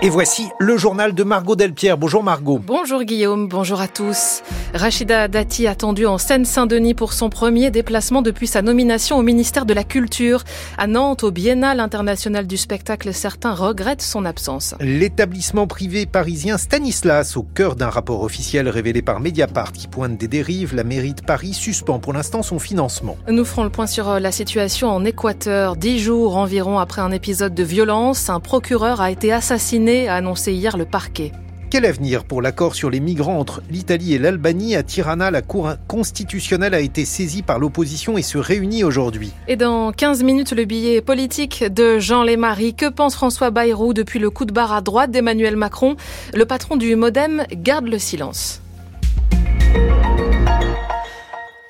[0.06, 1.98] Et voici le journal de Margot Delpierre.
[1.98, 2.60] Bonjour Margot.
[2.60, 4.42] Bonjour Guillaume, bonjour à tous.
[4.74, 9.74] Rachida Dati attendue en Seine-Saint-Denis pour son premier déplacement depuis sa nomination au ministère de
[9.74, 10.44] la Culture.
[10.78, 14.76] À Nantes, au Biennale international du spectacle, certains regrettent son absence.
[14.82, 20.28] L'établissement privé parisien Stanislas, au cœur d'un rapport officiel révélé par Mediapart qui pointe des
[20.28, 23.16] dérives, la mairie de Paris suspend pour l'instant son financement.
[23.30, 25.78] Nous ferons le point sur euh, la situation en Équateur.
[25.78, 30.54] Dix jours environ après un épisode de violence, un procureur a été assassiné a annoncé
[30.54, 31.32] hier le parquet.
[31.74, 34.76] quel avenir pour l'accord sur les migrants entre l'Italie et l'Albanie?
[34.76, 39.32] À Tirana, la Cour constitutionnelle a été saisie par l'opposition et se réunit aujourd'hui.
[39.48, 42.76] Et dans 15 minutes, le billet politique de Jean Lémarie.
[42.76, 45.96] Que pense François Bayrou depuis le coup de barre à droite d'Emmanuel Macron?
[46.36, 48.62] Le patron du Modem garde le silence.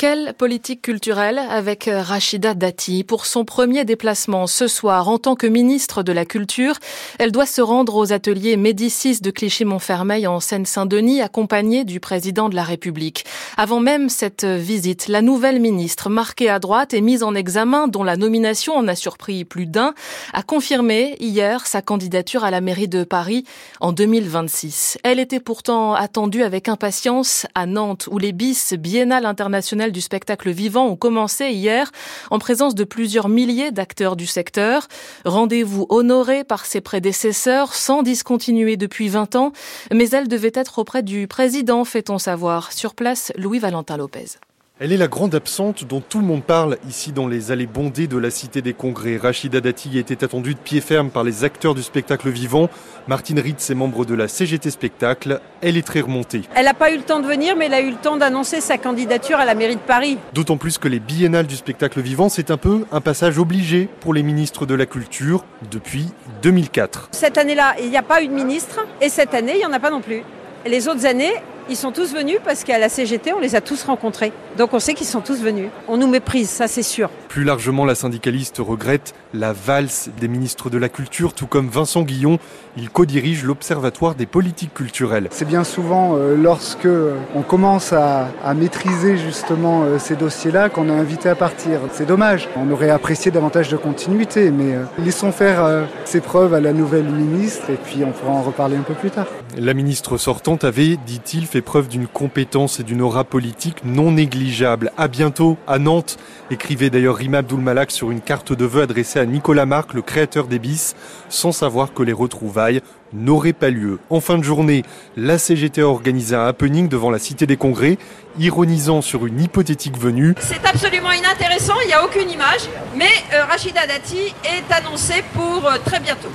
[0.03, 5.47] Quelle politique culturelle avec Rachida Dati pour son premier déplacement ce soir en tant que
[5.47, 6.75] ministre de la Culture?
[7.19, 12.55] Elle doit se rendre aux ateliers Médicis de Clichy-Montfermeil en Seine-Saint-Denis accompagnée du président de
[12.55, 13.23] la République.
[13.55, 18.03] Avant même cette visite, la nouvelle ministre marquée à droite et mise en examen dont
[18.03, 19.93] la nomination en a surpris plus d'un
[20.33, 23.45] a confirmé hier sa candidature à la mairie de Paris
[23.79, 24.97] en 2026.
[25.05, 30.51] Elle était pourtant attendue avec impatience à Nantes où les bis biennales internationales du spectacle
[30.51, 31.89] vivant ont commencé hier
[32.31, 34.89] en présence de plusieurs milliers d'acteurs du secteur.
[35.23, 39.53] Rendez-vous honoré par ses prédécesseurs sans discontinuer depuis 20 ans,
[39.93, 42.73] mais elle devait être auprès du président, fait-on savoir.
[42.73, 44.37] Sur place, Louis-Valentin Lopez.
[44.79, 48.07] Elle est la grande absente dont tout le monde parle ici dans les allées bondées
[48.07, 49.17] de la Cité des Congrès.
[49.17, 52.69] Rachida Dati était attendue de pied ferme par les acteurs du spectacle vivant.
[53.07, 55.39] Martine Ritz est membre de la CGT Spectacle.
[55.61, 56.41] Elle est très remontée.
[56.55, 58.61] Elle n'a pas eu le temps de venir, mais elle a eu le temps d'annoncer
[58.61, 60.17] sa candidature à la mairie de Paris.
[60.33, 64.13] D'autant plus que les biennales du spectacle vivant, c'est un peu un passage obligé pour
[64.13, 66.07] les ministres de la Culture depuis
[66.41, 67.09] 2004.
[67.11, 69.71] Cette année-là, il n'y a pas eu de ministre, et cette année, il n'y en
[69.71, 70.23] a pas non plus.
[70.65, 71.33] Les autres années,
[71.69, 74.31] ils sont tous venus parce qu'à la CGT, on les a tous rencontrés.
[74.57, 75.69] Donc on sait qu'ils sont tous venus.
[75.87, 77.09] On nous méprise, ça c'est sûr.
[77.29, 82.03] Plus largement, la syndicaliste regrette la valse des ministres de la Culture, tout comme Vincent
[82.03, 82.37] Guillon.
[82.77, 85.27] Il co-dirige l'Observatoire des politiques culturelles.
[85.31, 86.87] C'est bien souvent euh, lorsque
[87.35, 91.79] on commence à, à maîtriser justement euh, ces dossiers-là qu'on est invité à partir.
[91.91, 92.47] C'est dommage.
[92.55, 96.73] On aurait apprécié davantage de continuité, mais euh, laissons faire euh, ses preuves à la
[96.73, 99.27] nouvelle ministre et puis on pourra en reparler un peu plus tard.
[99.57, 104.91] La ministre sortante avait, dit-il, fait preuve d'une compétence et d'une aura politique non négligeable.
[104.97, 106.17] À bientôt à Nantes,
[106.49, 110.47] écrivait d'ailleurs Rima Abdul-Malak sur une carte de vœux adressée à Nicolas Marc, le créateur
[110.47, 110.95] des bis,
[111.29, 112.81] sans savoir que les retrouvailles
[113.13, 113.99] n'auraient pas lieu.
[114.09, 114.81] En fin de journée,
[115.15, 117.99] la CGT a organisé un happening devant la Cité des Congrès,
[118.39, 120.33] ironisant sur une hypothétique venue.
[120.39, 125.67] C'est absolument inintéressant, il n'y a aucune image, mais euh, Rachida Dati est annoncée pour
[125.67, 126.31] euh, très bientôt.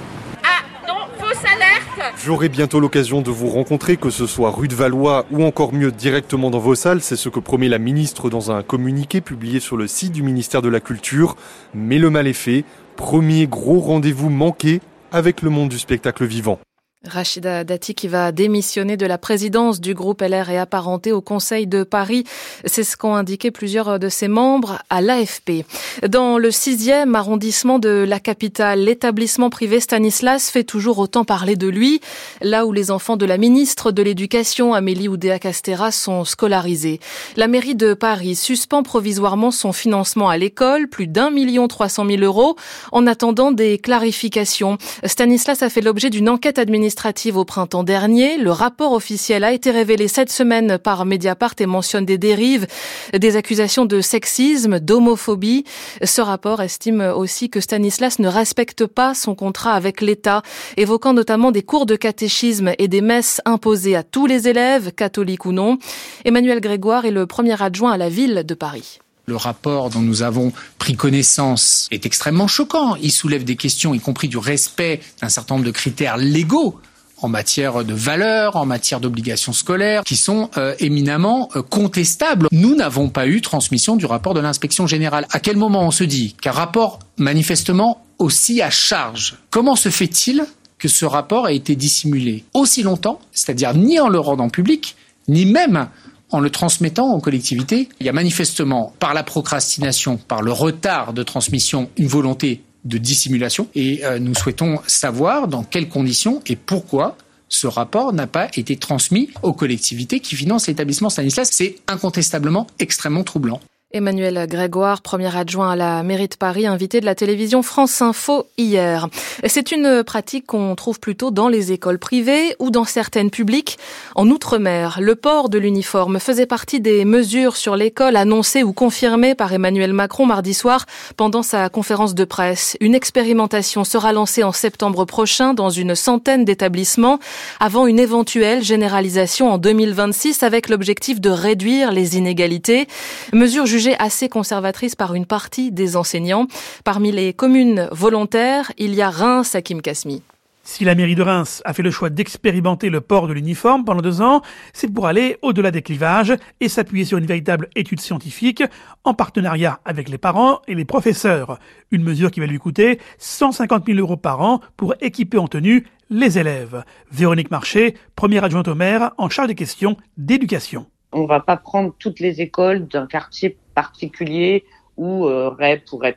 [2.24, 5.92] J'aurai bientôt l'occasion de vous rencontrer, que ce soit rue de Valois ou encore mieux
[5.92, 7.00] directement dans vos salles.
[7.00, 10.62] C'est ce que promet la ministre dans un communiqué publié sur le site du ministère
[10.62, 11.36] de la Culture.
[11.74, 12.64] Mais le mal est fait.
[12.96, 14.80] Premier gros rendez-vous manqué
[15.12, 16.58] avec le monde du spectacle vivant.
[17.04, 21.68] Rachida Dati qui va démissionner de la présidence du groupe LR et apparenté au Conseil
[21.68, 22.24] de Paris.
[22.64, 25.64] C'est ce qu'ont indiqué plusieurs de ses membres à l'AFP.
[26.08, 31.68] Dans le sixième arrondissement de la capitale, l'établissement privé Stanislas fait toujours autant parler de
[31.68, 32.00] lui,
[32.40, 36.98] là où les enfants de la ministre de l'Éducation, Amélie Oudéa-Castera, sont scolarisés.
[37.36, 42.04] La mairie de Paris suspend provisoirement son financement à l'école, plus d'un million trois cent
[42.04, 42.56] mille euros,
[42.90, 44.78] en attendant des clarifications.
[45.04, 48.38] Stanislas a fait l'objet d'une enquête administrative administrative au printemps dernier.
[48.38, 52.66] Le rapport officiel a été révélé cette semaine par Mediapart et mentionne des dérives,
[53.12, 55.64] des accusations de sexisme, d'homophobie.
[56.02, 60.40] Ce rapport estime aussi que Stanislas ne respecte pas son contrat avec l'État,
[60.78, 65.44] évoquant notamment des cours de catéchisme et des messes imposées à tous les élèves, catholiques
[65.44, 65.76] ou non.
[66.24, 68.98] Emmanuel Grégoire est le premier adjoint à la ville de Paris.
[69.28, 72.96] Le rapport dont nous avons pris connaissance est extrêmement choquant.
[72.96, 76.80] Il soulève des questions, y compris du respect d'un certain nombre de critères légaux
[77.20, 82.48] en matière de valeurs, en matière d'obligations scolaires, qui sont euh, éminemment euh, contestables.
[82.52, 85.26] Nous n'avons pas eu transmission du rapport de l'inspection générale.
[85.30, 89.36] À quel moment on se dit qu'un rapport manifestement aussi à charge?
[89.50, 90.46] Comment se fait-il
[90.78, 92.44] que ce rapport a été dissimulé?
[92.54, 94.96] Aussi longtemps, c'est-à-dire ni en le rendant public,
[95.28, 95.88] ni même
[96.30, 97.88] en le transmettant aux collectivités.
[98.00, 102.98] Il y a manifestement, par la procrastination, par le retard de transmission, une volonté de
[102.98, 103.68] dissimulation.
[103.74, 107.16] Et euh, nous souhaitons savoir dans quelles conditions et pourquoi
[107.48, 111.48] ce rapport n'a pas été transmis aux collectivités qui financent l'établissement Stanislas.
[111.50, 113.60] C'est incontestablement extrêmement troublant.
[113.90, 118.46] Emmanuel Grégoire, premier adjoint à la mairie de Paris, invité de la télévision France Info
[118.58, 119.08] hier.
[119.46, 123.78] C'est une pratique qu'on trouve plutôt dans les écoles privées ou dans certaines publiques.
[124.14, 129.34] En Outre-mer, le port de l'uniforme faisait partie des mesures sur l'école annoncées ou confirmées
[129.34, 130.84] par Emmanuel Macron mardi soir
[131.16, 132.76] pendant sa conférence de presse.
[132.80, 137.20] Une expérimentation sera lancée en septembre prochain dans une centaine d'établissements
[137.58, 142.86] avant une éventuelle généralisation en 2026 avec l'objectif de réduire les inégalités.
[143.32, 146.48] Mesure jugée assez conservatrice par une partie des enseignants.
[146.82, 150.20] Parmi les communes volontaires, il y a Reims, Hakim Kasmi.
[150.64, 154.02] Si la mairie de Reims a fait le choix d'expérimenter le port de l'uniforme pendant
[154.02, 154.42] deux ans,
[154.72, 158.64] c'est pour aller au-delà des clivages et s'appuyer sur une véritable étude scientifique
[159.04, 161.60] en partenariat avec les parents et les professeurs.
[161.92, 165.86] Une mesure qui va lui coûter 150 000 euros par an pour équiper en tenue
[166.10, 166.82] les élèves.
[167.12, 170.86] Véronique Marché, première adjointe au maire en charge des questions d'éducation.
[171.12, 174.64] On ne va pas prendre toutes les écoles d'un quartier particulier
[174.96, 176.16] ou euh, REP ou REP+.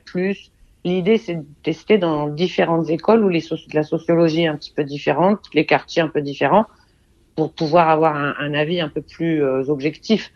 [0.83, 4.83] L'idée, c'est de tester dans différentes écoles où les la sociologie est un petit peu
[4.83, 6.65] différente, les quartiers un peu différents,
[7.35, 10.31] pour pouvoir avoir un, avis un peu plus euh, objectif.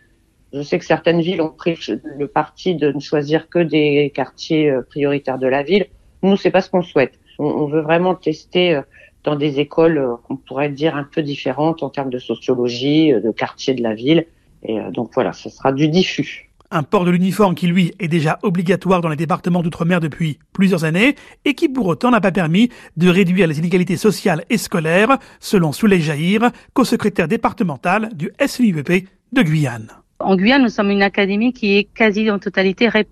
[0.52, 1.76] Je sais que certaines villes ont pris
[2.22, 5.86] le parti de ne choisir que des quartiers euh, prioritaires de la ville.
[6.22, 7.14] Nous, c'est pas ce qu'on souhaite.
[7.40, 8.80] On, veut vraiment tester
[9.24, 13.74] dans des écoles qu'on pourrait dire un peu différentes en termes de sociologie, de quartier
[13.74, 14.26] de la ville.
[14.62, 16.45] Et donc voilà, ce sera du diffus.
[16.70, 20.84] Un port de l'uniforme qui, lui, est déjà obligatoire dans les départements d'outre-mer depuis plusieurs
[20.84, 21.14] années
[21.44, 25.72] et qui, pour autant, n'a pas permis de réduire les inégalités sociales et scolaires, selon
[25.72, 30.05] Souley Jaïr, co-secrétaire départemental du SNUEP de Guyane.
[30.18, 33.06] En Guyane, nous sommes une académie qui est quasi en totalité REP+.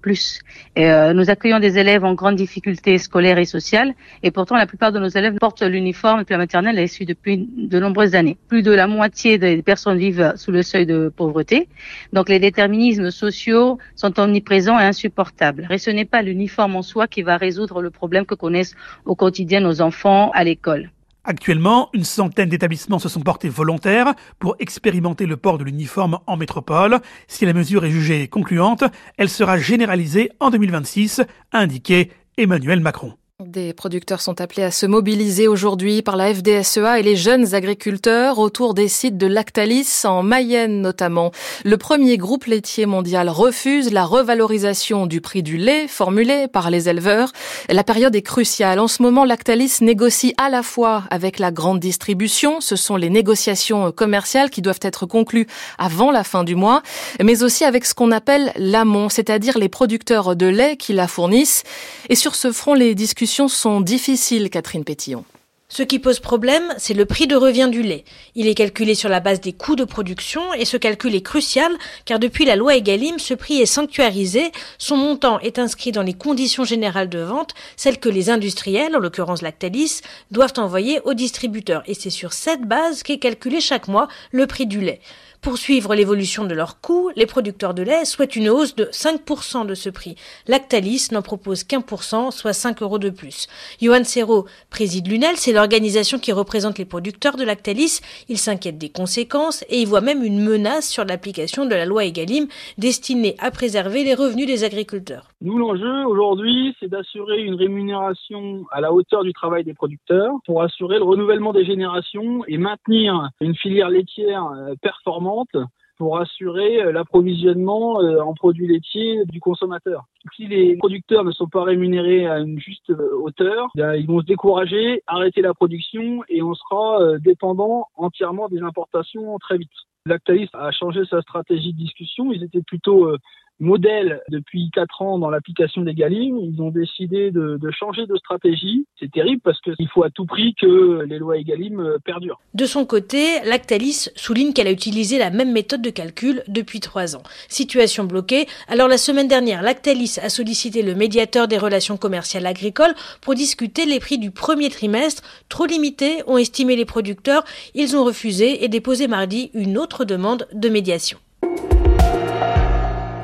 [0.79, 4.91] Euh, nous accueillons des élèves en grande difficulté scolaire et sociale, et pourtant la plupart
[4.91, 8.39] de nos élèves portent l'uniforme depuis la maternelle et suit depuis de nombreuses années.
[8.49, 11.69] Plus de la moitié des personnes vivent sous le seuil de pauvreté,
[12.15, 15.67] donc les déterminismes sociaux sont omniprésents et insupportables.
[15.69, 19.15] Et ce n'est pas l'uniforme en soi qui va résoudre le problème que connaissent au
[19.15, 20.91] quotidien nos enfants à l'école.
[21.25, 26.37] Actuellement, une centaine d'établissements se sont portés volontaires pour expérimenter le port de l'uniforme en
[26.37, 27.01] métropole.
[27.29, 28.85] Si la mesure est jugée concluante,
[29.17, 31.23] elle sera généralisée en 2026,
[31.53, 33.15] a indiqué Emmanuel Macron.
[33.43, 38.39] Des producteurs sont appelés à se mobiliser aujourd'hui par la FDSEA et les jeunes agriculteurs
[38.39, 41.33] autour des sites de Lactalis en Mayenne notamment.
[41.65, 46.89] Le premier groupe laitier mondial refuse la revalorisation du prix du lait formulé par les
[46.89, 47.33] éleveurs.
[47.69, 48.79] La période est cruciale.
[48.79, 53.11] En ce moment, Lactalis négocie à la fois avec la grande distribution, ce sont les
[53.11, 56.85] négociations commerciales qui doivent être conclues avant la fin du mois,
[57.21, 61.65] mais aussi avec ce qu'on appelle l'amont, c'est-à-dire les producteurs de lait qui la fournissent.
[62.09, 65.25] Et sur ce front, les discussions sont difficiles, Catherine Pétillon.
[65.69, 68.05] Ce qui pose problème, c'est le prix de revient du lait.
[68.35, 71.73] Il est calculé sur la base des coûts de production et ce calcul est crucial
[72.05, 76.13] car depuis la loi Egalim, ce prix est sanctuarisé, son montant est inscrit dans les
[76.13, 81.83] conditions générales de vente, celles que les industriels, en l'occurrence Lactalis, doivent envoyer aux distributeurs
[81.87, 85.01] et c'est sur cette base qu'est calculé chaque mois le prix du lait.
[85.45, 89.67] Pour suivre l'évolution de leurs coûts, les producteurs de lait souhaitent une hausse de 5%
[89.67, 90.17] de ce prix.
[90.49, 93.47] Lactalis n'en propose qu'un pour soit 5 euros de plus.
[93.79, 98.01] Johan Serrault préside l'UNEL, c'est l'organisation qui représente les producteurs de Lactalis.
[98.31, 102.07] Il s'inquiète des conséquences et il voit même une menace sur l'application de la loi
[102.07, 102.47] Egalim
[102.79, 105.34] destinée à préserver les revenus des agriculteurs.
[105.45, 110.63] Nous, l'enjeu aujourd'hui, c'est d'assurer une rémunération à la hauteur du travail des producteurs pour
[110.63, 115.55] assurer le renouvellement des générations et maintenir une filière laitière euh, performante
[115.99, 120.05] pour assurer euh, l'approvisionnement euh, en produits laitiers du consommateur.
[120.35, 125.03] Si les producteurs ne sont pas rémunérés à une juste hauteur, ils vont se décourager,
[125.07, 129.69] arrêter la production et on sera dépendant entièrement des importations très vite.
[130.07, 132.33] Lactalis a changé sa stratégie de discussion.
[132.33, 133.15] Ils étaient plutôt
[133.61, 136.39] modèle depuis quatre ans dans l'application des Galim.
[136.39, 138.87] Ils ont décidé de, changer de stratégie.
[138.99, 142.41] C'est terrible parce qu'il faut à tout prix que les lois Egalim euh, perdurent.
[142.55, 147.17] De son côté, Lactalis souligne qu'elle a utilisé la même méthode de calcul depuis trois
[147.17, 147.23] ans.
[147.49, 148.47] Situation bloquée.
[148.69, 153.87] Alors la semaine dernière, Lactalis a sollicité le médiateur des relations commerciales agricoles pour discuter
[153.87, 155.23] les prix du premier trimestre.
[155.49, 157.45] Trop limités, ont estimé les producteurs.
[157.75, 161.19] Ils ont refusé et déposé mardi une autre demande de médiation.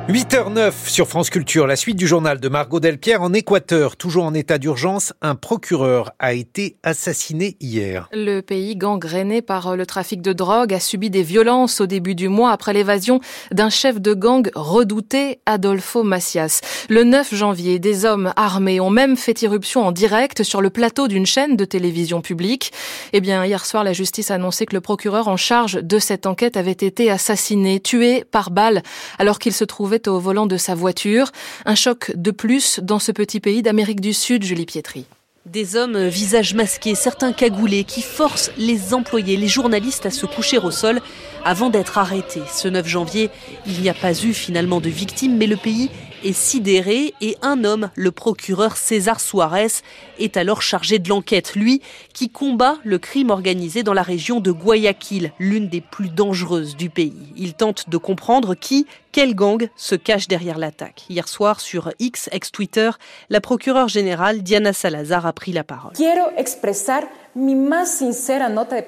[0.09, 4.33] 8h09 sur France Culture, la suite du journal de Margot Delpierre en Équateur, toujours en
[4.33, 8.09] état d'urgence, un procureur a été assassiné hier.
[8.11, 12.29] Le pays gangréné par le trafic de drogue a subi des violences au début du
[12.29, 13.21] mois après l'évasion
[13.51, 16.61] d'un chef de gang redouté, Adolfo Macias.
[16.89, 21.07] Le 9 janvier, des hommes armés ont même fait irruption en direct sur le plateau
[21.07, 22.73] d'une chaîne de télévision publique.
[23.13, 26.25] Eh bien, hier soir, la justice a annoncé que le procureur en charge de cette
[26.25, 28.81] enquête avait été assassiné, tué par balle,
[29.19, 31.31] alors qu'il se trouvait au volant de sa voiture.
[31.65, 35.05] Un choc de plus dans ce petit pays d'Amérique du Sud, Julie Pietri.
[35.47, 40.59] Des hommes visages masqués, certains cagoulés, qui forcent les employés, les journalistes à se coucher
[40.59, 41.01] au sol
[41.43, 42.43] avant d'être arrêtés.
[42.53, 43.31] Ce 9 janvier,
[43.65, 45.89] il n'y a pas eu finalement de victimes, mais le pays
[46.23, 49.81] est sidéré et un homme, le procureur César Suarez,
[50.19, 51.55] est alors chargé de l'enquête.
[51.55, 51.81] Lui
[52.13, 56.89] qui combat le crime organisé dans la région de Guayaquil, l'une des plus dangereuses du
[56.89, 57.33] pays.
[57.35, 61.05] Il tente de comprendre qui, quel gang se cache derrière l'attaque.
[61.09, 62.91] Hier soir, sur X, ex-Twitter,
[63.29, 65.93] la procureure générale Diana Salazar a pris la parole.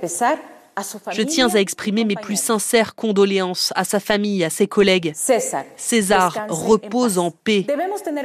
[0.01, 0.37] Pesar
[1.11, 5.13] je tiens à exprimer mes plus sincères condoléances à sa famille, à ses collègues.
[5.77, 7.65] César repose en paix.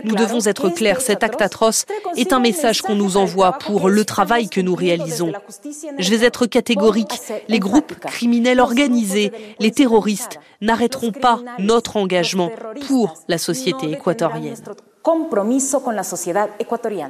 [0.04, 1.84] Nous devons être clairs, cet acte atroce
[2.16, 5.32] est un message qu'on nous envoie pour le travail que nous réalisons.
[5.98, 7.20] Je vais être catégorique.
[7.48, 12.50] Les groupes criminels organisés, les terroristes n'arrêteront pas notre engagement
[12.86, 14.56] pour la société équatorienne.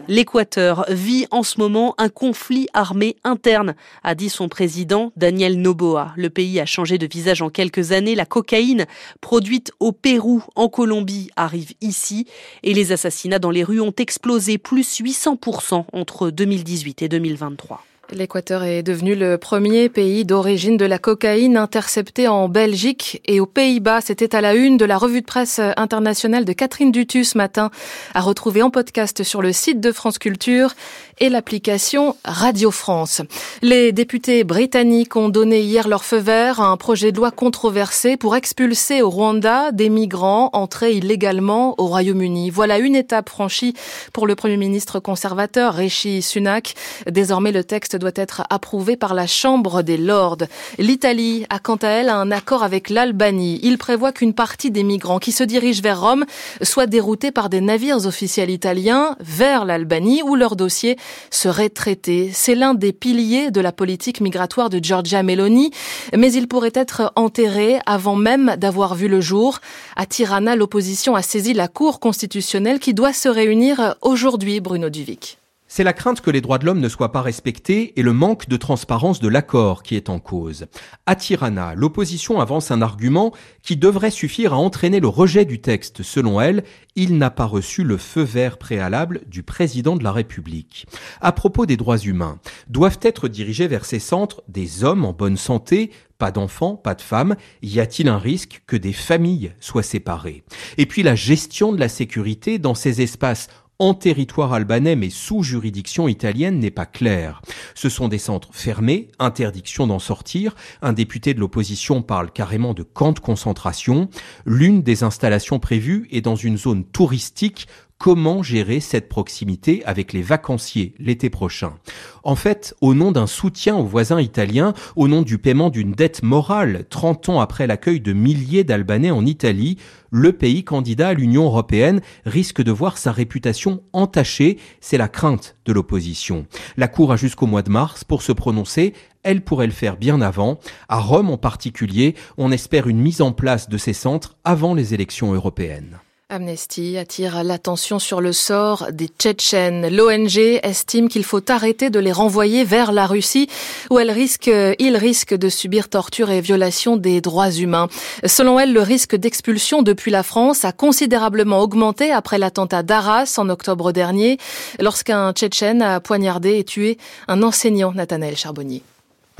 [0.08, 3.74] L'Équateur vit en ce moment un conflit armé interne,
[4.04, 6.12] a dit son président Daniel Noboa.
[6.16, 8.14] Le pays a changé de visage en quelques années.
[8.14, 8.86] La cocaïne
[9.20, 12.26] produite au Pérou, en Colombie, arrive ici
[12.62, 17.82] et les assassinats dans les rues ont explosé plus 800% entre 2018 et 2023.
[18.10, 23.44] L'Équateur est devenu le premier pays d'origine de la cocaïne interceptée en Belgique et aux
[23.44, 24.00] Pays-Bas.
[24.00, 27.70] C'était à la une de la revue de presse internationale de Catherine Dutu ce matin,
[28.14, 30.74] à retrouver en podcast sur le site de France Culture
[31.20, 33.22] et l'application Radio France.
[33.62, 38.16] Les députés britanniques ont donné hier leur feu vert à un projet de loi controversé
[38.16, 42.50] pour expulser au Rwanda des migrants entrés illégalement au Royaume-Uni.
[42.50, 43.74] Voilà une étape franchie
[44.12, 46.74] pour le Premier ministre conservateur Rishi Sunak.
[47.10, 50.44] Désormais, le texte doit être approuvé par la Chambre des Lords.
[50.78, 53.60] L'Italie a quant à elle un accord avec l'Albanie.
[53.62, 56.24] Il prévoit qu'une partie des migrants qui se dirigent vers Rome
[56.62, 60.96] soient déroutés par des navires officiels italiens vers l'Albanie où leur dossier
[61.30, 62.30] serait traité.
[62.32, 65.70] C'est l'un des piliers de la politique migratoire de Giorgia Meloni,
[66.16, 69.58] mais il pourrait être enterré avant même d'avoir vu le jour.
[69.96, 75.37] À Tirana, l'opposition a saisi la Cour constitutionnelle qui doit se réunir aujourd'hui, Bruno Duvic.
[75.70, 78.48] C'est la crainte que les droits de l'homme ne soient pas respectés et le manque
[78.48, 80.64] de transparence de l'accord qui est en cause.
[81.04, 83.32] À Tirana, l'opposition avance un argument
[83.62, 86.02] qui devrait suffire à entraîner le rejet du texte.
[86.02, 86.64] Selon elle,
[86.96, 90.86] il n'a pas reçu le feu vert préalable du président de la République.
[91.20, 92.38] À propos des droits humains,
[92.68, 97.02] doivent être dirigés vers ces centres des hommes en bonne santé, pas d'enfants, pas de
[97.02, 100.44] femmes, y a-t-il un risque que des familles soient séparées?
[100.78, 103.48] Et puis la gestion de la sécurité dans ces espaces
[103.78, 107.40] en territoire albanais mais sous juridiction italienne n'est pas clair.
[107.74, 110.56] Ce sont des centres fermés, interdiction d'en sortir.
[110.82, 114.08] Un député de l'opposition parle carrément de camp de concentration.
[114.44, 117.68] L'une des installations prévues est dans une zone touristique
[117.98, 121.74] comment gérer cette proximité avec les vacanciers l'été prochain.
[122.22, 126.22] En fait, au nom d'un soutien aux voisins italiens, au nom du paiement d'une dette
[126.22, 129.78] morale 30 ans après l'accueil de milliers d'Albanais en Italie,
[130.10, 134.58] le pays candidat à l'Union européenne risque de voir sa réputation entachée.
[134.80, 136.46] C'est la crainte de l'opposition.
[136.76, 138.94] La Cour a jusqu'au mois de mars pour se prononcer.
[139.24, 140.60] Elle pourrait le faire bien avant.
[140.88, 144.94] À Rome en particulier, on espère une mise en place de ces centres avant les
[144.94, 145.98] élections européennes.
[146.30, 149.88] Amnesty attire l'attention sur le sort des Tchétchènes.
[149.88, 153.48] L'ONG estime qu'il faut arrêter de les renvoyer vers la Russie
[153.88, 157.88] où elles risquent, ils risquent de subir torture et violation des droits humains.
[158.26, 163.48] Selon elle, le risque d'expulsion depuis la France a considérablement augmenté après l'attentat d'Arras en
[163.48, 164.36] octobre dernier
[164.80, 168.82] lorsqu'un Tchétchène a poignardé et tué un enseignant, Nathanaël Charbonnier.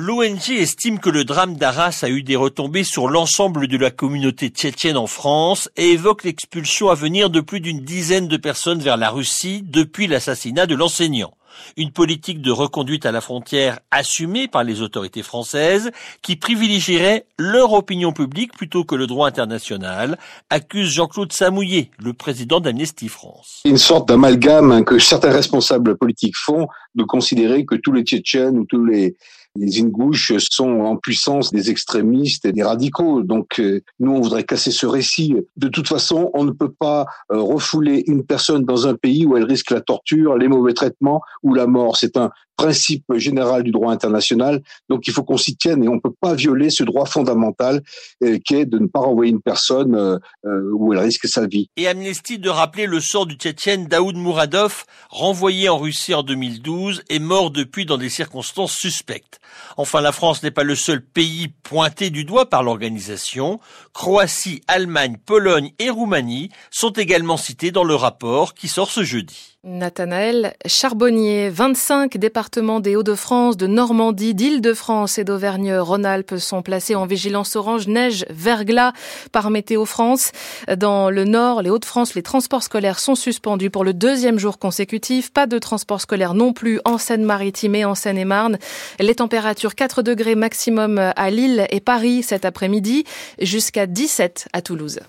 [0.01, 4.47] L'ONG estime que le drame d'Arras a eu des retombées sur l'ensemble de la communauté
[4.47, 8.97] tchétchène en France et évoque l'expulsion à venir de plus d'une dizaine de personnes vers
[8.97, 11.35] la Russie depuis l'assassinat de l'enseignant.
[11.77, 15.91] Une politique de reconduite à la frontière assumée par les autorités françaises
[16.23, 20.17] qui privilégierait leur opinion publique plutôt que le droit international,
[20.49, 23.63] accuse Jean-Claude Samouillet, le président d'Amnesty France.
[23.65, 28.65] Une sorte d'amalgame que certains responsables politiques font de considérer que tous les Tchétchènes ou
[28.65, 29.17] tous les
[29.59, 33.23] les Ingouches sont en puissance des extrémistes et des radicaux.
[33.23, 35.37] Donc euh, nous, on voudrait casser ce récit.
[35.57, 39.37] De toute façon, on ne peut pas euh, refouler une personne dans un pays où
[39.37, 41.97] elle risque la torture, les mauvais traitements ou la mort.
[41.97, 44.63] C'est un principe général du droit international.
[44.91, 47.83] Donc il faut qu'on s'y tienne et on ne peut pas violer ce droit fondamental
[48.25, 51.47] euh, qui est de ne pas renvoyer une personne euh, euh, où elle risque sa
[51.47, 51.71] vie.
[51.77, 57.05] Et Amnesty de rappeler le sort du Tchétchène Daoud Mouradov, renvoyé en Russie en 2012
[57.09, 59.41] et mort depuis dans des circonstances suspectes.
[59.77, 63.61] Enfin, la France n'est pas le seul pays pointé du doigt par l'organisation.
[63.95, 69.58] Croatie, Allemagne, Pologne et Roumanie sont également cités dans le rapport qui sort ce jeudi.
[69.65, 77.57] Nathanaël Charbonnier, 25 départements des Hauts-de-France, de Normandie, d'Île-de-France et d'Auvergne-Rhône-Alpes sont placés en vigilance
[77.57, 78.93] orange neige verglas
[79.33, 80.31] par Météo France.
[80.77, 85.33] Dans le Nord, les Hauts-de-France, les transports scolaires sont suspendus pour le deuxième jour consécutif.
[85.33, 88.59] Pas de transport scolaire non plus en Seine-Maritime et en Seine-et-Marne.
[89.01, 93.03] Les températures 4 degrés maximum à Lille et Paris cet après-midi,
[93.41, 95.01] jusqu'à 17 à Toulouse.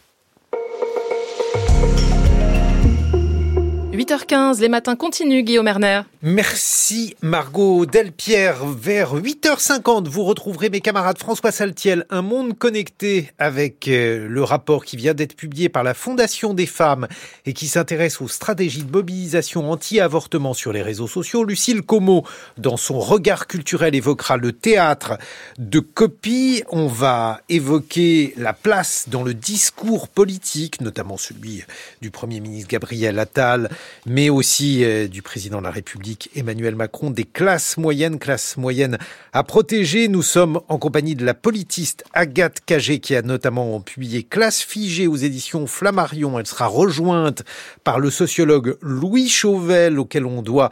[4.00, 6.04] 8h15, les matins continuent, Guillaume Erner.
[6.22, 8.66] Merci Margot Delpierre.
[8.66, 14.86] Vers 8h50, vous retrouverez mes camarades François Saltiel, Un monde connecté avec euh, le rapport
[14.86, 17.10] qui vient d'être publié par la Fondation des femmes
[17.46, 21.44] et qui s'intéresse aux stratégies de mobilisation anti-avortement sur les réseaux sociaux.
[21.44, 22.24] Lucille Como,
[22.58, 25.18] dans son regard culturel, évoquera le théâtre
[25.58, 26.64] de copie.
[26.70, 31.64] On va évoquer la place dans le discours politique, notamment celui
[32.02, 33.70] du Premier ministre Gabriel Attal,
[34.06, 38.98] mais aussi euh, du président de la République Emmanuel Macron, des classes moyennes, classes moyennes
[39.34, 40.08] à protéger.
[40.08, 45.08] Nous sommes en compagnie de la politiste Agathe Cagé qui a notamment publié Classe figée
[45.08, 46.40] aux éditions Flammarion.
[46.40, 47.44] Elle sera rejointe
[47.84, 50.70] par le sociologue Louis Chauvel auquel on doit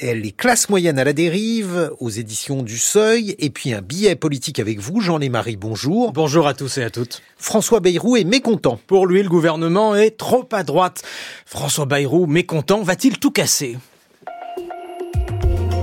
[0.00, 4.58] les classes moyennes à la dérive aux éditions du Seuil et puis un billet politique
[4.58, 6.12] avec vous, Jean Lémarie, bonjour.
[6.12, 7.22] Bonjour à tous et à toutes.
[7.36, 8.78] François Bayrou est mécontent.
[8.86, 11.02] Pour lui, le gouvernement est trop à droite.
[11.44, 13.78] François Bayrou, mécontent, va-t-il tout casser?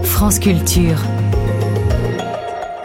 [0.04, 1.02] France Culture.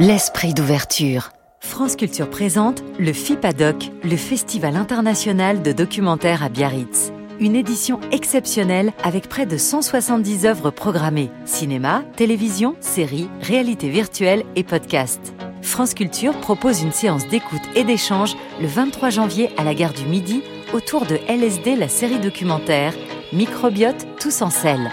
[0.00, 1.32] L'esprit d'ouverture.
[1.60, 8.92] France Culture présente le FIPADOC, le Festival international de documentaires à Biarritz une édition exceptionnelle
[9.02, 15.20] avec près de 170 œuvres programmées, cinéma, télévision, séries, réalité virtuelle et podcast.
[15.62, 20.04] France Culture propose une séance d'écoute et d'échange le 23 janvier à la gare du
[20.04, 20.42] Midi
[20.72, 22.94] autour de LSD, la série documentaire
[23.32, 24.90] Microbiote tous en sel.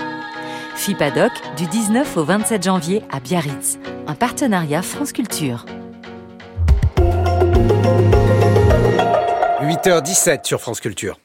[0.76, 5.66] FIPADOC du 19 au 27 janvier à Biarritz, un partenariat France Culture.
[9.62, 11.18] 8h17 sur France Culture.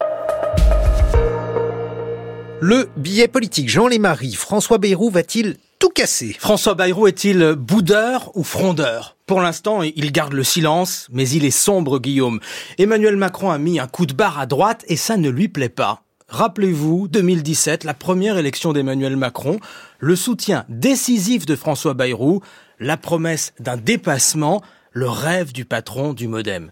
[2.63, 6.37] Le billet politique Jean Lémarie, François Bayrou va-t-il tout casser?
[6.39, 9.17] François Bayrou est-il boudeur ou frondeur?
[9.25, 12.39] Pour l'instant, il garde le silence, mais il est sombre, Guillaume.
[12.77, 15.71] Emmanuel Macron a mis un coup de barre à droite et ça ne lui plaît
[15.71, 16.03] pas.
[16.29, 19.59] Rappelez-vous, 2017, la première élection d'Emmanuel Macron,
[19.99, 22.43] le soutien décisif de François Bayrou,
[22.79, 24.61] la promesse d'un dépassement,
[24.93, 26.71] le rêve du patron du Modem.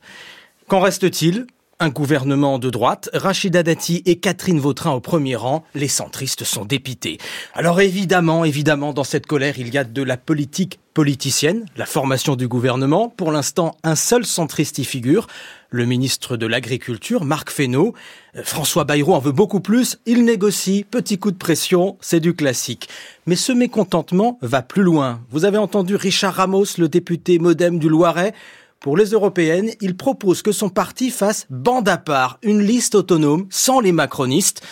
[0.67, 1.47] Qu'en reste-t-il?
[1.81, 6.65] Un gouvernement de droite, Rachida Dati et Catherine Vautrin au premier rang, les centristes sont
[6.65, 7.19] dépités.
[7.55, 12.35] Alors évidemment, évidemment, dans cette colère, il y a de la politique politicienne, la formation
[12.35, 13.09] du gouvernement.
[13.09, 15.29] Pour l'instant, un seul centriste y figure,
[15.71, 17.95] le ministre de l'Agriculture, Marc Fesneau.
[18.35, 22.35] Euh, François Bayrou en veut beaucoup plus, il négocie, petit coup de pression, c'est du
[22.35, 22.89] classique.
[23.27, 25.21] Mais ce mécontentement va plus loin.
[25.31, 28.35] Vous avez entendu Richard Ramos, le député modem du Loiret,
[28.81, 33.47] pour les européennes, il propose que son parti fasse bande à part, une liste autonome
[33.51, 34.63] sans les macronistes.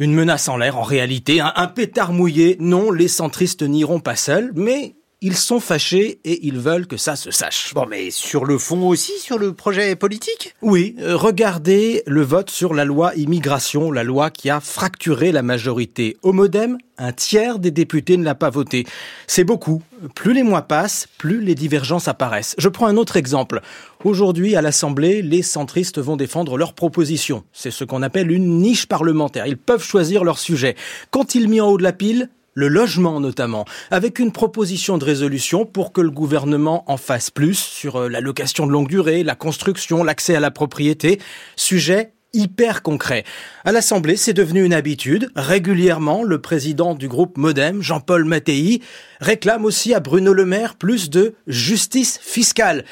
[0.00, 2.56] Une menace en l'air en réalité, un, pétard mouillé.
[2.58, 7.14] Non, les centristes n'iront pas seuls, mais ils sont fâchés et ils veulent que ça
[7.14, 7.74] se sache.
[7.74, 10.54] Bon, mais sur le fond aussi, sur le projet politique?
[10.62, 15.42] Oui, euh, regardez le vote sur la loi immigration, la loi qui a fracturé la
[15.42, 16.16] majorité.
[16.22, 18.86] Au modem, un tiers des députés ne l'a pas voté.
[19.26, 19.82] C'est beaucoup.
[20.14, 22.54] Plus les mois passent, plus les divergences apparaissent.
[22.56, 23.60] Je prends un autre exemple.
[24.04, 27.44] Aujourd'hui, à l'Assemblée, les centristes vont défendre leurs propositions.
[27.52, 29.46] C'est ce qu'on appelle une niche parlementaire.
[29.46, 30.76] Ils peuvent choisir leur sujet.
[31.10, 35.04] Quand ils mis en haut de la pile, le logement notamment, avec une proposition de
[35.04, 39.22] résolution pour que le gouvernement en fasse plus sur euh, la location de longue durée,
[39.22, 41.20] la construction, l'accès à la propriété,
[41.56, 43.24] sujet hyper concret.
[43.64, 45.30] À l'Assemblée, c'est devenu une habitude.
[45.34, 48.80] Régulièrement, le président du groupe Modem, Jean-Paul Mattei,
[49.20, 52.84] réclame aussi à Bruno Le Maire plus de justice fiscale.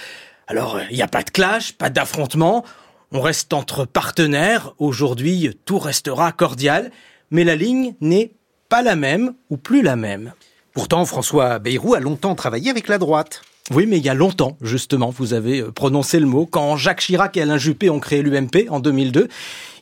[0.49, 2.65] Alors, il n'y a pas de clash, pas d'affrontement.
[3.13, 4.75] On reste entre partenaires.
[4.79, 6.91] Aujourd'hui, tout restera cordial.
[7.31, 8.33] Mais la ligne n'est
[8.69, 10.33] pas la même ou plus la même.
[10.73, 13.43] Pourtant, François Bayrou a longtemps travaillé avec la droite.
[13.71, 16.47] Oui, mais il y a longtemps, justement, vous avez euh, prononcé le mot.
[16.47, 19.29] Quand Jacques Chirac et Alain Juppé ont créé l'UMP en 2002,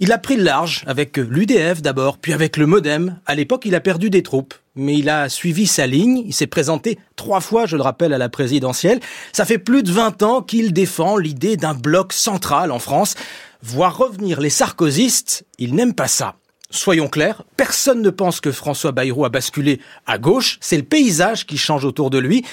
[0.00, 3.20] il a pris le large avec euh, l'UDF d'abord, puis avec le Modem.
[3.26, 6.24] À l'époque, il a perdu des troupes, mais il a suivi sa ligne.
[6.26, 8.98] Il s'est présenté trois fois, je le rappelle, à la présidentielle.
[9.32, 13.14] Ça fait plus de 20 ans qu'il défend l'idée d'un bloc central en France.
[13.62, 16.34] Voir revenir les sarkozystes, il n'aime pas ça.
[16.70, 21.46] Soyons clairs, personne ne pense que François Bayrou a basculé à gauche, c'est le paysage
[21.46, 22.44] qui change autour de lui.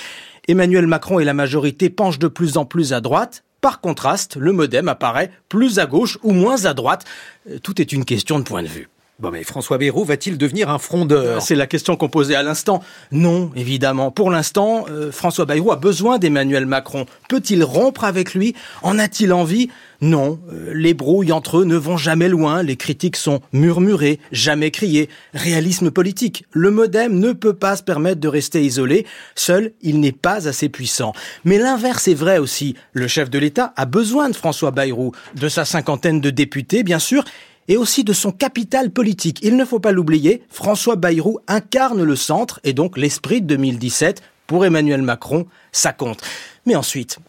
[0.48, 3.44] Emmanuel Macron et la majorité penchent de plus en plus à droite.
[3.62, 7.06] Par contraste, le modem apparaît plus à gauche ou moins à droite.
[7.50, 8.90] Euh, tout est une question de point de vue.
[9.20, 11.42] Bon, mais François Bayrou va-t-il devenir un frondeur?
[11.42, 12.84] C'est la question qu'on posait à l'instant.
[13.12, 14.12] Non, évidemment.
[14.12, 17.06] Pour l'instant, euh, François Bayrou a besoin d'Emmanuel Macron.
[17.30, 18.56] Peut-il rompre avec lui?
[18.82, 19.70] En a-t-il envie?
[20.04, 20.38] Non.
[20.52, 22.62] Euh, les brouilles entre eux ne vont jamais loin.
[22.62, 25.08] Les critiques sont murmurées, jamais criées.
[25.34, 26.44] Réalisme politique.
[26.52, 29.06] Le modem ne peut pas se permettre de rester isolé.
[29.34, 31.14] Seul, il n'est pas assez puissant.
[31.46, 32.76] Mais l'inverse est vrai aussi.
[32.92, 37.00] Le chef de l'État a besoin de François Bayrou, de sa cinquantaine de députés, bien
[37.00, 37.24] sûr,
[37.70, 39.40] et aussi de son capital politique.
[39.42, 44.22] Il ne faut pas l'oublier, François Bayrou incarne le centre et donc l'esprit de 2017.
[44.48, 46.20] Pour Emmanuel Macron, ça compte.
[46.66, 47.20] Mais ensuite,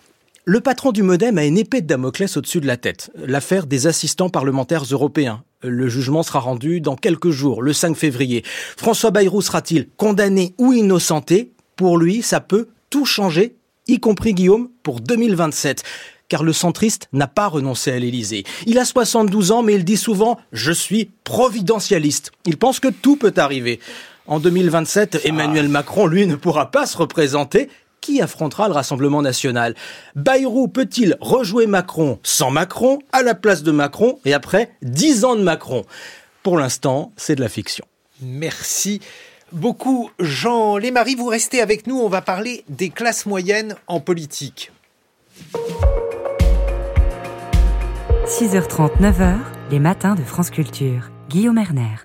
[0.47, 3.11] le patron du Modem a une épée de Damoclès au-dessus de la tête.
[3.15, 5.43] L'affaire des assistants parlementaires européens.
[5.62, 8.45] Le jugement sera rendu dans quelques jours, le 5 février.
[8.77, 11.53] François Bayrou sera-t-il condamné ou innocenté?
[11.77, 13.57] Pour lui, ça peut tout changer,
[13.87, 15.83] y compris Guillaume, pour 2027
[16.27, 18.45] car le centriste n'a pas renoncé à l'Élysée.
[18.66, 23.16] Il a 72 ans, mais il dit souvent⁇ Je suis providentialiste⁇ Il pense que tout
[23.16, 23.79] peut arriver.
[24.27, 27.69] En 2027, Emmanuel Macron, lui, ne pourra pas se représenter.
[28.05, 29.74] Qui affrontera le Rassemblement national?
[30.14, 35.36] Bayrou peut-il rejouer Macron sans Macron, à la place de Macron, et après 10 ans
[35.36, 35.86] de Macron?
[36.43, 37.86] Pour l'instant, c'est de la fiction.
[38.20, 39.01] Merci
[39.52, 41.14] beaucoup, Jean Lémarie.
[41.14, 44.70] Vous restez avec nous, on va parler des classes moyennes en politique.
[48.26, 49.39] 6h30, 9h,
[49.70, 51.10] les matins de France Culture.
[51.31, 51.97] Guillaume Erner.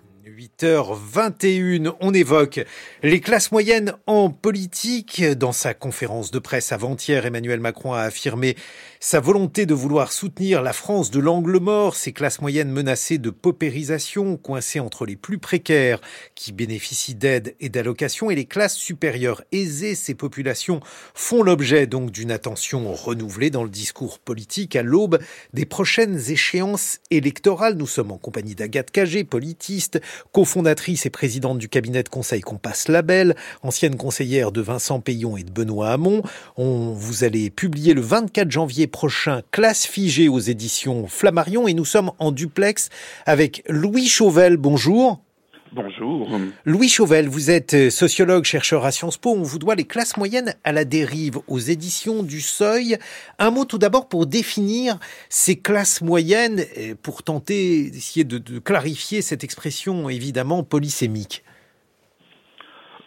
[0.60, 2.66] 8h21, on évoque
[3.02, 5.24] les classes moyennes en politique.
[5.38, 8.56] Dans sa conférence de presse avant-hier, Emmanuel Macron a affirmé
[9.00, 13.30] sa volonté de vouloir soutenir la France de l'angle mort, ces classes moyennes menacées de
[13.30, 16.02] paupérisation, coincées entre les plus précaires
[16.36, 19.96] qui bénéficient d'aides et d'allocations et les classes supérieures aisées.
[19.96, 20.82] Ces populations
[21.14, 25.20] font l'objet donc d'une attention renouvelée dans le discours politique à l'aube
[25.54, 27.76] des prochaines échéances électorales.
[27.76, 30.02] Nous sommes en compagnie d'Agathe Cagé, politiste,
[30.50, 35.44] cofondatrice et présidente du cabinet de conseil Compass Label, ancienne conseillère de Vincent Payon et
[35.44, 36.24] de Benoît Hamon.
[36.58, 41.86] On, vous allez publier le 24 janvier prochain Classe figée aux éditions Flammarion et nous
[41.86, 42.90] sommes en duplex
[43.28, 44.58] avec Louis Chauvel.
[44.58, 45.22] Bonjour.
[45.72, 46.28] Bonjour.
[46.66, 49.32] Louis Chauvel, vous êtes sociologue, chercheur à Sciences Po.
[49.32, 52.98] On vous doit les classes moyennes à la dérive aux éditions du Seuil.
[53.38, 54.98] Un mot tout d'abord pour définir
[55.30, 56.66] ces classes moyennes,
[57.04, 61.44] pour tenter d'essayer de, de clarifier cette expression évidemment polysémique.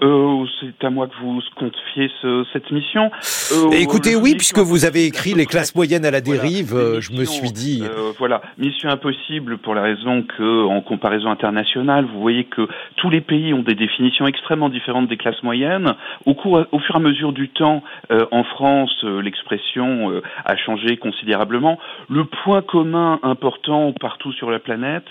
[0.03, 3.11] Euh, c'est à moi que vous confiez ce, cette mission.
[3.53, 7.13] Euh, Écoutez, oui, puisque vous avez écrit les classes moyennes à la dérive, euh, je
[7.13, 7.85] me suis dit.
[8.19, 13.21] Voilà, mission impossible pour la raison que, en comparaison internationale, vous voyez que tous les
[13.21, 15.95] pays ont des définitions extrêmement différentes des classes moyennes.
[16.27, 21.79] Au cours, au fur et à mesure du temps, en France, l'expression a changé considérablement.
[22.09, 25.09] Le point commun important partout sur la planète,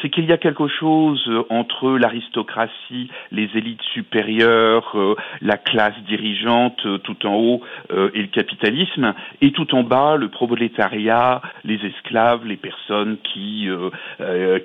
[0.00, 6.78] c'est qu'il y a quelque chose entre l'aristocratie, les élites supérieures euh, la classe dirigeante
[6.86, 7.60] euh, tout en haut
[7.92, 13.68] euh, et le capitalisme, et tout en bas le prolétariat, les esclaves, les personnes qui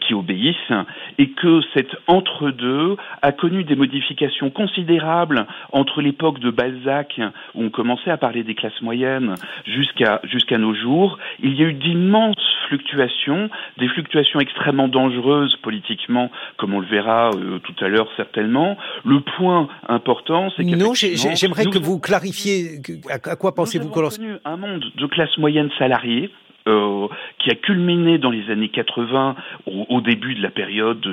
[0.02, 0.74] qui obéissent,
[1.18, 7.20] et que cet entre-deux a connu des modifications considérables entre l'époque de Balzac
[7.54, 9.36] où on commençait à parler des classes moyennes
[9.66, 11.18] jusqu'à jusqu'à nos jours.
[11.42, 12.36] Il y a eu d'immenses
[12.68, 17.30] fluctuations, des fluctuations extrêmement dangereuses politiquement, comme on le verra
[17.64, 18.78] tout à l'heure certainement.
[19.04, 24.00] Le point important, c'est Non, j'aimerais que vous clarifiez à, quoi pensez-vous que
[24.46, 26.32] un monde de classe moyenne salariée
[26.68, 27.08] euh,
[27.40, 29.36] qui a culminé dans les années 80
[29.68, 31.06] au, au début de la période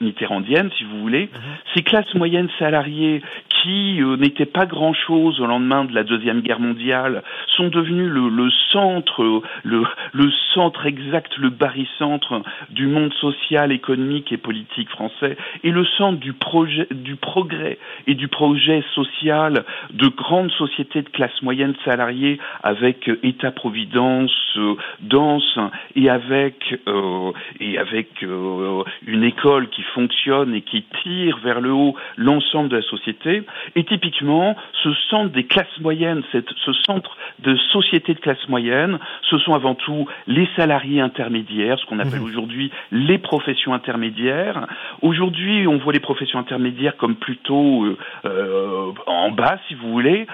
[0.00, 1.30] mitterrandienne, si vous voulez.
[1.32, 1.40] Mhm.
[1.74, 3.22] Ces classes moyennes salariées
[3.62, 7.22] qui euh, n'étaient pas grand-chose au lendemain de la deuxième guerre mondiale
[7.56, 9.82] sont devenues le, le centre, le,
[10.12, 16.18] le, centre exact, le barycentre du monde social, économique et politique français et le centre
[16.18, 22.38] du projet, du progrès et du projet social de grandes sociétés de classe moyenne salariée
[22.62, 24.58] avec euh, État-providence,
[25.00, 25.58] dense
[25.94, 31.72] et avec euh, et avec euh, une école qui fonctionne et qui tire vers le
[31.72, 33.42] haut l'ensemble de la société.
[33.76, 38.98] Et typiquement, ce centre des classes moyennes, cette, ce centre de société de classe moyenne,
[39.22, 42.24] ce sont avant tout les salariés intermédiaires, ce qu'on appelle mmh.
[42.24, 44.66] aujourd'hui les professions intermédiaires.
[45.02, 47.84] Aujourd'hui, on voit les professions intermédiaires comme plutôt
[48.24, 50.26] euh, en en bas, si vous voulez.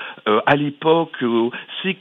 [0.46, 1.16] à l'époque,
[1.82, 1.96] ces,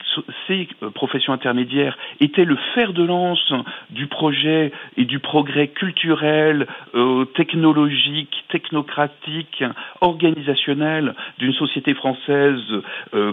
[0.48, 3.53] ces professions intermédiaires étaient le fer de lance
[3.89, 6.67] du projet et du progrès culturel,
[7.35, 9.63] technologique, technocratique,
[10.01, 12.61] organisationnel d'une société française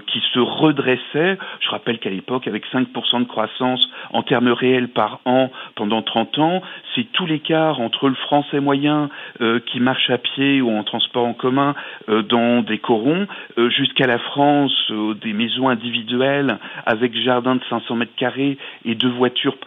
[0.06, 1.38] qui se redressait.
[1.60, 6.38] Je rappelle qu'à l'époque, avec 5% de croissance en termes réels par an pendant 30
[6.38, 6.62] ans,
[6.94, 9.10] c'est tout l'écart entre le français moyen
[9.40, 11.74] euh, qui marche à pied ou en transport en commun
[12.08, 13.26] euh, dans des corons,
[13.58, 14.92] euh, jusqu'à la France
[15.22, 19.58] des maisons individuelles avec jardin de 500 mètres carrés et deux voitures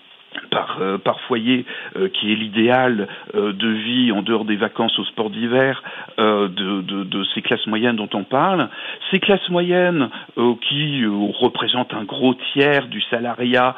[0.49, 1.65] par, euh, par foyer,
[1.95, 5.83] euh, qui est l'idéal euh, de vie en dehors des vacances au sport d'hiver
[6.17, 8.69] de, ces classes moyennes dont on parle.
[9.11, 13.75] Ces classes moyennes qui représentent un gros tiers du salariat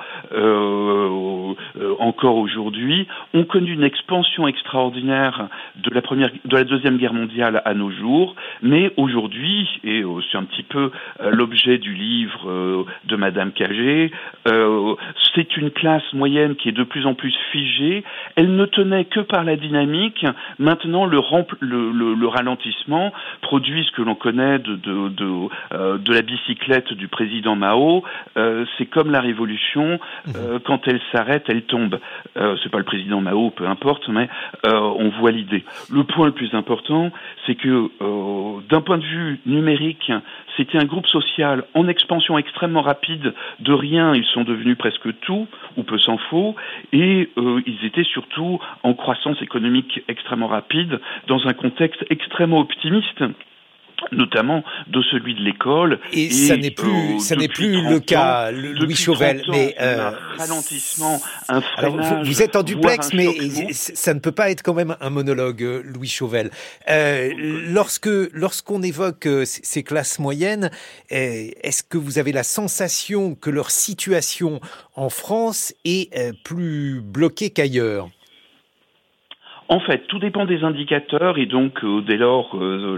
[2.00, 7.62] encore aujourd'hui ont connu une expansion extraordinaire de la première, de la deuxième guerre mondiale
[7.66, 10.92] à nos jours, mais aujourd'hui, et c'est un petit peu
[11.32, 14.12] l'objet du livre de Madame Cagé,
[15.36, 18.04] c'est une classe moyenne qui est de plus en plus figée.
[18.36, 20.26] Elle ne tenait que par la dynamique.
[20.60, 21.20] Maintenant, le,
[21.62, 23.12] le, ralentissement
[23.42, 28.04] produit ce que l'on connaît de, de, de, euh, la bicyclette du président Mao.
[28.38, 30.00] Euh, c'est comme la révolution.
[30.36, 32.00] Euh, quand elle s'arrête, elle tombe.
[32.36, 34.30] c'est pas le président Mao, peu importe, mais
[34.64, 35.64] on voit l'idée.
[35.92, 37.12] Le point le plus important,
[37.46, 37.90] c'est que
[38.70, 40.12] d'un point de vue numérique,
[40.58, 43.34] c'était un groupe social en expansion extrêmement rapide.
[43.60, 45.48] De rien, ils sont devenus presque tout,
[45.78, 46.35] ou peu s'en faut,
[46.92, 53.24] et euh, ils étaient surtout en croissance économique extrêmement rapide, dans un contexte extrêmement optimiste
[54.12, 56.00] notamment de celui de l'école.
[56.12, 59.44] Et, ça n'est plus, euh, ça n'est plus le cas, Louis Chauvel.
[59.50, 63.34] mais euh, un ralentissement, un freinage, vous, êtes en duplex, mais
[63.72, 66.52] ça ne peut pas être quand même un monologue, euh, Louis Chauvel.
[66.90, 70.72] Euh, lorsque lorsqu'on évoque euh, ces classes moyennes,
[71.10, 74.60] est-ce que vous avez la sensation que leur situation
[74.96, 78.10] en France est plus bloquée qu'ailleurs?
[79.68, 82.98] En fait, tout dépend des indicateurs et donc euh, dès lors euh,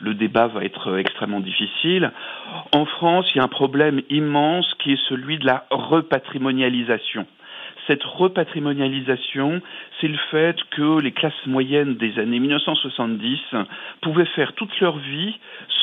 [0.00, 2.12] le débat va être extrêmement difficile.
[2.72, 7.26] En France, il y a un problème immense qui est celui de la repatrimonialisation.
[7.88, 9.60] Cette repatrimonialisation,
[10.00, 13.40] c'est le fait que les classes moyennes des années 1970
[14.02, 15.38] pouvaient faire toute leur vie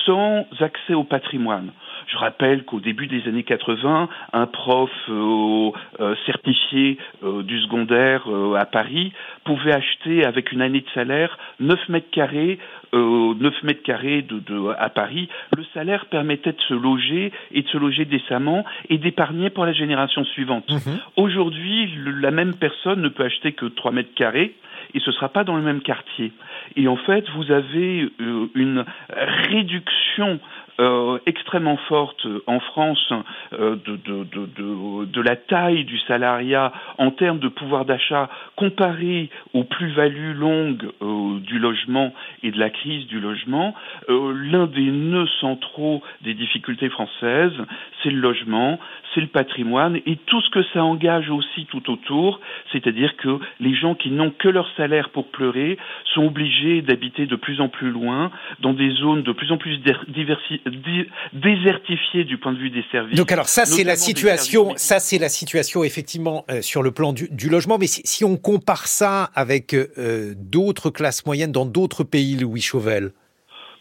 [0.05, 1.71] sans accès au patrimoine.
[2.07, 8.27] Je rappelle qu'au début des années 80, un prof euh, euh, certifié euh, du secondaire
[8.57, 9.13] à Paris
[9.43, 12.59] pouvait acheter avec une année de salaire 9 mètres carrés
[12.93, 15.27] 9 mètres carrés de, de, à Paris,
[15.57, 19.73] le salaire permettait de se loger et de se loger décemment et d'épargner pour la
[19.73, 20.69] génération suivante.
[20.69, 20.99] Mhm.
[21.17, 21.89] Aujourd'hui,
[22.21, 24.53] la même personne ne peut acheter que 3 mètres carrés
[24.93, 26.31] et ce ne sera pas dans le même quartier.
[26.75, 28.09] Et en fait, vous avez
[28.53, 28.85] une
[29.49, 30.39] réduction
[30.79, 33.13] euh, extrêmement forte en France
[33.53, 39.29] euh, de, de, de, de, la taille du salariat en termes de pouvoir d'achat comparé
[39.53, 43.75] aux plus-values longues euh, du logement et de la crise du logement,
[44.09, 47.53] l'un des nœuds centraux des difficultés françaises,
[48.01, 48.79] c'est le logement,
[49.13, 52.39] c'est le patrimoine et tout ce que ça engage aussi tout autour,
[52.71, 55.77] c'est-à-dire que les gens qui n'ont que leur salaire pour pleurer
[56.13, 59.79] sont obligés d'habiter de plus en plus loin, dans des zones de plus en plus
[60.07, 60.62] diversifiées
[61.33, 63.17] désertifié du point de vue des services.
[63.17, 67.13] Donc alors ça c'est la situation, ça c'est la situation effectivement euh, sur le plan
[67.13, 67.77] du, logement.
[67.77, 73.11] Mais si, on compare ça avec euh, d'autres classes moyennes dans d'autres pays, Louis Chauvel?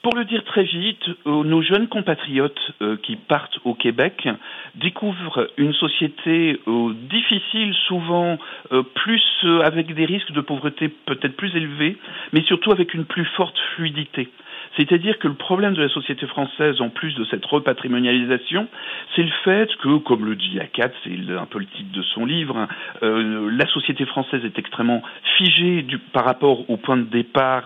[0.02, 2.58] Pour le dire très vite, euh, nos jeunes compatriotes
[3.04, 4.28] qui partent au Québec
[4.74, 6.60] découvrent une société
[7.08, 8.38] difficile, souvent
[8.94, 9.22] plus
[9.62, 11.96] avec des risques de pauvreté peut-être plus élevés,
[12.32, 14.28] mais surtout avec une plus forte fluidité.
[14.76, 18.68] C'est-à-dire que le problème de la société française, en plus de cette repatrimonialisation,
[19.14, 22.24] c'est le fait que, comme le dit Akat, c'est un peu le titre de son
[22.24, 22.68] livre, hein,
[23.02, 25.02] euh, la société française est extrêmement
[25.36, 27.64] figée du, par rapport au point de départ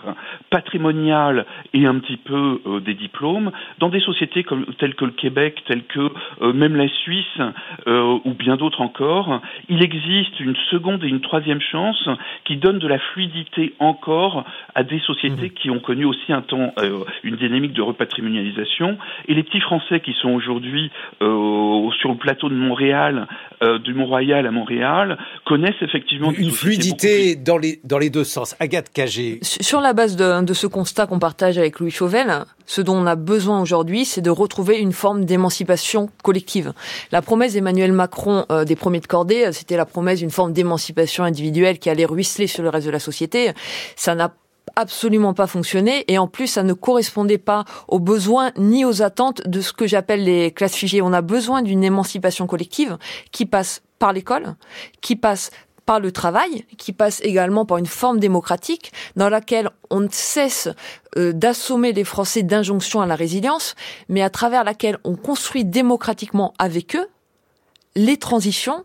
[0.50, 5.12] patrimonial et un petit peu euh, des diplômes, dans des sociétés comme, telles que le
[5.12, 6.10] Québec, telles que
[6.42, 7.24] euh, même la Suisse
[7.86, 12.08] ou bien d'autres encore, il existe une seconde et une troisième chance
[12.44, 15.50] qui donne de la fluidité encore à des sociétés mmh.
[15.50, 16.72] qui ont connu aussi un temps
[17.22, 18.98] une dynamique de repatrimonialisation.
[19.28, 20.90] Et les petits Français qui sont aujourd'hui
[21.22, 23.26] euh, sur le plateau de Montréal,
[23.62, 28.56] euh, du Mont-Royal à Montréal, connaissent effectivement une fluidité dans les dans les deux sens.
[28.60, 29.38] Agathe Cagé.
[29.42, 33.06] Sur la base de, de ce constat qu'on partage avec Louis Chauvel, ce dont on
[33.06, 36.72] a besoin aujourd'hui, c'est de retrouver une forme d'émancipation collective.
[37.12, 41.24] La promesse d'Emmanuel Macron euh, des premiers de cordée, c'était la promesse d'une forme d'émancipation
[41.24, 43.52] individuelle qui allait ruisseler sur le reste de la société.
[43.94, 44.32] Ça n'a
[44.74, 49.46] absolument pas fonctionné et en plus ça ne correspondait pas aux besoins ni aux attentes
[49.46, 51.02] de ce que j'appelle les classes figées.
[51.02, 52.98] On a besoin d'une émancipation collective
[53.30, 54.56] qui passe par l'école,
[55.00, 55.50] qui passe
[55.86, 60.68] par le travail, qui passe également par une forme démocratique dans laquelle on cesse
[61.16, 63.76] euh, d'assommer les Français d'injonctions à la résilience,
[64.08, 67.06] mais à travers laquelle on construit démocratiquement avec eux
[67.94, 68.84] les transitions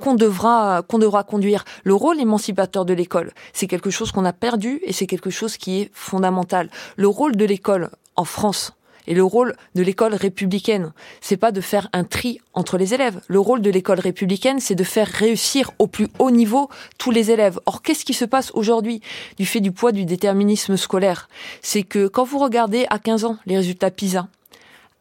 [0.00, 1.64] qu'on devra qu'on devra conduire.
[1.84, 5.56] Le rôle émancipateur de l'école, c'est quelque chose qu'on a perdu et c'est quelque chose
[5.56, 6.70] qui est fondamental.
[6.96, 8.72] Le rôle de l'école en France
[9.06, 13.20] et le rôle de l'école républicaine, c'est pas de faire un tri entre les élèves.
[13.28, 16.68] Le rôle de l'école républicaine, c'est de faire réussir au plus haut niveau
[16.98, 17.60] tous les élèves.
[17.66, 19.00] Or, qu'est-ce qui se passe aujourd'hui
[19.38, 21.28] du fait du poids du déterminisme scolaire?
[21.62, 24.26] C'est que quand vous regardez à 15 ans les résultats PISA,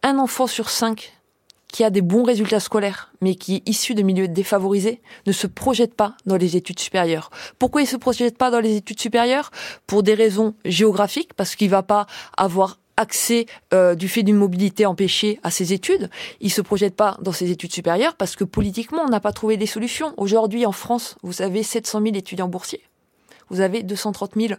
[0.03, 1.14] un enfant sur cinq
[1.75, 5.45] qui a des bons résultats scolaires, mais qui est issu de milieux défavorisés, ne se
[5.45, 7.29] projette pas dans les études supérieures.
[7.59, 9.51] Pourquoi il se projette pas dans les études supérieures?
[9.85, 12.07] Pour des raisons géographiques, parce qu'il va pas
[12.37, 16.09] avoir accès euh, du fait d'une mobilité empêchée à ses études.
[16.39, 19.57] Il se projette pas dans ses études supérieures parce que politiquement, on n'a pas trouvé
[19.57, 20.13] des solutions.
[20.15, 22.83] Aujourd'hui, en France, vous avez 700 000 étudiants boursiers.
[23.49, 24.53] Vous avez 230 000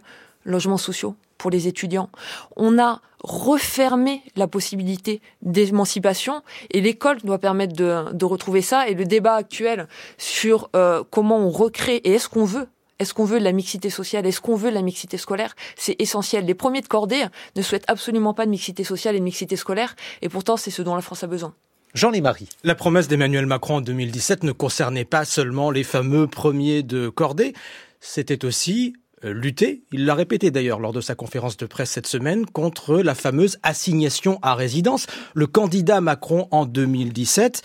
[0.47, 2.09] logements sociaux pour les étudiants.
[2.55, 6.41] On a refermé la possibilité d'émancipation
[6.71, 8.87] et l'école doit permettre de, de, retrouver ça.
[8.87, 9.87] Et le débat actuel
[10.17, 12.67] sur euh, comment on recrée et est-ce qu'on veut
[12.99, 15.95] est-ce qu'on veut de la mixité sociale Est-ce qu'on veut de la mixité scolaire C'est
[16.01, 16.45] essentiel.
[16.45, 17.25] Les premiers de cordée
[17.55, 20.81] ne souhaitent absolument pas de mixité sociale et de mixité scolaire, et pourtant c'est ce
[20.81, 21.53] dont la France a besoin.
[21.93, 22.49] Jean Lémarie.
[22.63, 27.53] La promesse d'Emmanuel Macron en 2017 ne concernait pas seulement les fameux premiers de cordée,
[27.99, 32.45] c'était aussi lutter, il l'a répété d'ailleurs lors de sa conférence de presse cette semaine,
[32.45, 35.07] contre la fameuse assignation à résidence.
[35.33, 37.63] Le candidat Macron en 2017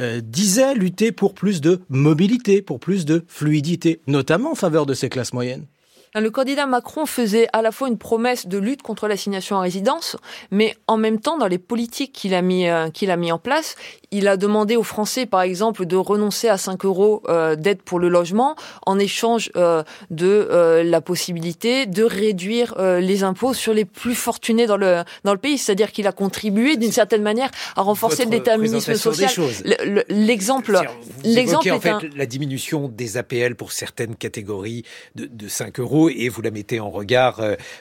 [0.00, 4.94] euh, disait lutter pour plus de mobilité, pour plus de fluidité, notamment en faveur de
[4.94, 5.66] ces classes moyennes.
[6.16, 10.16] Le candidat Macron faisait à la fois une promesse de lutte contre l'assignation à résidence,
[10.52, 13.38] mais en même temps, dans les politiques qu'il a mis euh, qu'il a mis en
[13.38, 13.74] place,
[14.14, 17.98] il a demandé aux Français, par exemple, de renoncer à 5 euros euh, d'aide pour
[17.98, 18.54] le logement
[18.86, 24.66] en échange euh, de euh, la possibilité de réduire les impôts sur les plus fortunés
[24.66, 25.58] dans le dans le pays.
[25.58, 29.30] C'est-à-dire qu'il a contribué d'une certaine manière à renforcer le déterminisme social.
[30.08, 30.80] L'exemple,
[31.24, 34.84] l'exemple en fait la diminution des APL pour certaines catégories
[35.16, 37.40] de, de 5 euros et vous la mettez en regard,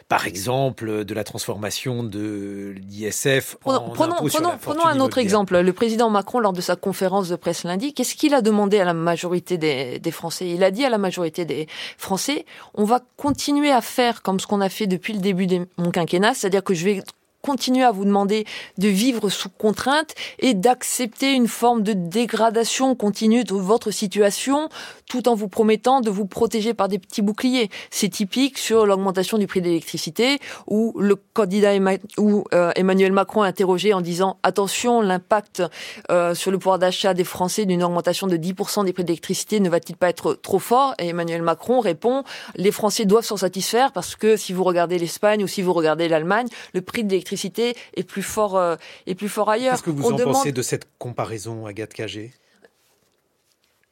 [0.09, 4.99] par exemple, de la transformation de l'ISF en prenons, impôt prenons, sur la prenons un
[4.99, 5.59] autre exemple.
[5.59, 8.79] Le président Macron Macron, lors de sa conférence de presse lundi, qu'est-ce qu'il a demandé
[8.79, 10.49] à la majorité des, des, Français?
[10.49, 11.67] Il a dit à la majorité des
[11.97, 12.45] Français,
[12.75, 15.91] on va continuer à faire comme ce qu'on a fait depuis le début de mon
[15.91, 17.03] quinquennat, c'est-à-dire que je vais
[17.41, 18.45] continuer à vous demander
[18.77, 24.69] de vivre sous contrainte et d'accepter une forme de dégradation continue de votre situation
[25.07, 27.69] tout en vous promettant de vous protéger par des petits boucliers.
[27.91, 31.71] C'est typique sur l'augmentation du prix de l'électricité où le candidat
[32.17, 35.63] où euh, Emmanuel Macron est interrogé en disant attention l'impact
[36.11, 39.59] euh, sur le pouvoir d'achat des Français d'une augmentation de 10% des prix de l'électricité
[39.59, 40.93] ne va-t-il pas être trop fort?
[40.99, 42.23] Et Emmanuel Macron répond
[42.55, 46.07] les Français doivent s'en satisfaire parce que si vous regardez l'Espagne ou si vous regardez
[46.07, 48.75] l'Allemagne, le prix de l'électricité est plus fort, euh,
[49.07, 49.73] est plus fort ailleurs.
[49.73, 52.33] Qu'est-ce que vous en pensez de cette comparaison, Agathe Cagé?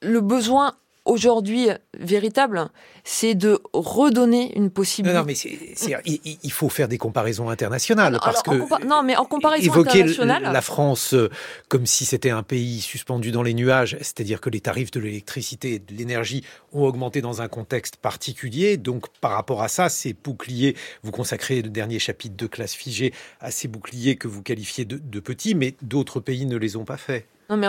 [0.02, 0.74] Le besoin
[1.06, 2.70] aujourd'hui véritable,
[3.04, 5.14] c'est de redonner une possibilité.
[5.14, 9.66] Non, non mais il, faut faire des comparaisons internationales parce que non, mais en comparaison
[9.66, 11.30] évoquer internationale, la France euh,
[11.70, 15.74] comme si c'était un pays suspendu dans les nuages, c'est-à-dire que les tarifs de l'électricité
[15.74, 18.78] et de l'énergie ont augmenté dans un contexte particulier.
[18.78, 23.14] Donc, par rapport à ça, ces boucliers, vous consacrez le dernier chapitre de classe figée
[23.40, 26.86] à ces boucliers que vous qualifiez de, de petits, mais d'autres pays ne les ont
[26.86, 27.26] pas faits.
[27.50, 27.68] Non, mais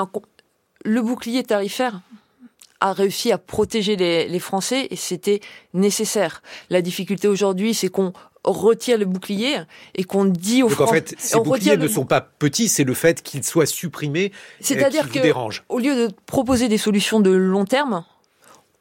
[0.85, 2.01] le bouclier tarifaire,
[2.83, 5.41] a réussi à protéger les, les Français et c'était
[5.73, 6.43] nécessaire.
[6.69, 8.13] La difficulté aujourd'hui, c'est qu'on
[8.45, 9.59] retire le bouclier
[9.95, 10.91] et qu'on dit aux Français.
[10.91, 15.11] en fait, ces boucliers ne sont pas petits, c'est le fait qu'ils soient supprimés C'est-à-dire
[15.11, 15.21] que,
[15.69, 18.05] au lieu de proposer des solutions de long terme,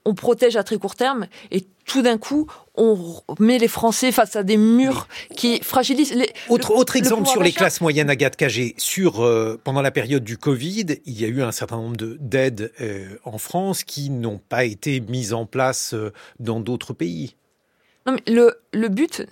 [0.05, 2.97] on protège à très court terme et tout d'un coup, on
[3.39, 6.29] met les Français face à des murs qui fragilisent les.
[6.47, 8.75] Autre, autre exemple sur les classes moyennes, Agathe Cagé.
[8.77, 12.71] Sur, euh, pendant la période du Covid, il y a eu un certain nombre d'aides
[12.79, 17.35] euh, en France qui n'ont pas été mises en place euh, dans d'autres pays.
[18.05, 19.27] Non, mais le, le but,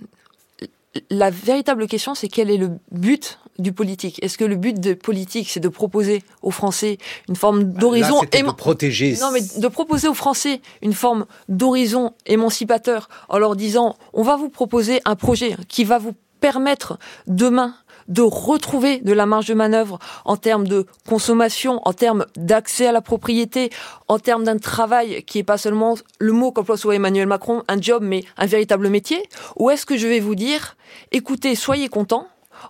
[1.10, 4.20] la véritable question, c'est quel est le but du politique.
[4.24, 8.52] Est-ce que le but de politique, c'est de proposer aux Français une forme d'horizon de
[8.52, 14.24] protéger Non, mais de proposer aux Français une forme d'horizon émancipateur en leur disant on
[14.24, 17.76] va vous proposer un projet qui va vous permettre demain
[18.08, 22.92] de retrouver de la marge de manœuvre en termes de consommation, en termes d'accès à
[22.92, 23.70] la propriété,
[24.08, 27.80] en termes d'un travail qui est pas seulement le mot qu'emploie soit Emmanuel Macron, un
[27.80, 29.22] job, mais un véritable métier.
[29.58, 30.76] Ou est-ce que je vais vous dire,
[31.12, 32.28] écoutez, soyez contents,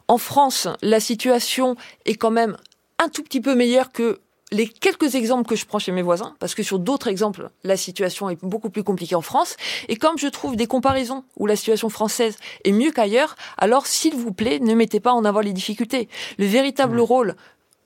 [0.08, 1.76] en France, la situation
[2.06, 2.58] est quand même
[2.98, 4.20] un tout petit peu meilleure que
[4.52, 7.78] les quelques exemples que je prends chez mes voisins, parce que sur d'autres exemples, la
[7.78, 9.56] situation est beaucoup plus compliquée en France.
[9.88, 14.16] Et comme je trouve des comparaisons où la situation française est mieux qu'ailleurs, alors s'il
[14.16, 16.10] vous plaît, ne mettez pas en avant les difficultés.
[16.38, 17.02] Le véritable mmh.
[17.02, 17.36] rôle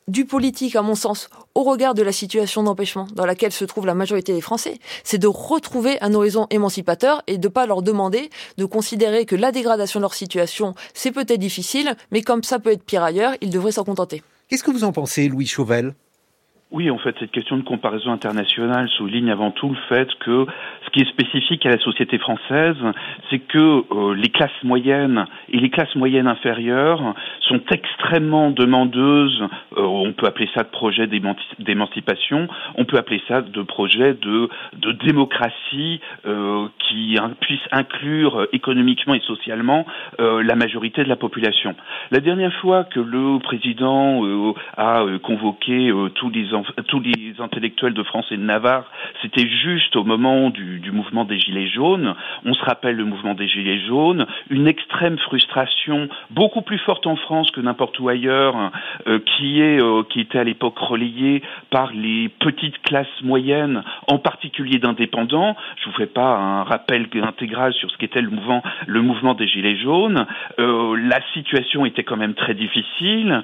[0.07, 3.85] du politique, à mon sens, au regard de la situation d'empêchement dans laquelle se trouve
[3.85, 8.29] la majorité des Français, c'est de retrouver un horizon émancipateur et de pas leur demander
[8.57, 12.71] de considérer que la dégradation de leur situation, c'est peut-être difficile, mais comme ça peut
[12.71, 14.23] être pire ailleurs, ils devraient s'en contenter.
[14.49, 15.93] Qu'est-ce que vous en pensez, Louis Chauvel?
[16.73, 20.47] Oui, en fait, cette question de comparaison internationale souligne avant tout le fait que
[20.83, 22.77] ce qui est spécifique à la société française,
[23.29, 29.43] c'est que euh, les classes moyennes et les classes moyennes inférieures sont extrêmement demandeuses,
[29.77, 31.05] euh, on peut appeler ça de projet
[31.59, 39.13] d'émancipation, on peut appeler ça de projet de, de démocratie euh, qui puisse inclure économiquement
[39.13, 39.85] et socialement
[40.19, 41.75] la majorité de la population.
[42.11, 46.53] La dernière fois que le président a convoqué tous les
[46.87, 48.85] tous les intellectuels de France et de Navarre,
[49.21, 52.15] c'était juste au moment du, mouvement des Gilets jaunes.
[52.45, 57.15] On se rappelle le mouvement des Gilets jaunes, une extrême frustration, beaucoup plus forte en
[57.15, 58.71] France que n'importe où ailleurs,
[59.07, 64.19] euh, qui est euh, qui était à l'époque relayée par les petites classes moyennes, en
[64.19, 65.55] particulier d'indépendants.
[65.77, 69.47] Je vous fais pas un rappel intégral sur ce qu'était le mouvement le mouvement des
[69.47, 70.25] Gilets jaunes.
[70.59, 73.41] Euh, la situation était quand même très difficile.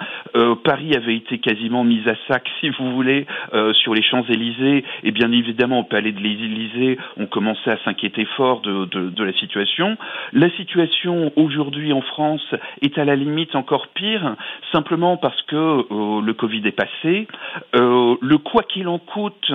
[0.63, 3.08] Paris avait été quasiment mise à sac, si vous voulez
[3.53, 8.25] euh, sur les Champs-Élysées, et bien évidemment au palais de l'Élysée, on commençait à s'inquiéter
[8.37, 9.97] fort de, la situation.
[10.33, 12.45] La situation aujourd'hui en France
[12.81, 14.35] est à la limite encore pire,
[14.71, 17.27] simplement parce que euh, le Covid est passé.
[17.75, 19.51] Euh, le quoi qu'il en coûte,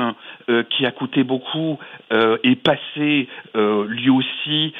[0.71, 1.79] qui a coûté beaucoup,
[2.11, 4.75] est passé lui aussi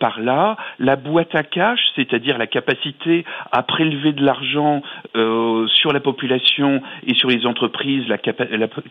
[0.00, 0.56] par là.
[0.78, 4.82] La boîte à cash, c'est-à-dire la capacité à prélever de l'argent
[5.14, 8.18] sur la population et sur les entreprises, la,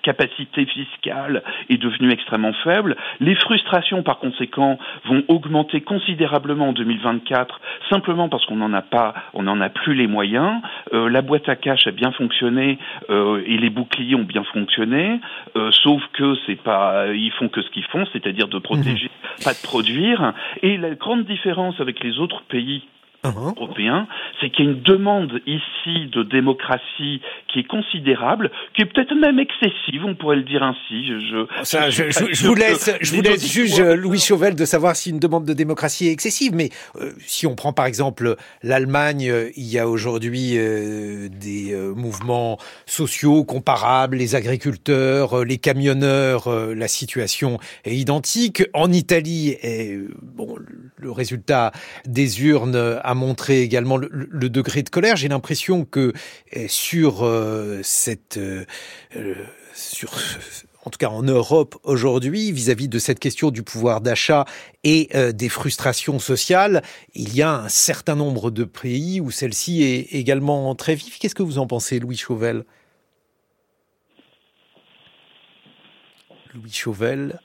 [0.02, 2.96] capacité fiscale est devenue extrêmement faible.
[3.20, 7.60] Les frustrations, par conséquent, vont augmenter considérablement en 2024,
[7.90, 10.62] simplement parce qu'on n'en a pas, on n'en a plus les moyens.
[10.94, 12.78] Euh, la boîte à cash a bien fonctionné
[13.10, 15.20] euh, et les boucliers ont bien fonctionné,
[15.56, 19.44] euh, sauf que c'est pas, ils font que ce qu'ils font, c'est-à-dire de protéger, mhm.
[19.44, 20.34] pas de produire.
[20.62, 22.84] Et la grande différence avec les autres pays
[23.24, 23.54] Uh-huh.
[23.56, 24.08] européen,
[24.40, 29.16] c'est qu'il y a une demande ici de démocratie qui est considérable, qui est peut-être
[29.16, 31.08] même excessive, on pourrait le dire ainsi.
[31.08, 35.46] Je, je, vous laisse, je vous laisse juge Louis Chauvel de savoir si une demande
[35.46, 39.80] de démocratie est excessive, mais euh, si on prend par exemple l'Allemagne, euh, il y
[39.80, 48.64] a aujourd'hui euh, des mouvements sociaux comparables, les agriculteurs, les camionneurs, la situation est identique.
[48.74, 49.56] En Italie,
[50.22, 50.56] bon,
[50.98, 51.72] le résultat
[52.06, 55.16] des urnes a montrer également le, degré de colère.
[55.16, 56.14] J'ai l'impression que
[56.52, 58.66] eh, sur euh, cette, euh,
[59.16, 59.36] euh,
[59.74, 60.14] sur
[60.86, 64.46] en tout cas en Europe aujourd'hui, vis-à-vis de cette question du pouvoir d'achat
[64.84, 66.84] et des frustrations sociales,
[67.14, 71.18] il y a un certain nombre de pays où celle-ci est également très vive.
[71.20, 72.66] Qu'est-ce que vous en pensez, Louis Chauvel?
[76.54, 77.40] Louis Chauvel.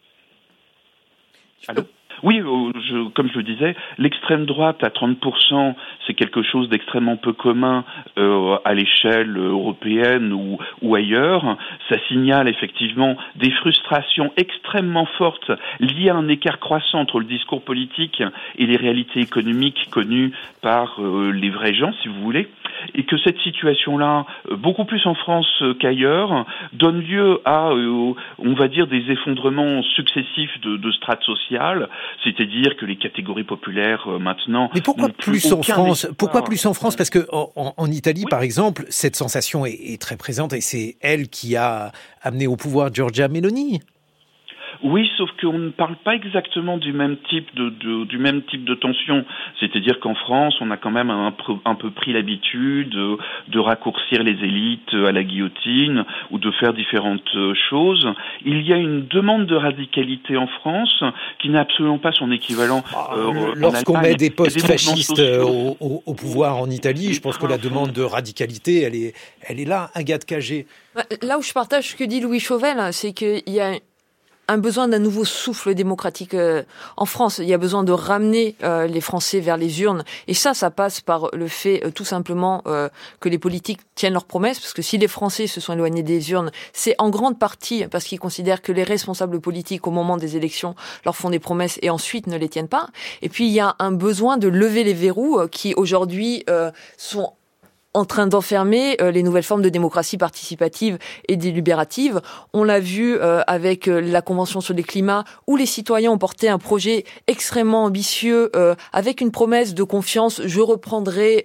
[1.69, 1.85] Allô?
[2.23, 5.74] Oui, euh, je, comme je le disais, l'extrême droite à 30%,
[6.07, 7.85] c'est quelque chose d'extrêmement peu commun
[8.19, 11.57] euh, à l'échelle européenne ou, ou, ailleurs.
[11.89, 17.62] Ça signale effectivement des frustrations extrêmement fortes liées à un écart croissant entre le discours
[17.62, 18.23] politique
[18.57, 20.32] et les réalités économiques connues
[20.62, 22.49] par euh, les vrais gens, si vous voulez
[22.95, 28.69] et que cette situation-là, euh, beaucoup plus en France qu'ailleurs, donne lieu à, on va
[28.69, 31.89] dire, des effondrements successifs de, de strates sociales,
[32.25, 34.71] c'est-à-dire que les catégories populaires euh, maintenant.
[34.75, 36.97] Mais pourquoi plus, en France Pourquoi plus en France?
[36.97, 41.29] Parce que en, Italie, par exemple, cette sensation est, est très présente et c'est elle
[41.29, 43.81] qui a amené au pouvoir Giorgia Meloni.
[44.83, 48.65] Oui, sauf qu'on ne parle pas exactement du même type de, de du même type
[48.65, 49.25] de tension.
[49.59, 51.35] C'est-à-dire qu'en France, on a quand même un,
[51.65, 53.19] un peu pris l'habitude de,
[53.49, 57.29] de, raccourcir les élites à la guillotine ou de faire différentes
[57.69, 58.07] choses.
[58.45, 61.03] Il y a une demande de radicalité en France
[61.41, 62.83] qui n'a absolument pas son équivalent.
[62.95, 67.37] Ah, euh, Lorsqu'on met des postes fascistes au, au, au, pouvoir en Italie, je pense
[67.37, 70.67] que la demande de radicalité, elle est, elle est là, un gars de cagé.
[71.23, 73.73] Là où je partage ce que dit Louis Chauvel, c'est qu'il y a
[74.49, 76.62] un besoin d'un nouveau souffle démocratique euh,
[76.97, 77.39] en France.
[77.39, 80.05] Il y a besoin de ramener euh, les Français vers les urnes.
[80.27, 82.62] Et ça, ça passe par le fait tout simplement
[83.20, 84.59] que les politiques tiennent leurs promesses.
[84.59, 88.05] Parce que si les Français se sont éloignés des urnes, c'est en grande partie parce
[88.05, 91.91] qu'ils considèrent que les responsables politiques, au moment des élections, leur font des promesses et
[91.91, 92.89] ensuite ne les tiennent pas.
[93.23, 96.45] Et puis, il y a un besoin de lever les verrous qui, aujourd'hui,
[96.97, 97.33] sont
[97.94, 102.20] en train d'enfermer euh, les nouvelles formes de démocratie participative et délibérative.
[102.52, 106.19] On l'a vu euh, avec euh, la Convention sur les climats, où les citoyens ont
[106.19, 108.51] porté un projet extrêmement ambitieux,
[108.93, 110.43] avec une promesse de confiance.
[110.44, 111.43] Je reprendrai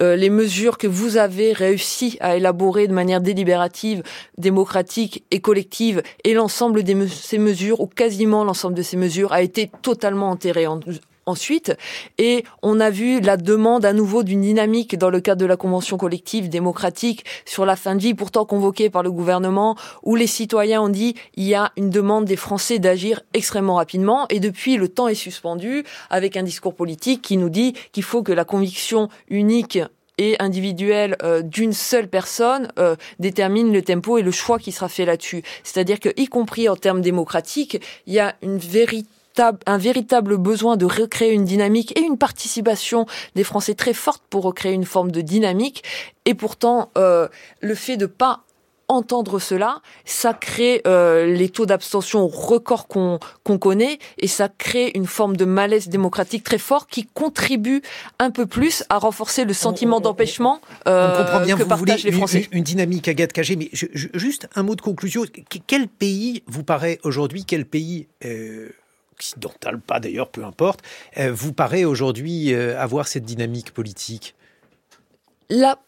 [0.00, 4.02] les mesures que vous avez réussi à élaborer de manière délibérative,
[4.38, 9.42] démocratique et collective, et l'ensemble de ces mesures, ou quasiment l'ensemble de ces mesures, a
[9.42, 10.66] été totalement enterré
[11.26, 11.74] ensuite.
[12.18, 15.56] Et on a vu la demande à nouveau d'une dynamique dans le cadre de la
[15.56, 20.26] Convention collective démocratique sur la fin de vie, pourtant convoquée par le gouvernement, où les
[20.26, 24.26] citoyens ont dit il y a une demande des Français d'agir extrêmement rapidement.
[24.30, 28.22] Et depuis, le temps est suspendu avec un discours politique qui nous dit qu'il faut
[28.22, 29.78] que la conviction unique
[30.18, 34.88] et individuelle euh, d'une seule personne euh, détermine le tempo et le choix qui sera
[34.88, 35.42] fait là-dessus.
[35.64, 39.08] C'est-à-dire que, y compris en termes démocratiques, il y a une véritable
[39.40, 44.44] un véritable besoin de recréer une dynamique et une participation des Français très forte pour
[44.44, 45.84] recréer une forme de dynamique.
[46.24, 47.28] Et pourtant, euh,
[47.60, 48.44] le fait de pas
[48.88, 54.92] entendre cela, ça crée euh, les taux d'abstention records qu'on qu'on connaît et ça crée
[54.94, 57.82] une forme de malaise démocratique très fort qui contribue
[58.18, 61.24] un peu plus à renforcer le sentiment d'empêchement euh,
[61.56, 62.48] que partagent les Français.
[62.52, 65.24] Une, une dynamique Agathe Cagé, mais juste un mot de conclusion.
[65.66, 68.70] Quel pays vous paraît aujourd'hui, quel pays euh,
[69.12, 70.80] occidentale, pas d'ailleurs, peu importe,
[71.18, 74.34] euh, vous paraît aujourd'hui euh, avoir cette dynamique politique?
[75.48, 75.78] Là,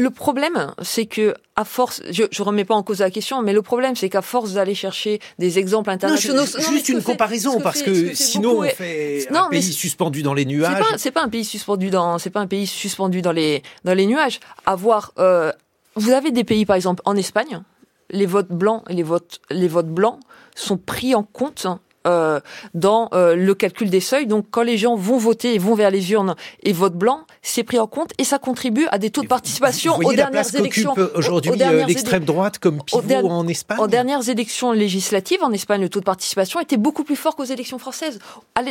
[0.00, 3.52] le problème, c'est que à force, je, ne remets pas en cause la question, mais
[3.52, 8.14] le problème, c'est qu'à force d'aller chercher des exemples internationaux, juste une comparaison, parce que,
[8.14, 10.82] sinon on fait un pays suspendu dans les nuages.
[10.96, 13.94] C'est pas, pas un pays suspendu dans, c'est pas un pays suspendu dans les dans
[13.94, 14.40] les nuages.
[14.64, 15.52] Avoir, euh,
[15.96, 17.60] vous avez des pays, par exemple, en Espagne,
[18.08, 20.18] les votes blancs et les votes les votes blancs
[20.54, 21.66] sont pris en compte
[22.06, 22.40] euh,
[22.72, 24.26] dans euh, le calcul des seuils.
[24.26, 27.62] Donc, quand les gens vont voter et vont vers les urnes et votent blanc, c'est
[27.62, 30.94] pris en compte et ça contribue à des taux de participation aux dernières élections.
[31.14, 33.78] Aujourd'hui, euh, l'extrême droite comme pivot en Espagne.
[33.80, 37.44] Aux dernières élections législatives en Espagne, le taux de participation était beaucoup plus fort qu'aux
[37.44, 38.18] élections françaises.
[38.54, 38.62] À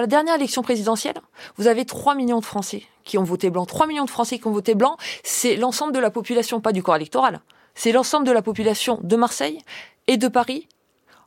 [0.00, 1.16] la dernière élection présidentielle,
[1.56, 3.66] vous avez 3 millions de Français qui ont voté blanc.
[3.66, 6.84] 3 millions de Français qui ont voté blanc, c'est l'ensemble de la population, pas du
[6.84, 7.40] corps électoral.
[7.74, 9.58] C'est l'ensemble de la population de Marseille
[10.06, 10.68] et de Paris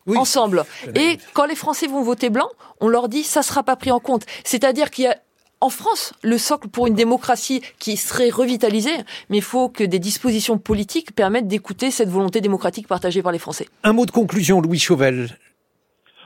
[0.07, 0.65] ensemble.
[0.95, 2.49] Et quand les Français vont voter blanc,
[2.79, 4.25] on leur dit ça sera pas pris en compte.
[4.43, 5.17] C'est-à-dire qu'il y a
[5.61, 8.95] en France, le socle pour une démocratie qui serait revitalisée,
[9.29, 13.39] mais il faut que des dispositions politiques permettent d'écouter cette volonté démocratique partagée par les
[13.39, 13.67] Français.
[13.83, 15.37] Un mot de conclusion, Louis Chauvel.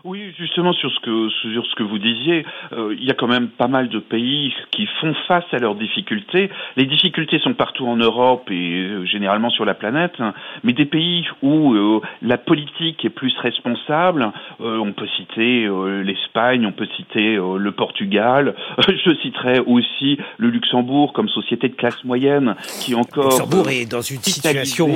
[0.06, 3.28] Oui, justement sur ce que sur ce que vous disiez, euh, il y a quand
[3.28, 6.50] même pas mal de pays qui font face à leurs difficultés.
[6.76, 10.34] Les difficultés sont partout en Europe et euh, généralement sur la planète, hein.
[10.66, 15.70] mais des pays où euh, la politique est plus responsable, on peut citer
[16.04, 18.56] l'Espagne, on peut citer le Portugal,
[18.88, 24.02] je citerai aussi le Luxembourg comme société de classe moyenne qui encore Luxembourg est dans
[24.02, 24.90] une situation,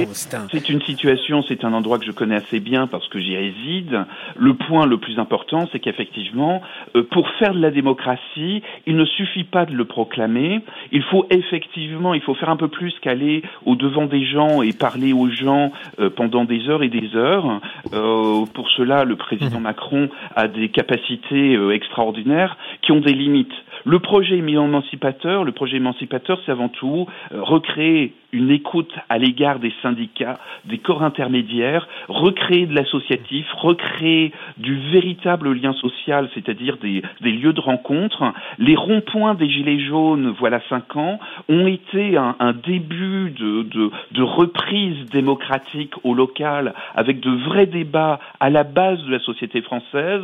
[0.51, 4.05] c'est une situation, c'est un endroit que je connais assez bien parce que j'y réside.
[4.35, 6.61] Le point le le plus important, c'est qu'effectivement,
[6.95, 10.59] euh, pour faire de la démocratie, il ne suffit pas de le proclamer.
[10.91, 14.73] Il faut effectivement, il faut faire un peu plus qu'aller au devant des gens et
[14.73, 17.61] parler aux gens euh, pendant des heures et des heures.
[17.93, 19.63] Euh, pour cela, le président mmh.
[19.63, 23.53] Macron a des capacités extraordinaires qui ont des limites.
[23.85, 29.73] Le projet émancipateur, le projet émancipateur, c'est avant tout recréer une écoute à l'égard des
[29.81, 37.53] syndicats, des corps intermédiaires, recréer de l'associatif, recréer du véritable lien social, c'est-à-dire des, lieux
[37.53, 38.33] de rencontre.
[38.57, 43.63] Les ronds-points des Gilets jaunes, voilà cinq ans, ont été un, début de,
[44.11, 49.61] de, reprise démocratique au local, avec de vrais débats à la base de la société
[49.61, 50.23] française.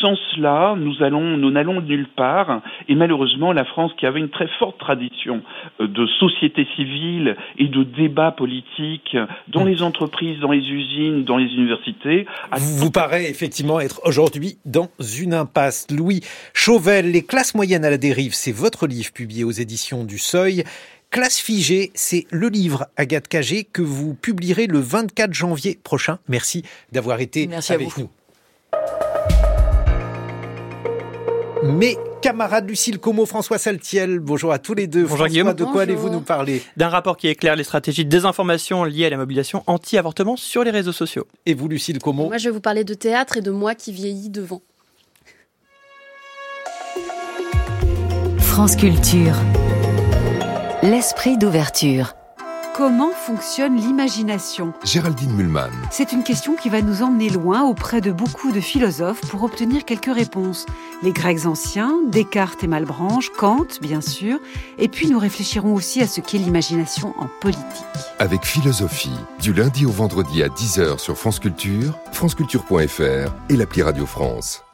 [0.00, 2.60] Sans cela, nous allons, nous n'allons nulle part.
[2.88, 5.42] Et malheureusement, la France, qui avait une très forte tradition
[5.80, 9.16] euh, de société civile et de débats politiques
[9.48, 12.26] dans les entreprises, dans les usines, dans les universités.
[12.56, 15.86] Vous, vous paraît effectivement être aujourd'hui dans une impasse.
[15.90, 16.20] Louis
[16.52, 20.64] Chauvel, Les classes moyennes à la dérive, c'est votre livre publié aux éditions du Seuil.
[21.10, 26.18] Classe figée, c'est le livre Agathe Cagé que vous publierez le 24 janvier prochain.
[26.26, 28.08] Merci d'avoir été avec nous.
[31.64, 34.20] Mais camarades Lucille Como, François Saltiel.
[34.20, 35.04] Bonjour à tous les deux.
[35.04, 35.52] Bonjour Guillaume.
[35.52, 36.62] De quoi allez-vous nous parler?
[36.76, 40.70] D'un rapport qui éclaire les stratégies de désinformation liées à la mobilisation anti-avortement sur les
[40.70, 41.26] réseaux sociaux.
[41.44, 43.92] Et vous, Lucille Como Moi, je vais vous parler de théâtre et de moi qui
[43.92, 44.62] vieillis devant.
[48.38, 49.34] France Culture.
[50.82, 52.14] L'esprit d'ouverture.
[52.74, 55.70] Comment fonctionne l'imagination Géraldine Mühlmann.
[55.90, 59.84] C'est une question qui va nous emmener loin auprès de beaucoup de philosophes pour obtenir
[59.84, 60.64] quelques réponses.
[61.02, 64.38] Les Grecs anciens, Descartes et Malebranche, Kant, bien sûr,
[64.78, 67.62] et puis nous réfléchirons aussi à ce qu'est l'imagination en politique.
[68.18, 74.06] Avec philosophie, du lundi au vendredi à 10h sur France Culture, franceculture.fr et l'appli Radio
[74.06, 74.64] France.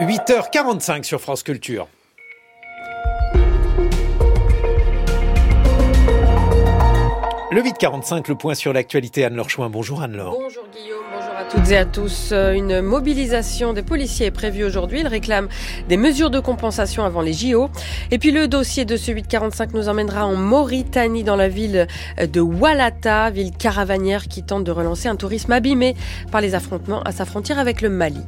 [0.00, 1.88] 8h45 sur France Culture.
[7.54, 9.24] Le 845, le point sur l'actualité.
[9.24, 9.70] Anne-Laure Chouin.
[9.70, 10.36] Bonjour Anne-Laure.
[10.42, 12.32] Bonjour Guillaume, bonjour à toutes et à tous.
[12.32, 15.02] Une mobilisation des policiers est prévue aujourd'hui.
[15.02, 15.46] Ils réclament
[15.88, 17.70] des mesures de compensation avant les JO.
[18.10, 21.86] Et puis le dossier de ce 845 nous emmènera en Mauritanie, dans la ville
[22.20, 25.94] de Walata, ville caravanière qui tente de relancer un tourisme abîmé
[26.32, 28.22] par les affrontements à sa frontière avec le Mali.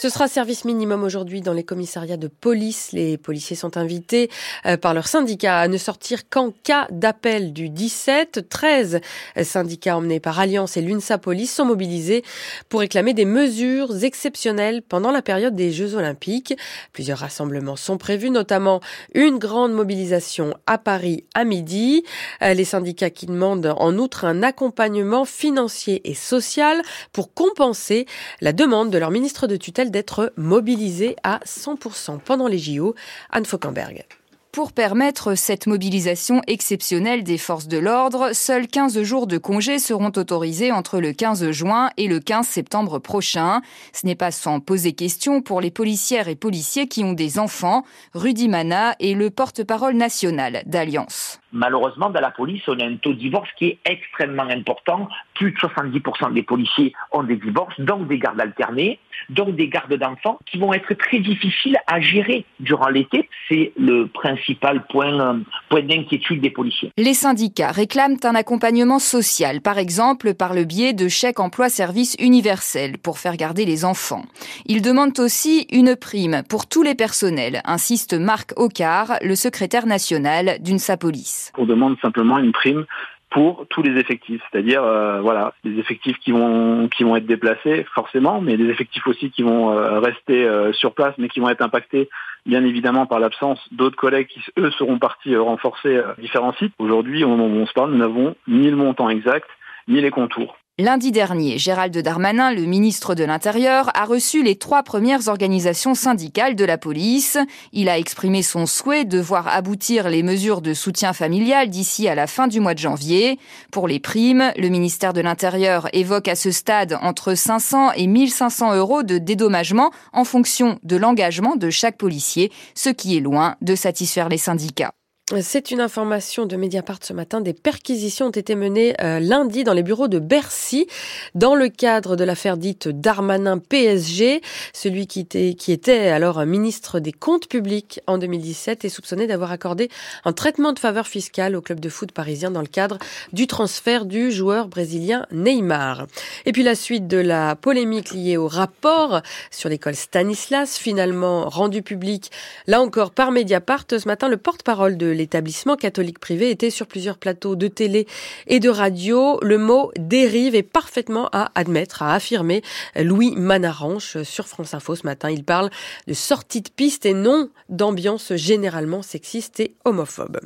[0.00, 2.92] Ce sera service minimum aujourd'hui dans les commissariats de police.
[2.92, 4.30] Les policiers sont invités
[4.64, 8.48] euh, par leur syndicat à ne sortir qu'en cas d'appel du 17.
[8.48, 9.02] 13
[9.42, 12.24] syndicats emmenés par Alliance et l'UNSA Police sont mobilisés
[12.70, 16.56] pour réclamer des mesures exceptionnelles pendant la période des Jeux Olympiques.
[16.94, 18.80] Plusieurs rassemblements sont prévus, notamment
[19.12, 22.04] une grande mobilisation à Paris à midi.
[22.40, 26.80] Euh, les syndicats qui demandent en outre un accompagnement financier et social
[27.12, 28.06] pour compenser
[28.40, 32.94] la demande de leur ministre de tutelle d'être mobilisés à 100% pendant les JO.
[33.30, 34.04] Anne Fauquemberg.
[34.52, 40.10] Pour permettre cette mobilisation exceptionnelle des forces de l'ordre, seuls 15 jours de congé seront
[40.16, 43.60] autorisés entre le 15 juin et le 15 septembre prochain.
[43.92, 47.84] Ce n'est pas sans poser question pour les policières et policiers qui ont des enfants.
[48.12, 51.39] Rudy Mana est le porte-parole national d'Alliance.
[51.52, 55.08] Malheureusement, dans la police, on a un taux de divorce qui est extrêmement important.
[55.34, 58.98] Plus de 70% des policiers ont des divorces, donc des gardes alternés,
[59.28, 63.28] donc des gardes d'enfants qui vont être très difficiles à gérer durant l'été.
[63.48, 66.92] C'est le principal point, point d'inquiétude des policiers.
[66.96, 72.98] Les syndicats réclament un accompagnement social, par exemple par le biais de chèques emploi-service universel
[72.98, 74.24] pour faire garder les enfants.
[74.66, 80.58] Ils demandent aussi une prime pour tous les personnels, insiste Marc Ocar, le secrétaire national
[80.60, 81.39] d'UNSA Police.
[81.56, 82.84] On demande simplement une prime
[83.30, 87.86] pour tous les effectifs, c'est-à-dire euh, voilà des effectifs qui vont qui vont être déplacés
[87.94, 91.48] forcément, mais des effectifs aussi qui vont euh, rester euh, sur place, mais qui vont
[91.48, 92.10] être impactés
[92.44, 96.72] bien évidemment par l'absence d'autres collègues qui eux seront partis renforcer différents sites.
[96.78, 99.48] Aujourd'hui, au moment où on se parle, nous n'avons ni le montant exact
[99.88, 100.56] ni les contours.
[100.80, 106.56] Lundi dernier, Gérald Darmanin, le ministre de l'Intérieur, a reçu les trois premières organisations syndicales
[106.56, 107.36] de la police.
[107.74, 112.14] Il a exprimé son souhait de voir aboutir les mesures de soutien familial d'ici à
[112.14, 113.38] la fin du mois de janvier.
[113.70, 118.74] Pour les primes, le ministère de l'Intérieur évoque à ce stade entre 500 et 1500
[118.74, 123.74] euros de dédommagement en fonction de l'engagement de chaque policier, ce qui est loin de
[123.74, 124.94] satisfaire les syndicats.
[125.38, 127.40] C'est une information de Mediapart ce matin.
[127.40, 130.88] Des perquisitions ont été menées euh, lundi dans les bureaux de Bercy
[131.36, 134.40] dans le cadre de l'affaire dite Darmanin PSG.
[134.72, 139.52] Celui qui était, qui était alors ministre des comptes publics en 2017 est soupçonné d'avoir
[139.52, 139.88] accordé
[140.24, 142.98] un traitement de faveur fiscale au club de foot parisien dans le cadre
[143.32, 146.08] du transfert du joueur brésilien Neymar.
[146.44, 151.82] Et puis la suite de la polémique liée au rapport sur l'école Stanislas, finalement rendu
[151.82, 152.32] public
[152.66, 153.84] là encore par Mediapart.
[153.90, 158.06] Ce matin, le porte-parole de l'établissement catholique privé était sur plusieurs plateaux de télé
[158.46, 159.38] et de radio.
[159.42, 162.62] Le mot dérive est parfaitement à admettre, à affirmer
[162.96, 165.30] Louis Manaranche sur France Info ce matin.
[165.30, 165.70] Il parle
[166.06, 170.40] de sortie de piste et non d'ambiance généralement sexiste et homophobe.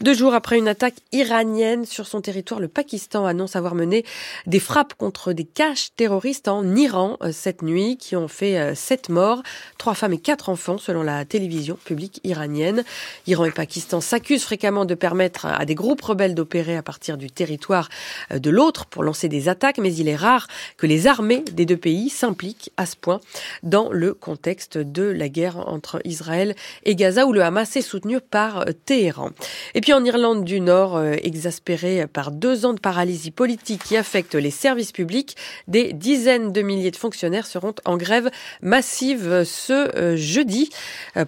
[0.00, 4.04] Deux jours après une attaque iranienne sur son territoire, le Pakistan annonce avoir mené
[4.46, 8.74] des frappes contre des caches terroristes en Iran euh, cette nuit qui ont fait euh,
[8.74, 9.42] sept morts,
[9.78, 12.84] trois femmes et quatre enfants selon la télévision publique iranienne.
[13.26, 17.30] Iran et Pakistan s'accuse fréquemment de permettre à des groupes rebelles d'opérer à partir du
[17.30, 17.90] territoire
[18.32, 21.66] euh, de l'autre pour lancer des attaques, mais il est rare que les armées des
[21.66, 23.20] deux pays s'impliquent à ce point
[23.62, 28.18] dans le contexte de la guerre entre Israël et Gaza où le Hamas est soutenu
[28.20, 29.30] par euh, Téhéran.
[29.74, 33.96] Et puis en Irlande du Nord, euh, exaspéré par deux ans de paralysie politique qui
[33.96, 35.36] affecte les services publics,
[35.68, 38.30] des dizaines de milliers de fonctionnaires seront en grève
[38.62, 40.70] massive ce jeudi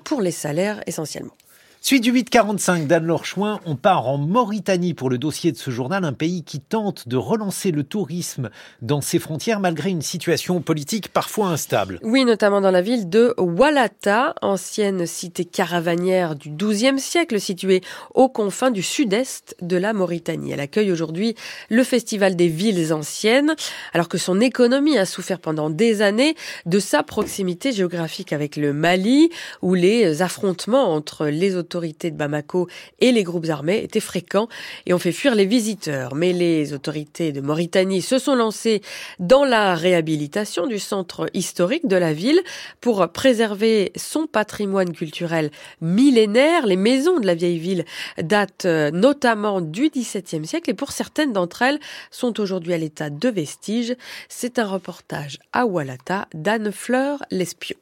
[0.05, 1.35] pour les salaires essentiellement.
[1.83, 6.05] Suite du 845 d'Anne Lorchouin, on part en Mauritanie pour le dossier de ce journal,
[6.05, 8.51] un pays qui tente de relancer le tourisme
[8.83, 11.99] dans ses frontières malgré une situation politique parfois instable.
[12.03, 17.81] Oui, notamment dans la ville de Walata, ancienne cité caravanière du XIIe siècle située
[18.15, 20.53] aux confins du sud-est de la Mauritanie.
[20.53, 21.35] Elle accueille aujourd'hui
[21.71, 23.57] le festival des villes anciennes,
[23.95, 26.37] alors que son économie a souffert pendant des années
[26.67, 29.31] de sa proximité géographique avec le Mali,
[29.63, 32.67] où les affrontements entre les autorités autorités de Bamako
[32.99, 34.49] et les groupes armés étaient fréquents
[34.87, 36.17] et ont fait fuir les visiteurs.
[36.17, 38.83] Mais les autorités de Mauritanie se sont lancées
[39.21, 42.41] dans la réhabilitation du centre historique de la ville
[42.81, 46.67] pour préserver son patrimoine culturel millénaire.
[46.67, 47.85] Les maisons de la vieille ville
[48.21, 51.79] datent euh, notamment du XVIIe siècle et pour certaines d'entre elles
[52.11, 53.95] sont aujourd'hui à l'état de vestiges.
[54.29, 57.77] C'est un reportage à Walata d'Anne Fleur Lespion.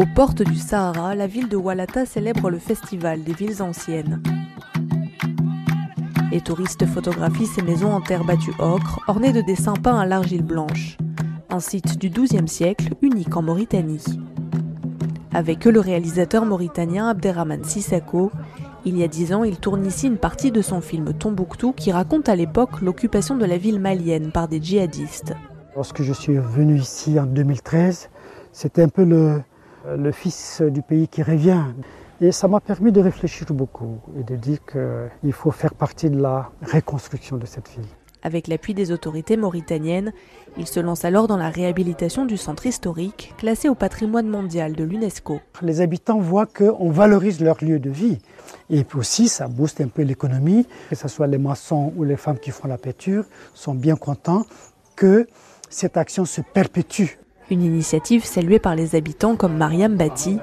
[0.00, 4.22] Aux portes du Sahara, la ville de Walata célèbre le festival des villes anciennes.
[6.32, 10.42] Les touristes photographient ces maisons en terre battue ocre, ornées de dessins peints à l'argile
[10.42, 10.96] blanche.
[11.50, 14.02] Un site du XIIe siècle, unique en Mauritanie.
[15.34, 18.30] Avec eux, le réalisateur mauritanien Abderrahman Sissako.
[18.86, 21.92] Il y a dix ans, il tourne ici une partie de son film Tombouctou qui
[21.92, 25.34] raconte à l'époque l'occupation de la ville malienne par des djihadistes.
[25.76, 28.08] Lorsque je suis venu ici en 2013,
[28.50, 29.42] c'était un peu le,
[29.96, 31.64] le fils du pays qui revient.
[32.20, 36.20] Et ça m'a permis de réfléchir beaucoup et de dire qu'il faut faire partie de
[36.20, 37.86] la reconstruction de cette ville.
[38.22, 40.12] Avec l'appui des autorités mauritaniennes,
[40.58, 44.84] il se lance alors dans la réhabilitation du centre historique, classé au patrimoine mondial de
[44.84, 45.40] l'UNESCO.
[45.62, 48.18] Les habitants voient qu'on valorise leur lieu de vie.
[48.68, 52.16] Et puis aussi, ça booste un peu l'économie, que ce soit les maçons ou les
[52.16, 54.44] femmes qui font la peinture, sont bien contents
[54.96, 55.26] que
[55.70, 57.19] cette action se perpétue.
[57.50, 60.38] Une initiative saluée par les habitants comme Mariam Bati.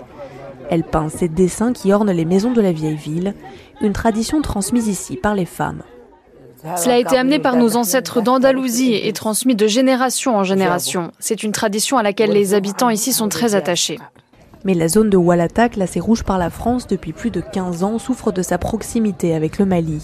[0.69, 3.33] Elle peint ces dessins qui ornent les maisons de la vieille ville,
[3.81, 5.83] une tradition transmise ici par les femmes.
[6.75, 11.11] Cela a été amené par nos ancêtres d'Andalousie et transmis de génération en génération.
[11.19, 13.99] C'est une tradition à laquelle les habitants ici sont très attachés.
[14.65, 17.99] Mais la zone de Walata, classée rouge par la France depuis plus de 15 ans,
[17.99, 20.01] souffre de sa proximité avec le Mali.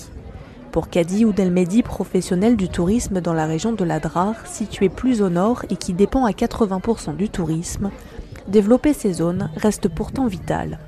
[0.73, 5.63] Pour Kadi Oudelmedi, professionnel du tourisme dans la région de l'Adrar, située plus au nord
[5.69, 7.91] et qui dépend à 80% du tourisme,
[8.47, 10.79] développer ces zones reste pourtant vital.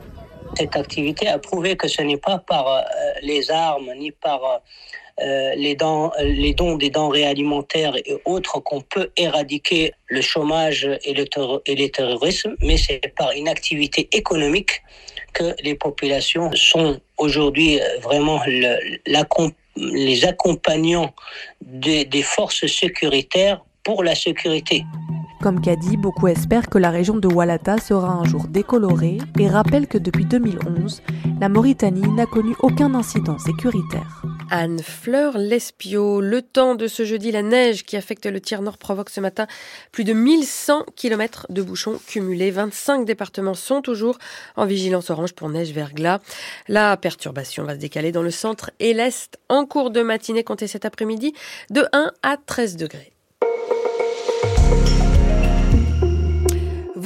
[0.57, 2.81] Cette activité a prouvé que ce n'est pas par euh,
[3.22, 4.41] les armes ni par
[5.22, 11.14] euh, les, dons, les des denrées alimentaires et autres qu'on peut éradiquer le chômage et
[11.14, 11.25] le,
[11.67, 14.81] et le terrorisme, mais c'est par une activité économique
[15.33, 18.41] que les populations sont aujourd'hui euh, vraiment
[19.05, 21.14] l'accompagnement les accompagnants
[21.62, 24.84] des, forces sécuritaires pour la sécurité.
[25.45, 29.85] Comme dit, beaucoup espèrent que la région de Walata sera un jour décolorée et rappellent
[29.85, 31.03] que depuis 2011,
[31.40, 34.24] la Mauritanie n'a connu aucun incident sécuritaire.
[34.49, 36.19] Anne Fleur Lespio.
[36.19, 39.45] Le temps de ce jeudi, la neige qui affecte le tiers nord provoque ce matin
[39.91, 42.49] plus de 1100 km de bouchons cumulés.
[42.49, 44.17] 25 départements sont toujours
[44.56, 46.22] en vigilance orange pour neige verglas.
[46.67, 50.65] La perturbation va se décaler dans le centre et l'est en cours de matinée, comptez
[50.65, 51.33] cet après-midi,
[51.69, 53.15] de 1 à 13 degrés.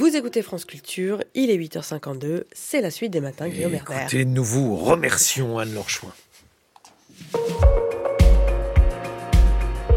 [0.00, 4.00] Vous écoutez France Culture, il est 8h52, c'est la suite des matins, Guillaume Herbert.
[4.00, 6.14] Écoutez, nous vous remercions, Anne Lorchouin.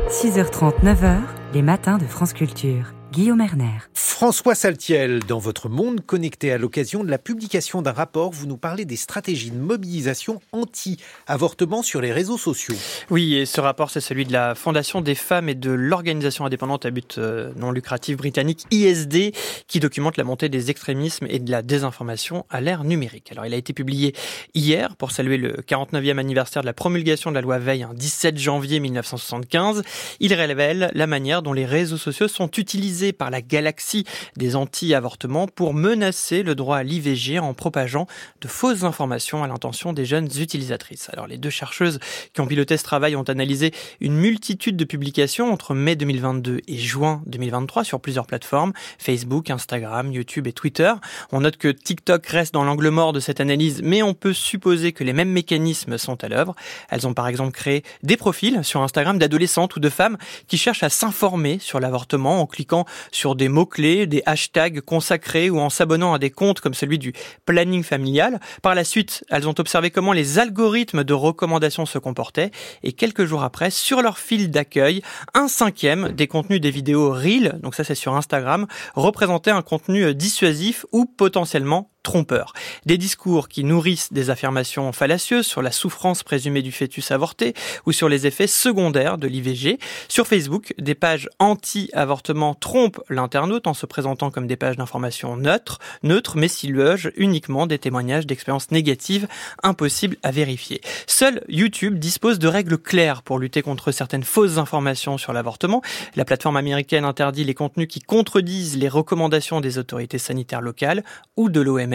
[0.10, 1.22] 6h30, 9h,
[1.54, 2.94] les matins de France Culture.
[3.14, 3.78] Guillaume Erner.
[3.94, 8.58] François Saltiel, dans votre monde connecté à l'occasion de la publication d'un rapport, vous nous
[8.58, 12.74] parlez des stratégies de mobilisation anti-avortement sur les réseaux sociaux.
[13.12, 16.88] Oui, et ce rapport, c'est celui de la Fondation des femmes et de l'organisation indépendante
[16.88, 19.34] à but euh, non lucratif britannique ISD,
[19.68, 23.32] qui documente la montée des extrémismes et de la désinformation à l'ère numérique.
[23.32, 24.16] Alors, il a été publié
[24.56, 28.40] hier pour saluer le 49e anniversaire de la promulgation de la loi Veil, un 17
[28.40, 29.84] janvier 1975.
[30.20, 34.06] Il révèle la manière dont les réseaux sociaux sont utilisés par la galaxie
[34.38, 38.08] des anti-avortements pour menacer le droit à l'IVG en propageant
[38.42, 41.10] de fausses informations à l'intention des jeunes utilisatrices.
[41.12, 42.00] Alors les deux chercheuses
[42.34, 46.78] qui ont piloté ce travail ont analysé une multitude de publications entre mai 2022 et
[46.78, 50.94] juin 2023 sur plusieurs plateformes, Facebook, Instagram, YouTube et Twitter.
[51.32, 54.94] On note que TikTok reste dans l'angle mort de cette analyse, mais on peut supposer
[54.94, 56.56] que les mêmes mécanismes sont à l'œuvre.
[56.90, 60.18] Elles ont par exemple créé des profils sur Instagram d'adolescentes ou de femmes
[60.48, 65.60] qui cherchent à s'informer sur l'avortement en cliquant sur des mots-clés, des hashtags consacrés ou
[65.60, 67.14] en s'abonnant à des comptes comme celui du
[67.46, 68.40] planning familial.
[68.62, 72.52] Par la suite, elles ont observé comment les algorithmes de recommandation se comportaient
[72.84, 75.02] et quelques jours après, sur leur fil d'accueil,
[75.34, 80.14] un cinquième des contenus des vidéos Reel, donc ça c'est sur Instagram, représentait un contenu
[80.14, 82.54] dissuasif ou potentiellement trompeurs.
[82.86, 87.54] Des discours qui nourrissent des affirmations fallacieuses sur la souffrance présumée du fœtus avorté
[87.86, 89.80] ou sur les effets secondaires de l'IVG.
[90.10, 95.80] Sur Facebook, des pages anti-avortement trompent l'internaute en se présentant comme des pages d'information neutres,
[96.04, 99.28] neutres mais s'y logent uniquement des témoignages d'expériences négatives
[99.64, 100.82] impossibles à vérifier.
[101.08, 105.82] Seul YouTube dispose de règles claires pour lutter contre certaines fausses informations sur l'avortement.
[106.16, 111.04] La plateforme américaine interdit les contenus qui contredisent les recommandations des autorités sanitaires locales
[111.38, 111.93] ou de l'OMS.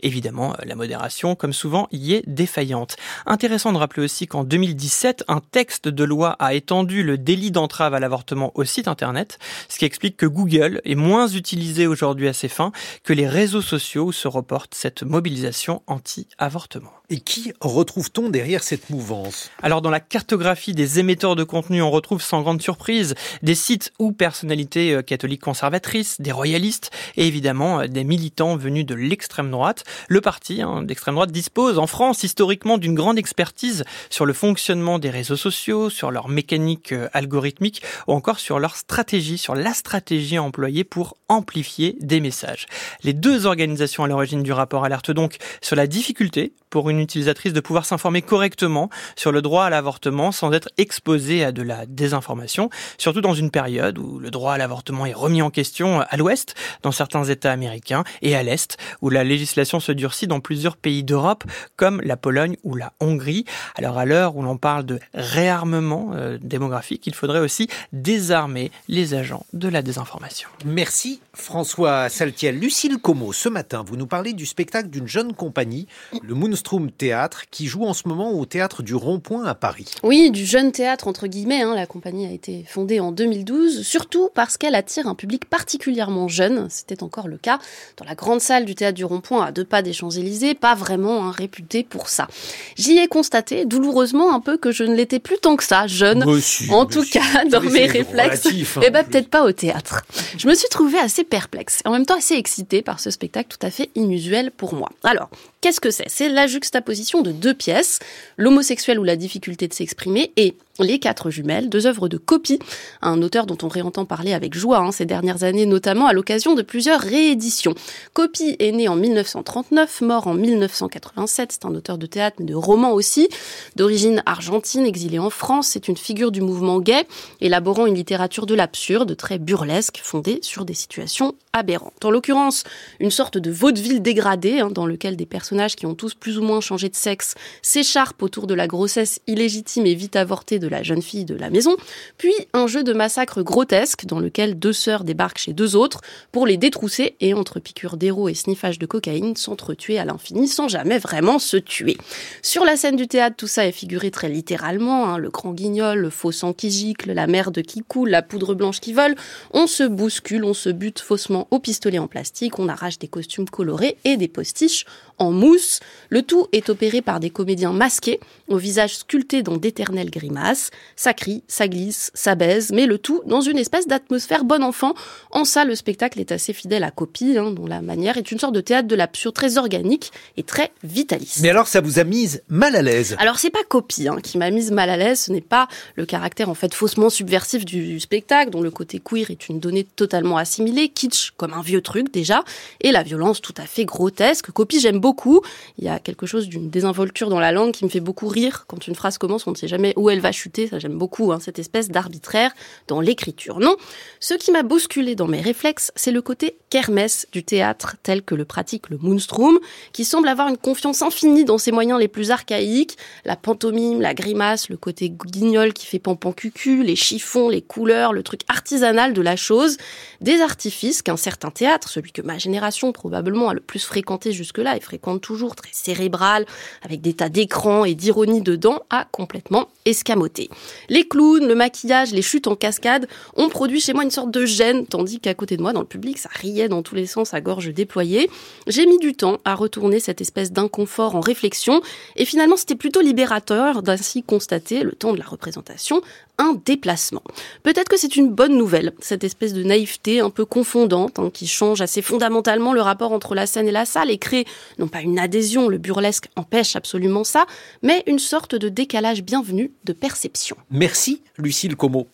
[0.00, 2.96] Évidemment, la modération, comme souvent, y est défaillante.
[3.26, 7.94] Intéressant de rappeler aussi qu'en 2017, un texte de loi a étendu le délit d'entrave
[7.94, 12.32] à l'avortement au site internet, ce qui explique que Google est moins utilisé aujourd'hui à
[12.32, 16.92] ces fins que les réseaux sociaux où se reporte cette mobilisation anti-avortement.
[17.10, 19.50] Et qui retrouve-t-on derrière cette mouvance?
[19.62, 23.92] Alors dans la cartographie des émetteurs de contenu, on retrouve sans grande surprise des sites
[23.98, 29.50] ou personnalités euh, catholiques conservatrices, des royalistes et évidemment euh, des militants venus de l'extrême
[29.50, 29.84] droite.
[30.08, 34.98] Le parti hein, d'extrême droite dispose en France historiquement d'une grande expertise sur le fonctionnement
[34.98, 39.74] des réseaux sociaux, sur leur mécanique euh, algorithmique ou encore sur leur stratégie, sur la
[39.74, 42.64] stratégie employée pour amplifier des messages.
[43.02, 47.52] Les deux organisations à l'origine du rapport alertent donc sur la difficulté pour une utilisatrice
[47.52, 51.86] de pouvoir s'informer correctement sur le droit à l'avortement sans être exposée à de la
[51.86, 56.16] désinformation, surtout dans une période où le droit à l'avortement est remis en question à
[56.16, 60.76] l'ouest, dans certains États américains, et à l'est, où la législation se durcit dans plusieurs
[60.76, 61.44] pays d'Europe,
[61.76, 63.44] comme la Pologne ou la Hongrie.
[63.76, 69.14] Alors à l'heure où l'on parle de réarmement euh, démographique, il faudrait aussi désarmer les
[69.14, 70.48] agents de la désinformation.
[70.64, 72.58] Merci François Saltiel.
[72.58, 75.86] Lucille Como, ce matin, vous nous parlez du spectacle d'une jeune compagnie,
[76.22, 79.86] le Moonstrom Théâtre, qui joue en ce moment au théâtre du Rond-Point à Paris.
[80.02, 81.62] Oui, du jeune théâtre entre guillemets.
[81.62, 81.74] Hein.
[81.74, 86.66] La compagnie a été fondée en 2012, surtout parce qu'elle attire un public particulièrement jeune.
[86.70, 87.58] C'était encore le cas
[87.96, 91.26] dans la grande salle du théâtre du Rond-Point à deux pas des Champs-Élysées, pas vraiment
[91.26, 92.28] hein, réputé pour ça.
[92.76, 96.24] J'y ai constaté douloureusement un peu que je ne l'étais plus tant que ça, jeune.
[96.24, 98.44] Monsieur, en tout cas, dans mes réflexes.
[98.44, 100.02] relatif, hein, Eh ben, peut-être pas au théâtre.
[100.36, 103.56] Je me suis trouvée assez perplexe et en même temps assez excitée par ce spectacle
[103.58, 104.90] tout à fait inusuel pour moi.
[105.02, 105.28] Alors,
[105.64, 106.04] qu'est-ce que c'est?
[106.08, 107.98] C'est la juxtaposition de deux pièces,
[108.36, 112.58] l'homosexuel ou la difficulté de s'exprimer et les quatre jumelles, deux œuvres de copie,
[113.00, 116.54] un auteur dont on réentend parler avec joie hein, ces dernières années, notamment à l'occasion
[116.54, 117.74] de plusieurs rééditions.
[118.12, 122.54] Copie est né en 1939, mort en 1987, c'est un auteur de théâtre mais de
[122.54, 123.30] romans aussi,
[123.74, 127.06] d'origine argentine, exilé en France, c'est une figure du mouvement gay,
[127.40, 132.04] élaborant une littérature de l'absurde, très burlesque, fondée sur des situations aberrantes.
[132.04, 132.64] En l'occurrence,
[133.00, 136.42] une sorte de vaudeville dégradé, hein, dans lequel des personnages qui ont tous plus ou
[136.42, 140.82] moins changé de sexe s'écharpent autour de la grossesse illégitime et vite avortée de la
[140.82, 141.76] jeune fille de la maison,
[142.18, 146.00] puis un jeu de massacre grotesque dans lequel deux sœurs débarquent chez deux autres
[146.32, 150.68] pour les détrousser et entre piqûres d'héros et sniffage de cocaïne s'entretuer à l'infini sans
[150.68, 151.96] jamais vraiment se tuer.
[152.42, 155.98] Sur la scène du théâtre, tout ça est figuré très littéralement, hein, le grand guignol,
[155.98, 159.14] le faux sang qui gicle, la merde qui coule, la poudre blanche qui vole,
[159.52, 163.48] on se bouscule, on se bute faussement au pistolet en plastique, on arrache des costumes
[163.48, 164.84] colorés et des postiches
[165.18, 165.80] en mousse.
[166.08, 170.70] Le tout est opéré par des comédiens masqués, au visage sculpté dans d'éternelles grimaces.
[170.96, 174.94] Ça crie, ça glisse, ça baise, mais le tout dans une espèce d'atmosphère bon enfant.
[175.30, 178.38] En ça, le spectacle est assez fidèle à copie, hein, dont la manière est une
[178.38, 181.40] sorte de théâtre de l'absurde très organique et très vitaliste.
[181.42, 183.16] Mais alors, ça vous a mise mal à l'aise?
[183.18, 186.06] Alors c'est pas copie hein, qui m'a mise mal à l'aise, ce n'est pas le
[186.06, 190.36] caractère en fait faussement subversif du spectacle, dont le côté queer est une donnée totalement
[190.36, 192.44] assimilée, kitsch comme un vieux truc déjà,
[192.80, 194.50] et la violence tout à fait grotesque.
[194.50, 195.42] Copie j'aime beaucoup,
[195.76, 198.64] il y a quelque chose d'une désinvolture dans la langue qui me fait beaucoup rire.
[198.68, 201.30] Quand une phrase commence, on ne sait jamais où elle va chuter, ça j'aime beaucoup,
[201.30, 202.52] hein, cette espèce d'arbitraire
[202.88, 203.60] dans l'écriture.
[203.60, 203.76] Non,
[204.18, 208.34] ce qui m'a bousculé dans mes réflexes, c'est le côté kermesse du théâtre tel que
[208.34, 209.58] le pratique le Moonstrom,
[209.92, 214.14] qui semble avoir une confiance infinie dans ses moyens les plus archaïques, la pantomime, la
[214.14, 219.12] grimace, le côté guignol qui fait pampan cucu, les chiffons, les couleurs, le truc artisanal
[219.12, 219.76] de la chose,
[220.22, 224.78] des artifices qu'un certain théâtre, celui que ma génération probablement a le plus fréquenté jusque-là
[224.78, 224.80] et
[225.20, 226.46] toujours, très cérébral,
[226.82, 230.50] avec des tas d'écrans et d'ironie dedans, a complètement escamoté.
[230.88, 233.06] Les clowns, le maquillage, les chutes en cascade
[233.36, 235.86] ont produit chez moi une sorte de gêne, tandis qu'à côté de moi, dans le
[235.86, 238.30] public, ça riait dans tous les sens à gorge déployée.
[238.66, 241.80] J'ai mis du temps à retourner cette espèce d'inconfort en réflexion,
[242.16, 246.00] et finalement c'était plutôt libérateur d'ainsi constater, le temps de la représentation,
[246.38, 247.22] un déplacement.
[247.62, 251.46] Peut-être que c'est une bonne nouvelle, cette espèce de naïveté un peu confondante, hein, qui
[251.46, 254.44] change assez fondamentalement le rapport entre la scène et la salle et crée
[254.88, 257.46] pas une adhésion, le burlesque empêche absolument ça,
[257.82, 260.56] mais une sorte de décalage bienvenu de perception.
[260.70, 262.08] Merci, Lucille Como.